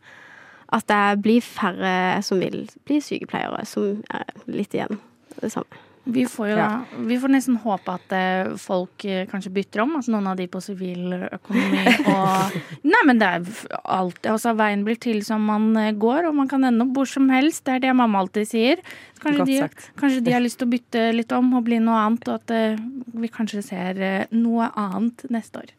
at 0.72 0.86
det 0.88 1.22
blir 1.24 1.44
færre 1.44 2.22
som 2.24 2.40
vil 2.40 2.66
bli 2.88 3.00
sykepleiere, 3.04 3.64
som 3.68 4.02
er 4.12 4.24
litt 4.48 4.72
igjen 4.76 5.00
det 5.40 5.50
samme. 5.52 5.80
Vi 6.04 6.24
får 6.26 6.48
jo 6.48 6.56
Ja. 6.56 6.82
vi 6.98 7.14
får 7.14 7.30
nesten 7.30 7.56
håpe 7.62 7.92
at 7.94 8.12
eh, 8.12 8.56
folk 8.58 9.04
eh, 9.04 9.26
kanskje 9.30 9.52
bytter 9.54 9.84
om, 9.84 9.92
altså 9.96 10.10
noen 10.10 10.26
av 10.32 10.36
de 10.36 10.48
på 10.50 10.58
siviløkonomi 10.58 11.84
og 12.10 12.56
Nei, 12.92 13.02
men 13.06 13.20
det 13.20 13.28
er 13.28 13.44
alt 13.84 14.26
Altså, 14.26 14.50
veien 14.58 14.82
blir 14.82 14.98
til 14.98 15.22
som 15.22 15.44
man 15.46 15.76
eh, 15.76 15.92
går, 15.92 16.26
og 16.26 16.34
man 16.34 16.48
kan 16.50 16.64
ende 16.64 16.82
opp 16.88 16.96
hvor 16.96 17.06
som 17.06 17.30
helst. 17.30 17.62
Det 17.68 17.76
er 17.76 17.84
det 17.86 17.94
mamma 17.94 18.18
alltid 18.18 18.48
sier. 18.50 18.82
Kanskje, 19.22 19.46
de, 19.46 19.60
kanskje 20.00 20.24
de 20.26 20.34
har 20.34 20.42
lyst 20.42 20.58
til 20.58 20.66
å 20.66 20.72
bytte 20.72 21.04
litt 21.14 21.36
om 21.38 21.54
og 21.54 21.62
bli 21.68 21.78
noe 21.78 22.00
annet, 22.08 22.26
og 22.26 22.40
at 22.40 22.82
vi 23.22 23.30
kanskje 23.30 23.62
ser 23.62 24.02
noe 24.34 24.72
annet 24.74 25.22
neste 25.30 25.62
år. 25.62 25.70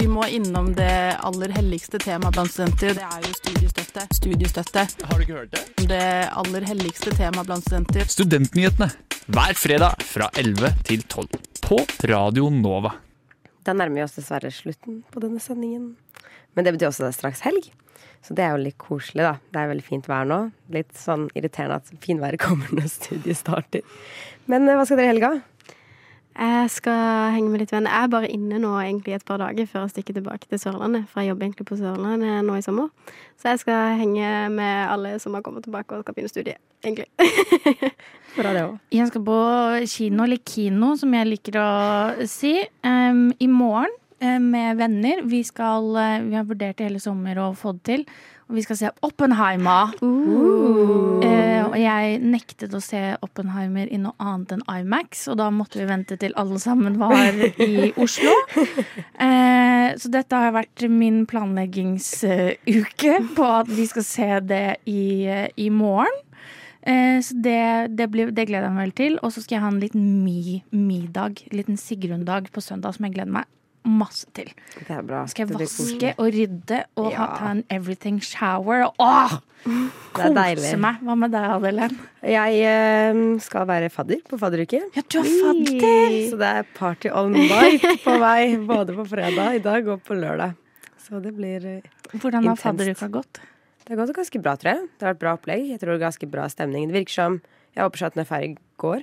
Vi 0.00 0.06
må 0.08 0.22
innom 0.26 0.70
det 0.72 1.16
aller 1.20 1.50
helligste 1.52 1.98
temaet 2.00 2.32
blant 2.32 2.48
studenter. 2.48 2.94
Det 2.96 3.04
er 3.04 3.24
jo 3.26 3.34
studiestøtte. 3.36 4.04
Studiestøtte. 4.16 4.84
Har 5.10 5.18
du 5.18 5.24
ikke 5.26 5.34
hørt 5.36 5.50
det? 5.52 5.88
Det 5.90 6.06
aller 6.40 6.64
helligste 6.64 7.12
temaet 7.18 7.50
blant 7.50 7.66
studenter. 7.66 8.08
Studentnyhetene 8.08 8.88
hver 9.28 9.58
fredag 9.60 10.00
fra 10.08 10.30
11 10.40 10.72
til 10.88 11.04
12 11.04 11.36
på 11.66 11.82
Radio 12.08 12.48
Nova. 12.48 12.94
Da 13.60 13.76
nærmer 13.76 14.00
vi 14.00 14.06
oss 14.06 14.16
dessverre 14.16 14.48
slutten 14.48 15.02
på 15.12 15.20
denne 15.20 15.42
sendingen. 15.44 15.92
Men 16.56 16.64
det 16.64 16.78
betyr 16.78 16.88
også 16.88 17.04
at 17.04 17.10
det 17.10 17.12
er 17.12 17.18
straks 17.18 17.44
helg. 17.50 17.68
Så 18.24 18.32
det 18.38 18.46
er 18.46 18.56
jo 18.56 18.64
litt 18.64 18.80
koselig, 18.80 19.28
da. 19.28 19.36
Det 19.52 19.60
er 19.60 19.72
veldig 19.74 19.84
fint 19.84 20.08
vær 20.08 20.24
nå. 20.32 20.42
Litt 20.72 20.96
sånn 20.96 21.28
irriterende 21.36 21.82
at 21.82 21.92
finværet 22.00 22.40
kommer 22.40 22.72
når 22.72 22.88
studiet 22.96 23.44
starter. 23.44 23.84
Men 24.48 24.64
eh, 24.64 24.80
hva 24.80 24.88
skal 24.88 25.04
dere 25.04 25.10
i 25.10 25.14
helga? 25.18 25.34
Jeg 26.40 26.70
skal 26.72 27.34
henge 27.34 27.50
med 27.52 27.60
litt 27.60 27.72
venner. 27.74 27.92
Jeg 27.92 28.06
er 28.06 28.12
bare 28.14 28.28
inne 28.32 28.58
nå 28.62 28.70
egentlig 28.80 29.12
et 29.12 29.24
par 29.28 29.42
dager 29.42 29.66
før 29.68 29.82
jeg 29.84 29.92
stikker 29.92 30.16
tilbake 30.16 30.48
til 30.48 30.60
Sørlandet. 30.62 31.04
For 31.10 31.20
jeg 31.20 31.34
jobber 31.34 31.44
egentlig 31.44 31.66
på 31.68 31.76
Sørlandet 31.76 32.46
nå 32.46 32.54
i 32.56 32.64
sommer. 32.64 32.88
Så 33.36 33.52
jeg 33.52 33.60
skal 33.60 33.98
henge 34.00 34.30
med 34.54 34.88
alle 34.88 35.18
som 35.20 35.36
har 35.36 35.44
kommet 35.44 35.66
tilbake 35.68 35.98
og 35.98 36.06
skal 36.06 36.16
begynne 36.16 36.32
studiet, 36.32 36.56
egentlig. 36.80 37.10
Bra 38.38 38.54
det 38.56 38.64
òg. 38.64 38.78
Jeg 38.96 39.10
skal 39.10 39.24
på 39.26 39.38
kino, 39.92 40.24
eller 40.24 40.40
kino, 40.48 40.94
som 40.96 41.18
jeg 41.18 41.28
liker 41.28 41.60
å 41.60 41.70
si, 42.30 42.54
um, 42.88 43.26
i 43.36 43.48
morgen 43.52 43.92
eh, 44.24 44.38
med 44.40 44.80
venner. 44.80 45.20
Vi, 45.28 45.42
skal, 45.44 45.92
eh, 46.00 46.18
vi 46.24 46.40
har 46.40 46.48
vurdert 46.48 46.80
i 46.80 46.88
hele 46.88 47.02
sommer 47.04 47.36
å 47.44 47.50
få 47.52 47.76
det 47.76 47.84
til. 47.90 48.06
Og 48.50 48.56
vi 48.58 48.62
skal 48.66 48.76
se 48.80 48.88
Oppenheimer. 49.06 49.92
Eh, 51.22 51.60
og 51.68 51.76
jeg 51.78 52.16
nektet 52.24 52.72
å 52.74 52.80
se 52.82 52.98
Oppenheimer 53.22 53.86
i 53.94 53.98
noe 54.02 54.16
annet 54.18 54.56
enn 54.56 54.64
Imax, 54.66 55.28
og 55.30 55.36
da 55.38 55.46
måtte 55.54 55.78
vi 55.78 55.86
vente 55.86 56.16
til 56.18 56.34
alle 56.40 56.58
sammen 56.58 56.96
var 56.98 57.30
i 57.62 57.92
Oslo. 58.02 58.32
Eh, 58.58 59.94
så 59.94 60.10
dette 60.10 60.40
har 60.42 60.56
vært 60.56 60.82
min 60.90 61.22
planleggingsuke 61.30 63.14
på 63.36 63.46
at 63.60 63.70
vi 63.70 63.86
skal 63.86 64.06
se 64.08 64.28
det 64.50 64.64
i, 64.90 65.30
i 65.54 65.70
morgen. 65.70 66.18
Eh, 66.82 67.20
Så 67.22 67.38
det, 67.44 67.94
det, 67.94 68.10
blir, 68.10 68.34
det 68.34 68.48
gleder 68.50 68.66
jeg 68.66 68.74
meg 68.74 68.88
vel 68.88 68.96
til. 69.04 69.18
Og 69.22 69.30
så 69.30 69.44
skal 69.44 69.60
jeg 69.60 69.64
ha 69.68 69.70
en 69.70 69.80
liten 69.86 70.10
mi-middag, 70.26 71.44
en 71.46 71.58
liten 71.62 71.78
Sigrun-dag 71.78 72.50
på 72.50 72.66
søndag 72.66 72.98
som 72.98 73.06
jeg 73.06 73.14
gleder 73.14 73.38
meg 73.38 73.46
masse 73.84 74.26
til. 74.36 74.50
Det 74.78 74.90
er 74.92 75.02
bra. 75.06 75.22
Skal 75.30 75.48
jeg 75.48 75.58
vaske 75.60 76.12
og 76.18 76.32
rydde 76.34 76.82
og 77.00 77.12
Ja. 77.12 77.26
ta 77.38 77.50
en 77.54 77.64
everything 77.70 78.20
shower. 78.22 78.88
Åh! 78.98 79.38
Kose 80.16 80.76
meg. 80.80 81.00
Hva 81.04 81.14
med 81.18 81.32
deg, 81.34 81.46
Adelen? 81.54 81.98
Jeg 82.24 82.62
uh, 82.64 83.20
skal 83.44 83.66
være 83.68 83.90
fadder 83.92 84.22
på 84.28 84.38
fadderuke. 84.40 84.80
Ja, 84.96 85.02
du 85.04 85.18
er 85.20 85.28
fadder! 85.28 86.16
Så 86.30 86.38
det 86.40 86.50
er 86.60 86.66
party 86.76 87.08
all 87.12 87.30
night 87.32 87.84
på 88.04 88.16
vei, 88.20 88.56
både 88.68 88.96
på 88.96 89.04
fredag 89.12 89.60
i 89.60 89.62
dag 89.64 89.88
og 89.88 90.02
på 90.06 90.16
lørdag. 90.18 90.56
Så 91.00 91.20
det 91.24 91.32
blir 91.36 91.64
eh, 91.66 91.80
Hvordan 92.12 92.44
har 92.44 92.54
intenst. 92.54 92.62
fadderuka 92.64 93.08
gått? 93.12 93.40
Det 93.84 93.96
har 93.96 94.04
gått 94.06 94.14
ganske 94.16 94.40
bra, 94.42 94.54
tror 94.60 94.70
jeg. 94.76 94.88
Det 94.98 95.06
har 95.06 95.14
vært 95.14 95.22
bra 95.24 95.32
opplegg. 95.36 95.64
Jeg 95.72 95.80
tror 95.80 95.92
det 95.94 95.98
er 96.00 96.06
ganske 96.06 96.28
bra 96.30 96.44
stemning. 96.52 96.88
Det 96.90 96.94
virker 97.00 97.16
som 97.16 97.40
Jeg 97.74 97.84
håper 97.86 98.06
at 98.06 98.14
den 98.16 98.24
er 98.24 98.26
ferdig 98.28 98.50
i 98.50 98.56
går, 98.82 99.02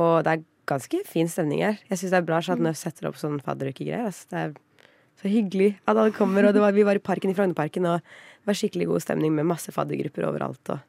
og 0.00 0.12
det 0.24 0.32
er 0.32 0.44
ganske 0.68 1.02
fin 1.08 1.30
stemning 1.30 1.62
her. 1.64 1.78
Jeg 1.90 2.00
syns 2.00 2.12
det 2.14 2.20
er 2.20 2.26
bra 2.28 2.40
at 2.42 2.62
Nøff 2.62 2.78
setter 2.80 3.08
opp 3.10 3.18
sånn 3.20 3.40
fadderukegreier. 3.44 4.08
Altså. 4.10 4.28
Det 4.30 4.42
er 4.42 4.52
så 5.20 5.30
hyggelig 5.32 5.70
at 5.84 5.96
alle 5.96 6.12
kommer. 6.16 6.48
Og 6.48 6.56
det 6.56 6.62
var, 6.62 6.76
vi 6.76 6.86
var 6.86 6.98
i 6.98 7.02
parken 7.04 7.32
i 7.32 7.36
Frognerparken, 7.36 7.88
og 7.88 8.00
det 8.00 8.50
var 8.50 8.58
skikkelig 8.58 8.88
god 8.92 9.04
stemning 9.04 9.34
med 9.36 9.48
masse 9.48 9.72
faddergrupper 9.74 10.28
overalt. 10.28 10.62
Og 10.72 10.80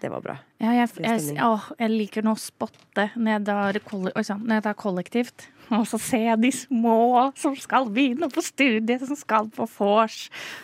det 0.00 0.10
var 0.12 0.22
bra. 0.24 0.36
Ja, 0.60 0.70
jeg, 0.72 0.88
er 1.04 1.18
jeg, 1.18 1.36
å, 1.44 1.56
jeg 1.78 1.92
liker 1.92 2.24
nå 2.24 2.32
å 2.36 2.40
spotte 2.40 3.10
når 3.16 3.44
det 3.46 4.56
jeg 4.56 4.64
drar 4.64 4.76
kollektivt. 4.80 5.46
Og 5.74 5.82
så 5.90 5.98
ser 5.98 6.22
jeg 6.28 6.40
de 6.44 6.50
små 6.54 6.94
som 7.38 7.56
skal 7.58 7.88
begynne 7.90 8.28
på 8.30 8.42
studiet, 8.44 9.02
som 9.08 9.18
skal 9.18 9.48
på 9.50 9.66
vors 9.76 10.18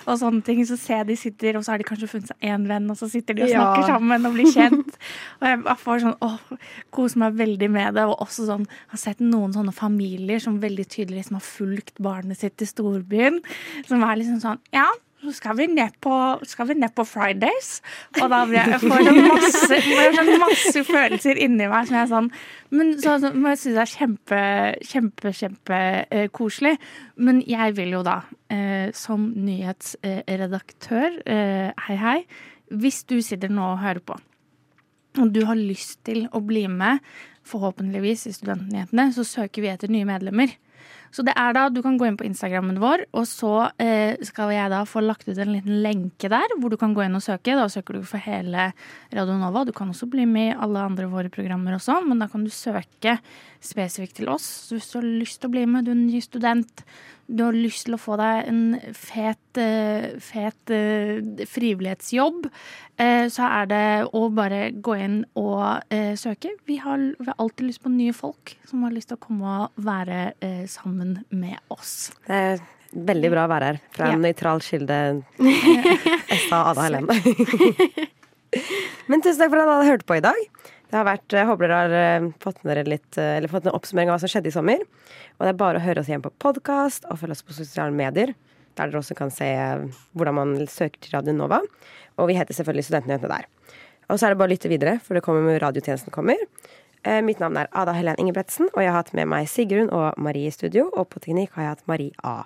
og 0.07 0.15
sånne 0.21 0.45
ting. 0.47 0.63
Så 0.69 0.79
ser 0.79 1.01
jeg 1.03 1.09
de 1.11 1.17
sitter, 1.19 1.59
og 1.59 1.65
så 1.67 1.75
har 1.75 1.83
de 1.83 1.87
kanskje 1.89 2.09
funnet 2.13 2.31
seg 2.31 2.47
én 2.53 2.67
venn, 2.71 2.87
og 2.93 2.99
så 3.01 3.09
sitter 3.11 3.35
de 3.37 3.45
og 3.49 3.51
Ja. 3.51 3.65
snakker 3.65 3.89
sammen 3.91 4.29
og 4.31 4.37
blir 4.39 4.51
kjent. 4.55 4.97
og 5.43 5.49
jeg 5.51 5.63
bare 5.67 5.79
får 5.83 6.05
sånn 6.07 6.19
åh, 6.23 6.39
koser 6.95 7.25
meg 7.25 7.39
veldig 7.43 7.71
med 7.75 7.99
det. 7.99 8.07
Og 8.09 8.23
også 8.23 8.47
sånn, 8.49 8.69
har 8.95 9.03
sett 9.03 9.23
noen 9.25 9.55
sånne 9.57 9.75
familier 9.75 10.43
som 10.45 10.61
veldig 10.63 10.87
tydelig 10.87 11.23
liksom 11.25 11.41
har 11.41 11.47
fulgt 11.49 11.99
barnet 12.03 12.39
sitt 12.39 12.57
til 12.63 12.71
storbyen. 12.71 13.43
Som 13.89 14.05
er 14.07 14.21
liksom 14.23 14.39
sånn 14.45 14.63
Ja, 14.77 14.87
så 15.23 15.33
skal 15.37 15.55
vi 15.59 15.69
ned 15.71 15.95
på, 16.03 16.13
skal 16.49 16.67
vi 16.73 16.77
ned 16.83 16.91
på 16.97 17.05
Fridays. 17.07 17.77
Og 18.19 18.27
da 18.33 18.41
blir 18.49 18.59
jeg, 18.59 18.81
får 18.83 19.05
jeg 19.07 19.27
masse, 19.29 19.79
sånn 20.17 20.33
masse 20.43 20.83
følelser 20.89 21.39
inni 21.47 21.69
meg 21.71 21.87
som 21.87 21.99
jeg 21.99 22.03
er 22.03 22.11
sånn 22.11 22.31
Men 22.75 22.93
så, 22.99 23.19
så, 23.23 23.31
jeg 23.31 23.61
syns 23.61 23.77
det 23.77 23.85
er 23.85 23.93
kjempe, 23.93 24.41
kjempe, 24.89 25.35
kjempekoselig. 25.39 26.75
eh. 26.75 27.15
Men 27.29 27.43
jeg 27.47 27.77
vil 27.79 27.95
jo 27.99 28.03
da, 28.07 28.19
eh, 28.51 28.89
som 28.97 29.31
nyhetsredaktør, 29.37 31.21
eh, 31.23 31.71
hei, 31.87 31.99
hei, 32.03 32.19
hvis 32.73 33.03
du 33.07 33.21
sitter 33.23 33.53
nå 33.53 33.75
og 33.75 33.83
hører 33.85 34.03
på, 34.09 34.19
og 35.21 35.33
du 35.35 35.43
har 35.45 35.59
lyst 35.61 36.01
til 36.09 36.25
å 36.33 36.41
bli 36.41 36.65
med, 36.73 37.05
forhåpentligvis 37.47 38.29
i 38.31 38.35
Studentnyhetene, 38.37 39.11
så 39.13 39.27
søker 39.27 39.65
vi 39.65 39.71
etter 39.73 39.91
nye 39.93 40.09
medlemmer. 40.09 40.55
Så 41.13 41.25
det 41.27 41.35
er 41.37 41.53
da, 41.53 41.67
Du 41.69 41.83
kan 41.85 41.99
gå 42.01 42.07
inn 42.09 42.17
på 42.17 42.25
Instagrammen 42.25 42.81
vår, 42.81 43.05
og 43.13 43.27
så 43.29 43.69
eh, 43.83 44.17
skal 44.25 44.53
jeg 44.55 44.73
da 44.73 44.81
få 44.89 45.03
lagt 45.05 45.29
ut 45.29 45.37
en 45.37 45.53
liten 45.53 45.83
lenke 45.85 46.31
der, 46.33 46.57
hvor 46.59 46.73
du 46.73 46.79
kan 46.81 46.95
gå 46.97 47.05
inn 47.05 47.19
og 47.19 47.25
søke. 47.25 47.57
Da 47.59 47.69
søker 47.73 47.99
du 47.99 48.07
for 48.09 48.23
hele 48.23 48.71
Radio 49.13 49.37
Nova. 49.37 49.67
Du 49.69 49.75
kan 49.77 49.93
også 49.93 50.09
bli 50.11 50.25
med 50.29 50.53
i 50.53 50.59
alle 50.59 50.87
andre 50.89 51.11
våre 51.13 51.33
programmer 51.33 51.77
også, 51.77 52.01
men 52.07 52.23
da 52.23 52.31
kan 52.33 52.47
du 52.47 52.53
søke 52.53 53.19
spesifikt 53.63 54.17
til 54.21 54.31
oss. 54.33 54.47
Så 54.69 54.79
hvis 54.79 54.91
du 54.91 54.99
har 54.99 55.11
lyst 55.23 55.43
til 55.43 55.51
å 55.51 55.55
bli 55.57 55.67
med, 55.69 55.85
du 55.85 55.93
er 55.93 55.99
en 55.99 56.07
ny 56.09 56.23
student, 56.25 56.85
du 57.33 57.45
har 57.47 57.57
lyst 57.57 57.87
til 57.87 57.97
å 57.97 58.01
få 58.01 58.17
deg 58.21 58.49
en 58.51 58.63
fet, 58.99 59.61
eh, 59.61 60.19
fet 60.21 60.73
eh, 60.75 61.23
frivillighetsjobb, 61.49 62.49
eh, 63.01 63.29
så 63.33 63.49
er 63.49 63.71
det 63.71 63.85
å 64.13 64.27
bare 64.35 64.65
gå 64.75 64.97
inn 64.99 65.23
og 65.39 65.95
søke. 66.19 66.53
Vi 66.69 66.77
har, 66.83 66.99
vi 67.19 67.29
har 67.29 67.39
alltid 67.39 67.69
lyst 67.69 67.85
på 67.85 67.93
nye 67.93 68.13
folk 68.17 68.57
som 68.69 68.83
har 68.85 68.93
lyst 68.95 69.13
til 69.13 69.21
å 69.21 69.23
komme 69.23 69.57
og 69.63 69.85
være 69.85 70.33
sammen 70.73 71.19
med 71.31 71.59
oss. 71.73 72.11
Det 72.27 72.39
er 72.39 72.63
veldig 72.93 73.31
bra 73.33 73.47
å 73.47 73.51
være 73.53 73.71
her. 73.73 73.81
Fra 73.97 74.09
en 74.11 74.19
Ja. 74.19 74.23
nøytral 74.27 74.61
kilde. 74.65 74.99
Esta 76.37 76.63
Ada 76.73 76.87
Helene. 76.89 77.17
Men 79.11 79.23
tusen 79.25 79.41
takk 79.41 79.53
for 79.53 79.61
at 79.63 79.69
dere 79.71 79.89
hørte 79.89 80.09
på 80.09 80.19
i 80.19 80.25
dag. 80.25 80.41
Det 80.93 80.99
har 80.99 81.07
vært, 81.09 81.33
jeg 81.33 81.49
håper 81.49 81.71
dere 81.71 81.79
har 81.81 81.95
eh, 81.97 82.27
fått, 82.43 82.59
med 82.67 82.77
dere 82.77 82.91
litt, 82.93 83.17
eh, 83.17 83.39
eller 83.39 83.49
fått 83.49 83.65
en 83.69 83.73
oppsummering 83.79 84.11
av 84.13 84.19
hva 84.19 84.21
som 84.27 84.29
skjedde 84.33 84.51
i 84.51 84.55
sommer. 84.55 84.83
Og 85.39 85.47
det 85.47 85.53
er 85.55 85.61
bare 85.63 85.81
å 85.81 85.85
høre 85.87 86.03
oss 86.03 86.11
igjen 86.11 86.25
på 86.25 86.33
podkast 86.43 87.07
og 87.09 87.17
følge 87.23 87.39
oss 87.39 87.47
på 87.49 87.57
sosiale 87.57 87.95
medier. 87.97 88.35
Der 88.77 88.91
dere 88.93 89.01
også 89.01 89.17
kan 89.17 89.33
se 89.33 89.49
eh, 89.57 89.87
hvordan 90.13 90.37
man 90.37 90.53
søker 90.69 91.01
til 91.01 91.17
Radio 91.17 91.33
Nova. 91.39 91.63
Og 92.21 92.29
vi 92.29 92.37
heter 92.37 92.57
selvfølgelig 92.59 92.91
Studentnyhetene 92.91 93.33
der. 93.33 93.49
Og 94.13 94.21
så 94.21 94.29
er 94.29 94.35
det 94.35 94.41
bare 94.43 94.51
å 94.51 94.53
lytte 94.53 94.69
videre, 94.69 94.99
for 95.01 95.17
det 95.17 95.25
kommer 95.25 95.41
med 95.47 95.63
radiotjenesten 95.65 96.13
kommer. 96.13 96.37
Eh, 97.05 97.23
Mitt 97.23 97.41
navn 97.43 97.57
er 97.59 97.67
Ada 97.75 97.93
Helen 97.97 98.19
Ingebretsen, 98.23 98.69
og 98.77 98.83
jeg 98.83 98.93
har 98.93 99.01
hatt 99.01 99.15
med 99.17 99.27
meg 99.27 99.49
Sigrun 99.51 99.91
og 99.91 100.15
Marie 100.23 100.47
i 100.47 100.55
studio. 100.55 100.87
Og 100.95 101.09
på 101.11 101.23
teknikk 101.25 101.57
har 101.57 101.67
jeg 101.67 101.75
hatt 101.75 101.89
Marie 101.91 102.15
A. 102.23 102.45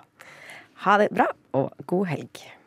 Ha 0.85 0.97
det 0.97 1.11
bra, 1.13 1.29
og 1.53 1.73
god 1.85 2.09
helg. 2.09 2.57